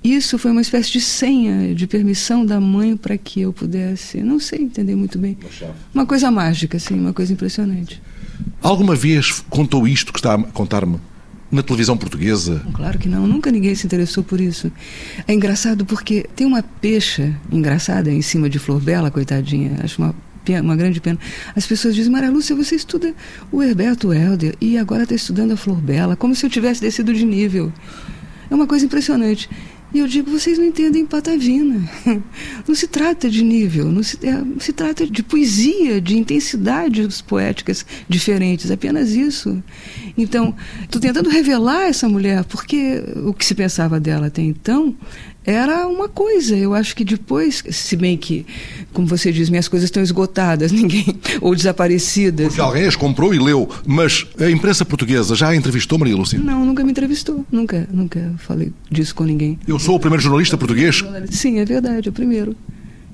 Isso 0.05 0.39
foi 0.39 0.51
uma 0.51 0.61
espécie 0.61 0.93
de 0.93 1.01
senha, 1.01 1.75
de 1.75 1.87
permissão 1.87 2.45
da 2.45 2.61
mãe 2.61 2.95
para 2.95 3.17
que 3.17 3.41
eu 3.41 3.55
pudesse, 3.55 4.23
não 4.23 4.39
sei 4.39 4.61
entender 4.61 4.95
muito 4.95 5.19
bem. 5.19 5.39
Uma 5.95 6.05
coisa 6.05 6.31
mágica, 6.31 6.77
assim, 6.77 7.01
uma 7.01 7.15
coisa 7.15 7.33
impressionante. 7.33 8.03
Alguma 8.61 8.95
vez 8.95 9.43
contou 9.49 9.89
isto 9.89 10.13
que 10.13 10.19
está 10.19 10.35
a 10.35 10.43
contar-me 10.43 11.01
na 11.51 11.63
televisão 11.63 11.97
portuguesa? 11.97 12.63
Claro 12.75 12.99
que 12.99 13.09
não, 13.09 13.27
nunca 13.27 13.51
ninguém 13.51 13.75
se 13.75 13.87
interessou 13.87 14.23
por 14.23 14.43
isso. 14.43 14.71
É 15.27 15.33
engraçado 15.33 15.87
porque 15.87 16.27
tem 16.37 16.47
uma 16.47 16.63
peixa 16.63 17.35
engraçada 17.51 18.11
em 18.11 18.21
cima 18.21 18.51
de 18.51 18.59
Flor 18.59 18.81
Bela, 18.81 19.11
coitadinha, 19.11 19.79
acho 19.83 20.03
uma 20.03 20.15
uma 20.63 20.77
grande 20.77 21.01
pena. 21.01 21.19
As 21.57 21.67
pessoas 21.67 21.95
dizem, 21.95 22.13
Maria 22.13 22.31
Lúcia, 22.31 22.55
você 22.55 22.75
estuda 22.75 23.15
o 23.51 23.63
Herberto 23.63 24.13
Helder 24.13 24.55
e 24.61 24.77
agora 24.77 25.05
está 25.05 25.15
estudando 25.15 25.53
a 25.53 25.57
Flor 25.57 25.81
Bela, 25.81 26.17
como 26.17 26.35
se 26.35 26.45
eu 26.45 26.51
tivesse 26.51 26.83
descido 26.83 27.15
de 27.15 27.25
nível. 27.25 27.73
É 28.51 28.55
uma 28.55 28.67
coisa 28.67 28.85
impressionante. 28.85 29.49
E 29.95 30.01
eu 30.01 30.09
digo, 30.09 30.29
vocês 30.29 30.59
não 30.59 30.65
entendem 30.65 31.07
patavina. 31.07 31.89
Não 32.67 32.75
se 32.75 32.89
trata 32.89 33.31
de 33.31 33.45
nível, 33.45 33.93
não 33.93 34.03
se, 34.03 34.19
é, 34.27 34.43
se 34.59 34.73
trata 34.73 35.07
de 35.07 35.23
poesia, 35.23 36.01
de 36.01 36.17
intensidades 36.17 37.21
poéticas 37.21 37.85
diferentes, 38.09 38.71
apenas 38.71 39.11
isso. 39.11 39.63
Então, 40.17 40.55
estou 40.83 41.01
tentando 41.01 41.29
revelar 41.29 41.85
essa 41.85 42.09
mulher, 42.09 42.43
porque 42.45 43.05
o 43.25 43.33
que 43.33 43.45
se 43.45 43.55
pensava 43.55 44.01
dela 44.01 44.27
até 44.27 44.43
então 44.43 44.97
era 45.45 45.87
uma 45.87 46.09
coisa. 46.09 46.57
Eu 46.57 46.75
acho 46.75 46.97
que 46.97 47.05
depois, 47.05 47.63
se 47.71 47.97
bem 47.97 48.17
que, 48.17 48.47
como 48.93 49.07
você 49.07 49.31
diz, 49.33 49.51
minhas 49.51 49.69
coisas 49.69 49.87
estão 49.87 50.03
esgotadas, 50.03 50.71
ninguém 50.73 51.07
ou 51.41 51.55
desaparecidas. 51.55 52.49
Porque 52.49 52.61
alguém 52.61 52.87
as 52.87 52.97
comprou 52.97 53.35
e 53.35 53.39
leu, 53.39 53.69
mas 53.87 54.27
a 54.41 54.51
imprensa 54.51 54.85
portuguesa 54.85 55.35
já 55.35 55.49
a 55.49 55.57
entrevistou 55.57 55.99
Maria 55.99 56.17
Lúcia? 56.17 56.39
Não, 56.39 56.65
nunca 56.65 56.83
me 56.85 56.91
entrevistou, 56.91 57.45
nunca, 57.51 57.89
nunca 57.93 58.35
falei 58.39 58.73
disso 58.91 59.15
com 59.15 59.25
ninguém. 59.25 59.59
Eu 59.67 59.79
sou 59.79 59.97
o 59.97 60.01
primeiro 60.01 60.23
jornalista 60.23 60.57
português? 60.57 61.05
Sim, 61.31 61.59
é 61.59 61.65
verdade, 61.65 62.09
é 62.09 62.11
o 62.11 62.13
primeiro. 62.13 62.57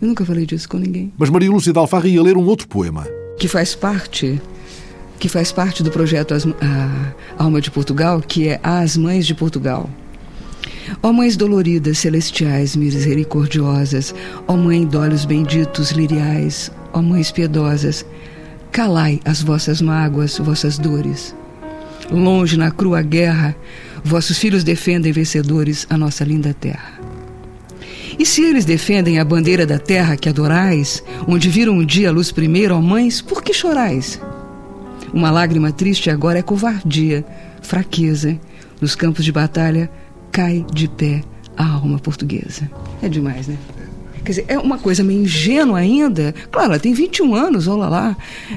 Eu 0.00 0.08
nunca 0.08 0.24
falei 0.24 0.46
disso 0.46 0.68
com 0.68 0.78
ninguém. 0.78 1.12
Mas 1.18 1.28
Maria 1.28 1.50
Lúcia 1.50 1.72
de 1.72 1.78
Alfarra 1.78 2.08
ia 2.08 2.22
ler 2.22 2.36
um 2.36 2.46
outro 2.46 2.66
poema. 2.66 3.06
Que 3.38 3.48
faz 3.48 3.74
parte 3.74 4.40
que 5.18 5.28
faz 5.28 5.52
parte 5.52 5.82
do 5.82 5.90
projeto 5.90 6.32
As, 6.32 6.46
a 6.46 7.12
Alma 7.44 7.60
de 7.60 7.70
Portugal, 7.70 8.22
que 8.26 8.48
é 8.48 8.58
As 8.62 8.96
Mães 8.96 9.26
de 9.26 9.34
Portugal. 9.34 9.88
Ó 11.02 11.12
Mães 11.12 11.36
doloridas, 11.36 11.98
celestiais, 11.98 12.76
misericordiosas, 12.76 14.14
ó 14.46 14.56
Mãe 14.56 14.86
de 14.86 14.96
olhos 14.96 15.24
benditos, 15.24 15.90
liriais, 15.90 16.70
ó 16.92 17.00
Mães 17.00 17.30
piedosas, 17.30 18.04
calai 18.72 19.20
as 19.24 19.42
vossas 19.42 19.80
mágoas, 19.80 20.38
vossas 20.38 20.78
dores. 20.78 21.34
Longe 22.10 22.56
na 22.56 22.70
crua 22.70 23.02
guerra, 23.02 23.54
vossos 24.02 24.38
filhos 24.38 24.64
defendem 24.64 25.12
vencedores 25.12 25.86
a 25.88 25.96
nossa 25.96 26.24
linda 26.24 26.54
terra. 26.54 26.98
E 28.18 28.26
se 28.26 28.42
eles 28.42 28.64
defendem 28.64 29.18
a 29.18 29.24
bandeira 29.24 29.64
da 29.64 29.78
terra 29.78 30.16
que 30.16 30.28
adorais, 30.28 31.02
onde 31.26 31.48
viram 31.48 31.74
um 31.74 31.84
dia 31.84 32.08
a 32.08 32.12
luz 32.12 32.32
primeiro, 32.32 32.74
ó 32.74 32.80
mães, 32.80 33.20
por 33.20 33.42
que 33.42 33.52
chorais? 33.52 34.20
Uma 35.12 35.30
lágrima 35.30 35.72
triste 35.72 36.10
agora 36.10 36.38
é 36.38 36.42
covardia, 36.42 37.24
fraqueza. 37.62 38.38
Nos 38.80 38.94
campos 38.94 39.24
de 39.24 39.32
batalha, 39.32 39.90
cai 40.32 40.64
de 40.72 40.88
pé 40.88 41.22
a 41.56 41.66
alma 41.66 41.98
portuguesa. 41.98 42.70
É 43.02 43.08
demais, 43.08 43.46
né? 43.48 43.56
Quer 44.24 44.32
dizer, 44.32 44.44
é 44.48 44.58
uma 44.58 44.78
coisa 44.78 45.02
meio 45.02 45.22
ingênua 45.22 45.78
ainda. 45.78 46.34
Claro, 46.50 46.72
ela 46.72 46.78
tem 46.78 46.92
21 46.92 47.34
anos, 47.34 47.66
olha 47.66 47.88
lá. 47.88 48.16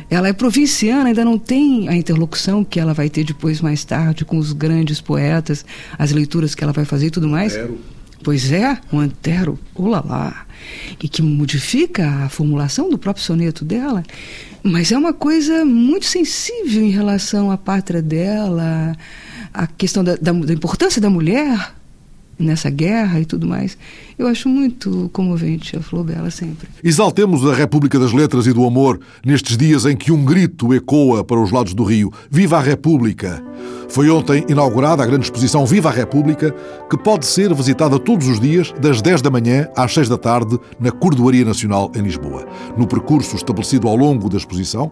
Ela 0.10 0.28
é 0.28 0.34
provinciana, 0.34 1.08
ainda 1.08 1.24
não 1.24 1.38
tem 1.38 1.88
a 1.88 1.96
interlocução 1.96 2.64
que 2.64 2.80
ela 2.80 2.94
vai 2.94 3.10
ter 3.10 3.24
depois, 3.24 3.62
mais 3.62 3.84
tarde, 3.86 4.26
com 4.26 4.38
os 4.38 4.52
grandes 4.52 5.00
poetas, 5.00 5.66
as 5.98 6.12
leituras 6.12 6.54
que 6.54 6.64
ela 6.64 6.74
vai 6.74 6.84
fazer 6.84 7.08
e 7.08 7.12
tudo 7.12 7.30
mais. 7.30 7.54
Antero. 7.54 7.80
Pois 8.24 8.52
é, 8.52 8.78
o 8.92 9.00
Antero, 9.00 9.60
olha 9.76 10.02
lá. 10.06 10.46
E 11.02 11.08
que 11.10 11.22
modifica 11.22 12.08
a 12.08 12.30
formulação 12.30 12.90
do 12.90 12.98
próprio 12.98 13.24
soneto 13.24 13.66
dela. 13.66 14.04
Mas 14.62 14.92
é 14.92 14.98
uma 14.98 15.14
coisa 15.14 15.66
muito 15.66 16.06
sensível 16.06 16.84
em 16.84 16.90
relação 16.90 17.52
à 17.52 17.58
pátria 17.58 18.02
dela, 18.02 18.96
a 19.54 19.68
questão 19.68 20.04
da, 20.04 20.16
da, 20.16 20.32
da 20.32 20.54
importância 20.54 21.02
da 21.02 21.10
mulher 21.10 21.74
nessa 22.38 22.70
guerra 22.70 23.20
e 23.20 23.26
tudo 23.26 23.48
mais. 23.48 23.78
Eu 24.18 24.28
acho 24.28 24.50
muito 24.50 25.10
comovente 25.14 25.76
a 25.76 25.82
Flor 25.82 26.04
Bela 26.04 26.30
sempre. 26.32 26.68
Exaltemos 26.84 27.46
a 27.46 27.54
República 27.54 28.00
das 28.00 28.12
Letras 28.12 28.48
e 28.48 28.54
do 28.54 28.66
Amor 28.66 29.00
nestes 29.26 29.58
dias 29.58 29.86
em 29.86 29.96
que 29.96 30.12
um 30.12 30.24
grito 30.24 30.74
ecoa 30.74 31.24
para 31.24 31.40
os 31.40 31.52
lados 31.52 31.74
do 31.74 31.84
rio. 31.84 32.12
Viva 32.30 32.58
a 32.58 32.62
República! 32.62 33.44
Foi 33.90 34.10
ontem 34.10 34.44
inaugurada 34.50 35.04
a 35.04 35.06
grande 35.06 35.26
exposição 35.26 35.66
Viva 35.66 35.90
a 35.90 35.92
República, 35.92 36.54
que 36.90 36.98
pode 36.98 37.26
ser 37.28 37.54
visitada 37.54 38.00
todos 38.00 38.28
os 38.28 38.40
dias, 38.40 38.74
das 38.82 39.02
10 39.02 39.22
da 39.22 39.30
manhã 39.30 39.68
às 39.76 39.94
6 39.94 40.10
da 40.10 40.18
tarde, 40.18 40.60
na 40.80 40.92
Cordoaria 40.92 41.46
Nacional, 41.46 41.92
em 41.96 42.02
Lisboa. 42.02 42.48
No 42.76 42.88
percurso 42.88 43.36
estabelecido 43.36 43.88
ao 43.88 43.96
longo 43.96 44.30
da 44.30 44.38
exposição, 44.38 44.92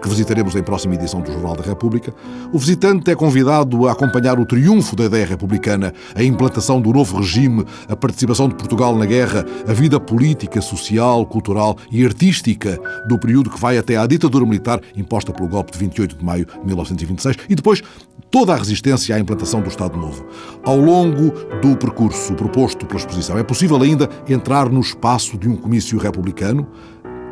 que 0.00 0.08
visitaremos 0.08 0.54
em 0.54 0.62
próxima 0.62 0.94
edição 0.94 1.20
do 1.20 1.32
Jornal 1.32 1.56
da 1.56 1.62
República, 1.62 2.14
o 2.52 2.58
visitante 2.58 3.10
é 3.10 3.14
convidado 3.14 3.86
a 3.88 3.92
acompanhar 3.92 4.38
o 4.38 4.46
triunfo 4.46 4.94
da 4.94 5.04
ideia 5.04 5.26
republicana, 5.26 5.92
a 6.14 6.22
implantação 6.22 6.80
do 6.80 6.92
novo 6.92 7.18
regime, 7.18 7.64
a 7.88 7.96
participação 7.96 8.48
de 8.48 8.54
Portugal 8.54 8.96
na 8.96 9.06
guerra, 9.06 9.44
a 9.66 9.72
vida 9.72 9.98
política, 9.98 10.60
social, 10.60 11.24
cultural 11.26 11.76
e 11.90 12.04
artística 12.04 12.78
do 13.08 13.18
período 13.18 13.50
que 13.50 13.60
vai 13.60 13.78
até 13.78 13.96
à 13.96 14.06
ditadura 14.06 14.44
militar 14.44 14.80
imposta 14.96 15.32
pelo 15.32 15.48
golpe 15.48 15.72
de 15.72 15.78
28 15.78 16.16
de 16.16 16.24
maio 16.24 16.46
de 16.46 16.66
1926 16.66 17.36
e 17.48 17.54
depois 17.54 17.82
toda 18.30 18.52
a 18.52 18.56
resistência 18.56 19.14
à 19.14 19.20
implantação 19.20 19.60
do 19.60 19.68
Estado 19.68 19.96
Novo. 19.96 20.26
Ao 20.64 20.76
longo 20.76 21.30
do 21.60 21.76
percurso 21.76 22.34
proposto 22.34 22.84
pela 22.84 22.98
exposição, 22.98 23.38
é 23.38 23.44
possível 23.44 23.80
ainda 23.80 24.10
entrar 24.28 24.68
no 24.68 24.80
espaço 24.80 25.38
de 25.38 25.48
um 25.48 25.56
comício 25.56 25.96
republicano, 25.98 26.66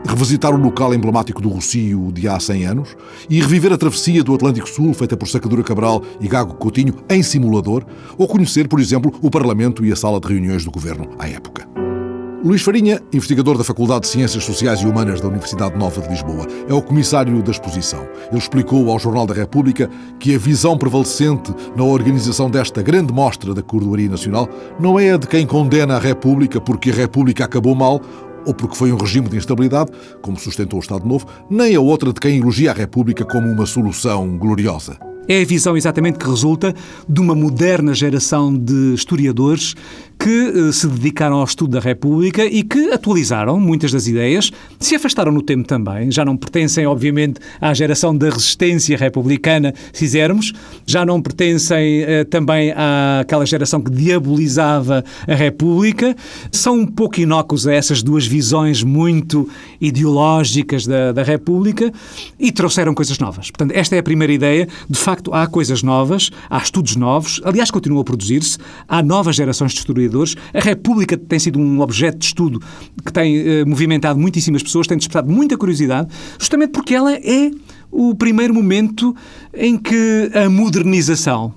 revisitar 0.06 0.54
o 0.54 0.58
local 0.58 0.94
emblemático 0.94 1.40
do 1.40 1.48
Rocio 1.48 2.10
de 2.12 2.28
há 2.28 2.38
100 2.38 2.66
anos 2.66 2.96
e 3.28 3.40
reviver 3.40 3.72
a 3.72 3.78
travessia 3.78 4.22
do 4.22 4.34
Atlântico 4.34 4.68
Sul 4.68 4.92
feita 4.94 5.16
por 5.16 5.28
Sacadura 5.28 5.62
Cabral 5.62 6.02
e 6.20 6.28
Gago 6.28 6.54
Coutinho 6.54 6.94
em 7.08 7.22
simulador, 7.22 7.84
ou 8.18 8.26
conhecer, 8.26 8.68
por 8.68 8.80
exemplo, 8.80 9.12
o 9.22 9.30
Parlamento 9.30 9.84
e 9.84 9.92
a 9.92 9.96
sala 9.96 10.20
de 10.20 10.28
reuniões 10.28 10.64
do 10.64 10.70
Governo 10.70 11.08
à 11.18 11.28
época. 11.28 11.68
Luís 12.44 12.60
Farinha, 12.60 13.00
investigador 13.12 13.56
da 13.56 13.62
Faculdade 13.62 14.00
de 14.00 14.08
Ciências 14.08 14.42
Sociais 14.42 14.80
e 14.80 14.86
Humanas 14.86 15.20
da 15.20 15.28
Universidade 15.28 15.78
Nova 15.78 16.00
de 16.00 16.08
Lisboa, 16.08 16.44
é 16.68 16.74
o 16.74 16.82
comissário 16.82 17.40
da 17.40 17.52
exposição. 17.52 18.04
Ele 18.30 18.38
explicou 18.38 18.90
ao 18.90 18.98
Jornal 18.98 19.28
da 19.28 19.32
República 19.32 19.88
que 20.18 20.34
a 20.34 20.38
visão 20.38 20.76
prevalecente 20.76 21.54
na 21.76 21.84
organização 21.84 22.50
desta 22.50 22.82
grande 22.82 23.12
mostra 23.12 23.54
da 23.54 23.62
Cordoaria 23.62 24.08
Nacional 24.08 24.48
não 24.80 24.98
é 24.98 25.12
a 25.12 25.16
de 25.16 25.28
quem 25.28 25.46
condena 25.46 25.94
a 25.94 26.00
República 26.00 26.60
porque 26.60 26.90
a 26.90 26.94
República 26.94 27.44
acabou 27.44 27.76
mal 27.76 28.02
ou 28.46 28.54
porque 28.54 28.76
foi 28.76 28.92
um 28.92 28.96
regime 28.96 29.28
de 29.28 29.36
instabilidade, 29.36 29.90
como 30.20 30.38
sustentou 30.38 30.78
o 30.78 30.82
Estado 30.82 31.06
Novo, 31.06 31.26
nem 31.50 31.74
a 31.74 31.80
outra 31.80 32.12
de 32.12 32.20
quem 32.20 32.38
elogia 32.38 32.70
a 32.70 32.74
República 32.74 33.24
como 33.24 33.48
uma 33.48 33.66
solução 33.66 34.36
gloriosa. 34.38 34.98
É 35.28 35.40
a 35.40 35.44
visão 35.44 35.76
exatamente 35.76 36.18
que 36.18 36.28
resulta 36.28 36.74
de 37.08 37.20
uma 37.20 37.34
moderna 37.34 37.94
geração 37.94 38.52
de 38.52 38.94
historiadores 38.94 39.74
que 40.22 40.68
eh, 40.68 40.72
se 40.72 40.86
dedicaram 40.86 41.38
ao 41.38 41.44
estudo 41.44 41.72
da 41.72 41.80
República 41.80 42.44
e 42.44 42.62
que 42.62 42.92
atualizaram 42.92 43.58
muitas 43.58 43.90
das 43.90 44.06
ideias, 44.06 44.52
se 44.78 44.94
afastaram 44.94 45.32
no 45.32 45.42
tempo 45.42 45.66
também, 45.66 46.12
já 46.12 46.24
não 46.24 46.36
pertencem, 46.36 46.86
obviamente, 46.86 47.40
à 47.60 47.74
geração 47.74 48.16
da 48.16 48.30
resistência 48.30 48.96
republicana, 48.96 49.74
se 49.92 49.98
fizermos, 49.98 50.52
já 50.86 51.04
não 51.04 51.20
pertencem 51.20 52.02
eh, 52.02 52.22
também 52.24 52.72
àquela 53.20 53.44
geração 53.44 53.80
que 53.80 53.90
diabolizava 53.90 55.04
a 55.26 55.34
República, 55.34 56.14
são 56.52 56.76
um 56.76 56.86
pouco 56.86 57.20
inócuos 57.20 57.66
a 57.66 57.74
essas 57.74 58.00
duas 58.00 58.24
visões 58.24 58.84
muito 58.84 59.48
ideológicas 59.80 60.86
da, 60.86 61.10
da 61.10 61.24
República 61.24 61.92
e 62.38 62.52
trouxeram 62.52 62.94
coisas 62.94 63.18
novas. 63.18 63.50
Portanto, 63.50 63.72
esta 63.74 63.96
é 63.96 63.98
a 63.98 64.02
primeira 64.04 64.32
ideia. 64.32 64.68
De 64.88 64.98
facto, 64.98 65.34
há 65.34 65.48
coisas 65.48 65.82
novas, 65.82 66.30
há 66.48 66.58
estudos 66.58 66.94
novos, 66.94 67.40
aliás, 67.44 67.72
continuam 67.72 68.02
a 68.02 68.04
produzir-se, 68.04 68.58
há 68.86 69.02
novas 69.02 69.34
gerações 69.34 69.72
de 69.72 69.78
historiadores 69.78 70.11
a 70.52 70.60
República 70.60 71.16
tem 71.16 71.38
sido 71.38 71.58
um 71.58 71.80
objeto 71.80 72.18
de 72.18 72.26
estudo 72.26 72.60
que 73.04 73.12
tem 73.12 73.36
eh, 73.38 73.64
movimentado 73.64 74.18
muitíssimas 74.18 74.62
pessoas, 74.62 74.86
tem 74.86 74.96
despertado 74.96 75.30
muita 75.30 75.56
curiosidade, 75.56 76.08
justamente 76.38 76.70
porque 76.70 76.94
ela 76.94 77.12
é 77.14 77.50
o 77.90 78.14
primeiro 78.14 78.54
momento 78.54 79.14
em 79.54 79.76
que 79.76 80.30
a 80.34 80.48
modernização, 80.48 81.54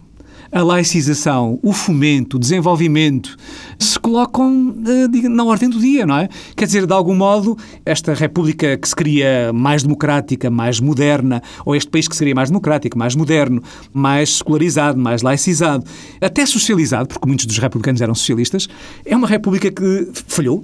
a 0.55 0.63
laicização, 0.63 1.59
o 1.61 1.73
fomento, 1.73 2.37
o 2.37 2.39
desenvolvimento, 2.39 3.35
se 3.77 3.99
colocam 3.99 4.73
eh, 4.87 5.27
na 5.27 5.43
ordem 5.43 5.69
do 5.69 5.77
dia, 5.77 6.05
não 6.05 6.17
é? 6.17 6.29
Quer 6.55 6.65
dizer, 6.65 6.87
de 6.87 6.93
algum 6.93 7.13
modo, 7.13 7.57
esta 7.85 8.13
república 8.13 8.77
que 8.77 8.87
se 8.87 8.95
queria 8.95 9.51
mais 9.51 9.83
democrática, 9.83 10.49
mais 10.49 10.79
moderna, 10.79 11.43
ou 11.65 11.75
este 11.75 11.91
país 11.91 12.07
que 12.07 12.15
seria 12.15 12.33
mais 12.33 12.49
democrático, 12.49 12.97
mais 12.97 13.15
moderno, 13.15 13.61
mais 13.91 14.37
secularizado, 14.37 14.97
mais 14.97 15.21
laicizado, 15.21 15.83
até 16.21 16.45
socializado, 16.45 17.09
porque 17.09 17.27
muitos 17.27 17.45
dos 17.45 17.57
republicanos 17.57 17.99
eram 17.99 18.15
socialistas, 18.15 18.69
é 19.05 19.13
uma 19.13 19.27
república 19.27 19.69
que 19.69 20.09
falhou, 20.25 20.63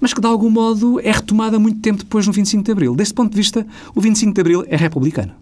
mas 0.00 0.12
que 0.12 0.20
de 0.20 0.26
algum 0.26 0.50
modo 0.50 1.00
é 1.00 1.10
retomada 1.10 1.58
muito 1.58 1.80
tempo 1.80 1.98
depois 1.98 2.26
no 2.26 2.32
25 2.32 2.62
de 2.62 2.72
Abril. 2.72 2.94
Desse 2.94 3.14
ponto 3.14 3.30
de 3.30 3.36
vista, 3.36 3.66
o 3.94 4.00
25 4.00 4.32
de 4.32 4.40
Abril 4.40 4.64
é 4.68 4.76
republicano. 4.76 5.32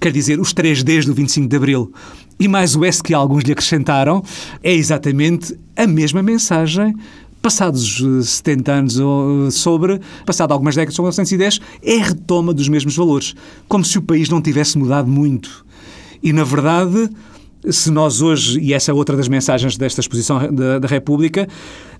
Quer 0.00 0.12
dizer, 0.12 0.40
os 0.40 0.52
três 0.52 0.82
Ds 0.82 1.06
do 1.06 1.14
25 1.14 1.48
de 1.48 1.56
Abril 1.56 1.92
e 2.38 2.48
mais 2.48 2.74
o 2.76 2.84
S 2.84 3.02
que 3.02 3.14
alguns 3.14 3.44
lhe 3.44 3.52
acrescentaram 3.52 4.22
é 4.62 4.72
exatamente 4.72 5.56
a 5.76 5.86
mesma 5.86 6.22
mensagem 6.22 6.94
passados 7.42 8.00
70 8.22 8.70
eh, 8.70 8.74
anos 8.74 8.98
eh, 8.98 9.50
sobre, 9.50 10.00
passado 10.24 10.52
algumas 10.52 10.76
décadas 10.76 10.94
sobre 10.94 11.10
1910, 11.10 11.60
é 11.82 12.00
a 12.00 12.04
retoma 12.04 12.54
dos 12.54 12.68
mesmos 12.68 12.94
valores. 12.94 13.34
Como 13.66 13.84
se 13.84 13.98
o 13.98 14.02
país 14.02 14.28
não 14.28 14.40
tivesse 14.40 14.78
mudado 14.78 15.08
muito. 15.08 15.66
E, 16.22 16.32
na 16.32 16.44
verdade, 16.44 17.10
se 17.70 17.90
nós 17.90 18.20
hoje, 18.20 18.58
e 18.60 18.74
essa 18.74 18.90
é 18.90 18.94
outra 18.94 19.16
das 19.16 19.28
mensagens 19.28 19.76
desta 19.76 20.00
exposição 20.00 20.52
da, 20.52 20.78
da, 20.78 20.88
República, 20.88 21.48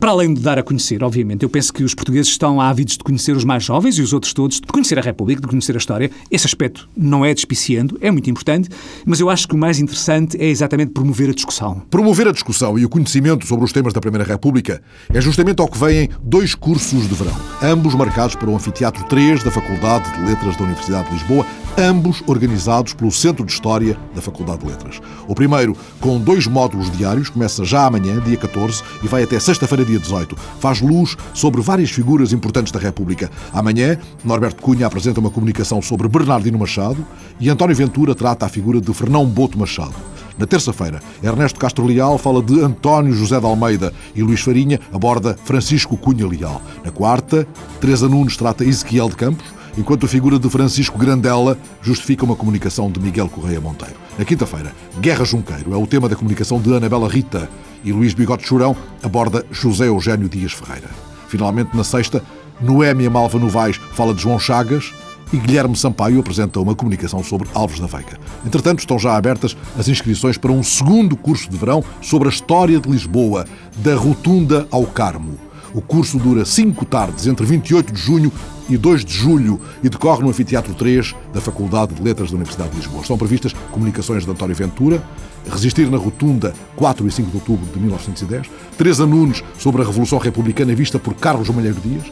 para 0.00 0.10
além 0.10 0.34
de 0.34 0.40
dar 0.40 0.58
a 0.58 0.62
conhecer, 0.62 1.02
obviamente, 1.04 1.44
eu 1.44 1.48
penso 1.48 1.72
que 1.72 1.84
os 1.84 1.94
portugueses 1.94 2.32
estão 2.32 2.60
ávidos 2.60 2.96
de 2.96 3.04
conhecer 3.04 3.36
os 3.36 3.44
mais 3.44 3.62
jovens 3.62 3.96
e 3.98 4.02
os 4.02 4.12
outros 4.12 4.32
todos, 4.32 4.60
de 4.60 4.66
conhecer 4.66 4.98
a 4.98 5.02
República, 5.02 5.40
de 5.40 5.46
conhecer 5.46 5.74
a 5.74 5.78
história. 5.78 6.10
Esse 6.30 6.46
aspecto 6.46 6.88
não 6.96 7.24
é 7.24 7.32
despiciando, 7.32 7.96
é 8.00 8.10
muito 8.10 8.28
importante, 8.28 8.68
mas 9.06 9.20
eu 9.20 9.30
acho 9.30 9.46
que 9.46 9.54
o 9.54 9.58
mais 9.58 9.78
interessante 9.78 10.36
é 10.40 10.46
exatamente 10.46 10.90
promover 10.90 11.30
a 11.30 11.34
discussão. 11.34 11.82
Promover 11.90 12.26
a 12.28 12.32
discussão 12.32 12.78
e 12.78 12.84
o 12.84 12.88
conhecimento 12.88 13.46
sobre 13.46 13.64
os 13.64 13.72
temas 13.72 13.92
da 13.92 14.00
Primeira 14.00 14.24
República 14.24 14.82
é 15.12 15.20
justamente 15.20 15.60
ao 15.60 15.68
que 15.68 15.78
vêm 15.78 16.08
dois 16.22 16.54
cursos 16.54 17.08
de 17.08 17.14
verão, 17.14 17.36
ambos 17.62 17.94
marcados 17.94 18.34
para 18.34 18.50
o 18.50 18.56
Anfiteatro 18.56 19.04
3 19.04 19.44
da 19.44 19.50
Faculdade 19.50 20.10
de 20.12 20.24
Letras 20.26 20.56
da 20.56 20.64
Universidade 20.64 21.08
de 21.08 21.14
Lisboa, 21.14 21.46
ambos 21.78 22.22
organizados 22.26 22.92
pelo 22.92 23.10
Centro 23.10 23.44
de 23.44 23.52
História 23.52 23.96
da 24.14 24.20
Faculdade 24.20 24.60
de 24.60 24.66
Letras. 24.66 25.00
O 25.26 25.34
primeiro, 25.34 25.76
com 26.00 26.18
dois 26.18 26.46
módulos 26.46 26.90
diários, 26.96 27.28
começa 27.28 27.64
já 27.64 27.86
amanhã, 27.86 28.20
dia 28.20 28.36
14, 28.36 28.82
e 29.02 29.08
vai 29.08 29.22
até 29.22 29.38
sexta-feira, 29.40 29.84
dia 29.84 29.98
18. 29.98 30.36
Faz 30.60 30.80
luz 30.80 31.16
sobre 31.34 31.60
várias 31.60 31.90
figuras 31.90 32.32
importantes 32.32 32.72
da 32.72 32.78
República. 32.78 33.30
Amanhã, 33.52 33.98
Norberto 34.24 34.62
Cunha 34.62 34.86
apresenta 34.86 35.20
uma 35.20 35.30
comunicação 35.30 35.80
sobre 35.80 36.08
Bernardino 36.08 36.58
Machado 36.58 37.04
e 37.40 37.48
António 37.48 37.76
Ventura 37.76 38.14
trata 38.14 38.46
a 38.46 38.48
figura 38.48 38.80
de 38.80 38.92
Fernão 38.92 39.24
Boto 39.26 39.58
Machado. 39.58 39.94
Na 40.38 40.46
terça-feira, 40.46 41.00
Ernesto 41.22 41.58
Castro 41.58 41.86
Leal 41.86 42.16
fala 42.16 42.42
de 42.42 42.58
António 42.60 43.12
José 43.12 43.38
de 43.38 43.44
Almeida 43.44 43.92
e 44.14 44.22
Luís 44.22 44.40
Farinha 44.40 44.80
aborda 44.92 45.38
Francisco 45.44 45.96
Cunha 45.96 46.26
Leal. 46.26 46.60
Na 46.84 46.90
quarta, 46.90 47.46
Teresa 47.80 48.08
Nunes 48.08 48.36
trata 48.36 48.64
Ezequiel 48.64 49.10
de 49.10 49.16
Campos 49.16 49.61
enquanto 49.76 50.06
a 50.06 50.08
figura 50.08 50.38
de 50.38 50.48
Francisco 50.48 50.98
Grandela 50.98 51.58
justifica 51.80 52.24
uma 52.24 52.36
comunicação 52.36 52.90
de 52.90 53.00
Miguel 53.00 53.28
Correia 53.28 53.60
Monteiro. 53.60 53.96
Na 54.18 54.24
quinta-feira, 54.24 54.72
Guerra 55.00 55.24
Junqueiro 55.24 55.72
é 55.72 55.76
o 55.76 55.86
tema 55.86 56.08
da 56.08 56.16
comunicação 56.16 56.60
de 56.60 56.74
Anabela 56.74 57.08
Rita 57.08 57.48
e 57.84 57.92
Luís 57.92 58.14
Bigode 58.14 58.46
Churão 58.46 58.76
aborda 59.02 59.44
José 59.50 59.88
Eugênio 59.88 60.28
Dias 60.28 60.52
Ferreira. 60.52 60.88
Finalmente, 61.28 61.76
na 61.76 61.84
sexta, 61.84 62.22
Noémia 62.60 63.10
Malva 63.10 63.38
Novaes 63.38 63.80
fala 63.94 64.14
de 64.14 64.22
João 64.22 64.38
Chagas 64.38 64.92
e 65.32 65.38
Guilherme 65.38 65.74
Sampaio 65.74 66.20
apresenta 66.20 66.60
uma 66.60 66.74
comunicação 66.74 67.24
sobre 67.24 67.48
Alves 67.54 67.80
da 67.80 67.86
Veiga. 67.86 68.18
Entretanto, 68.44 68.80
estão 68.80 68.98
já 68.98 69.16
abertas 69.16 69.56
as 69.78 69.88
inscrições 69.88 70.36
para 70.36 70.52
um 70.52 70.62
segundo 70.62 71.16
curso 71.16 71.50
de 71.50 71.56
verão 71.56 71.82
sobre 72.02 72.28
a 72.28 72.30
história 72.30 72.78
de 72.78 72.88
Lisboa, 72.88 73.46
da 73.76 73.94
Rotunda 73.94 74.68
ao 74.70 74.84
Carmo. 74.84 75.51
O 75.74 75.80
curso 75.80 76.18
dura 76.18 76.44
cinco 76.44 76.84
tardes, 76.84 77.26
entre 77.26 77.46
28 77.46 77.92
de 77.92 78.00
junho 78.00 78.30
e 78.68 78.76
2 78.76 79.04
de 79.04 79.14
julho, 79.14 79.60
e 79.82 79.88
decorre 79.88 80.22
no 80.22 80.28
Anfiteatro 80.28 80.74
3 80.74 81.14
da 81.32 81.40
Faculdade 81.40 81.94
de 81.94 82.02
Letras 82.02 82.30
da 82.30 82.36
Universidade 82.36 82.70
de 82.70 82.76
Lisboa. 82.76 83.00
Estão 83.00 83.16
previstas 83.16 83.54
comunicações 83.70 84.24
de 84.24 84.30
António 84.30 84.54
Ventura, 84.54 85.02
Resistir 85.50 85.90
na 85.90 85.96
Rotunda, 85.96 86.54
4 86.76 87.06
e 87.06 87.10
5 87.10 87.30
de 87.30 87.36
outubro 87.36 87.66
de 87.72 87.80
1910, 87.80 88.46
Teresa 88.78 89.04
Nunes 89.04 89.42
sobre 89.58 89.82
a 89.82 89.84
Revolução 89.84 90.18
Republicana 90.18 90.74
vista 90.74 90.98
por 90.98 91.14
Carlos 91.14 91.48
Malheiro 91.48 91.80
Dias, 91.80 92.04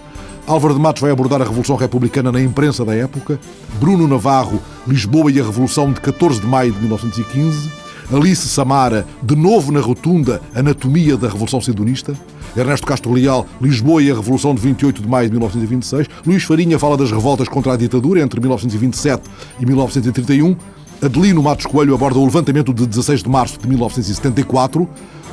Álvaro 0.47 0.75
de 0.75 0.81
Matos 0.81 1.01
vai 1.01 1.13
abordar 1.13 1.41
a 1.41 1.45
Revolução 1.45 1.77
Republicana 1.77 2.33
na 2.33 2.41
imprensa 2.41 2.85
da 2.85 2.95
época, 2.95 3.39
Bruno 3.79 4.09
Navarro, 4.09 4.61
Lisboa 4.87 5.31
e 5.31 5.39
a 5.39 5.45
Revolução 5.45 5.93
de 5.93 6.01
14 6.01 6.41
de 6.41 6.47
maio 6.47 6.73
de 6.73 6.81
1915, 6.81 7.71
Alice 8.13 8.49
Samara, 8.49 9.07
de 9.23 9.37
novo 9.37 9.71
na 9.71 9.81
Rotunda, 9.81 10.43
Anatomia 10.53 11.17
da 11.17 11.29
Revolução 11.29 11.61
Sindonista, 11.61 12.13
Ernesto 12.57 12.85
Castro 12.85 13.13
Leal, 13.13 13.47
Lisboa 13.61 14.03
e 14.03 14.11
a 14.11 14.15
Revolução 14.15 14.53
de 14.53 14.61
28 14.61 15.01
de 15.01 15.09
maio 15.09 15.29
de 15.29 15.33
1926. 15.35 16.09
Luís 16.27 16.43
Farinha 16.43 16.77
fala 16.77 16.97
das 16.97 17.13
revoltas 17.13 17.49
contra 17.49 17.75
a 17.75 17.77
ditadura 17.77 18.21
entre 18.21 18.41
1927 18.41 19.23
e 19.61 19.67
1931. 19.67 20.57
Adelino 21.01 21.41
Matos 21.41 21.67
Coelho 21.67 21.95
aborda 21.95 22.19
o 22.19 22.25
levantamento 22.25 22.75
de 22.75 22.85
16 22.85 23.23
de 23.23 23.29
março 23.29 23.61
de 23.61 23.69
1974. 23.69 24.89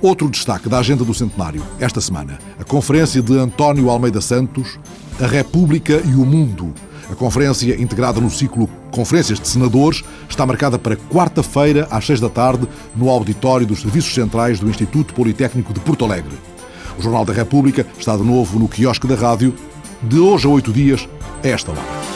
Outro 0.03 0.29
destaque 0.29 0.69
da 0.69 0.81
agenda 0.81 1.05
do 1.05 1.15
centenário, 1.15 1.63
esta 1.79 2.01
semana, 2.01 2.37
a 2.59 2.65
conferência 2.65 3.23
de 3.23 3.39
António 3.39 3.91
Almeida 3.91 4.21
Santos, 4.21 4.77
A 5.21 5.27
República 5.29 6.03
e 6.05 6.17
o 6.17 6.27
Mundo. 6.27 6.75
A 7.09 7.15
conferência, 7.15 7.81
integrada 7.81 8.21
no 8.21 8.29
ciclo 8.29 8.69
Conferências 8.91 9.39
de 9.39 9.47
Senadores, 9.47 10.03
está 10.29 10.45
marcada 10.45 10.81
para 10.81 10.97
quarta-feira, 10.97 11.87
às 11.93 12.05
seis 12.05 12.19
da 12.19 12.29
tarde, 12.29 12.67
no 12.97 13.09
auditório 13.09 13.65
dos 13.65 13.83
Serviços 13.83 14.13
Centrais 14.13 14.59
do 14.59 14.69
Instituto 14.69 15.15
Politécnico 15.15 15.73
de 15.73 15.79
Porto 15.79 16.05
Alegre. 16.05 16.35
O 16.99 17.03
Jornal 17.03 17.25
da 17.25 17.33
República 17.33 17.87
está 17.97 18.17
de 18.17 18.25
novo 18.25 18.59
no 18.59 18.69
quiosque 18.69 19.07
da 19.07 19.15
rádio, 19.15 19.55
de 20.03 20.19
hoje 20.19 20.47
a 20.47 20.51
oito 20.51 20.73
dias, 20.73 21.09
a 21.45 21.49
esta 21.49 21.71
hora. 21.71 22.08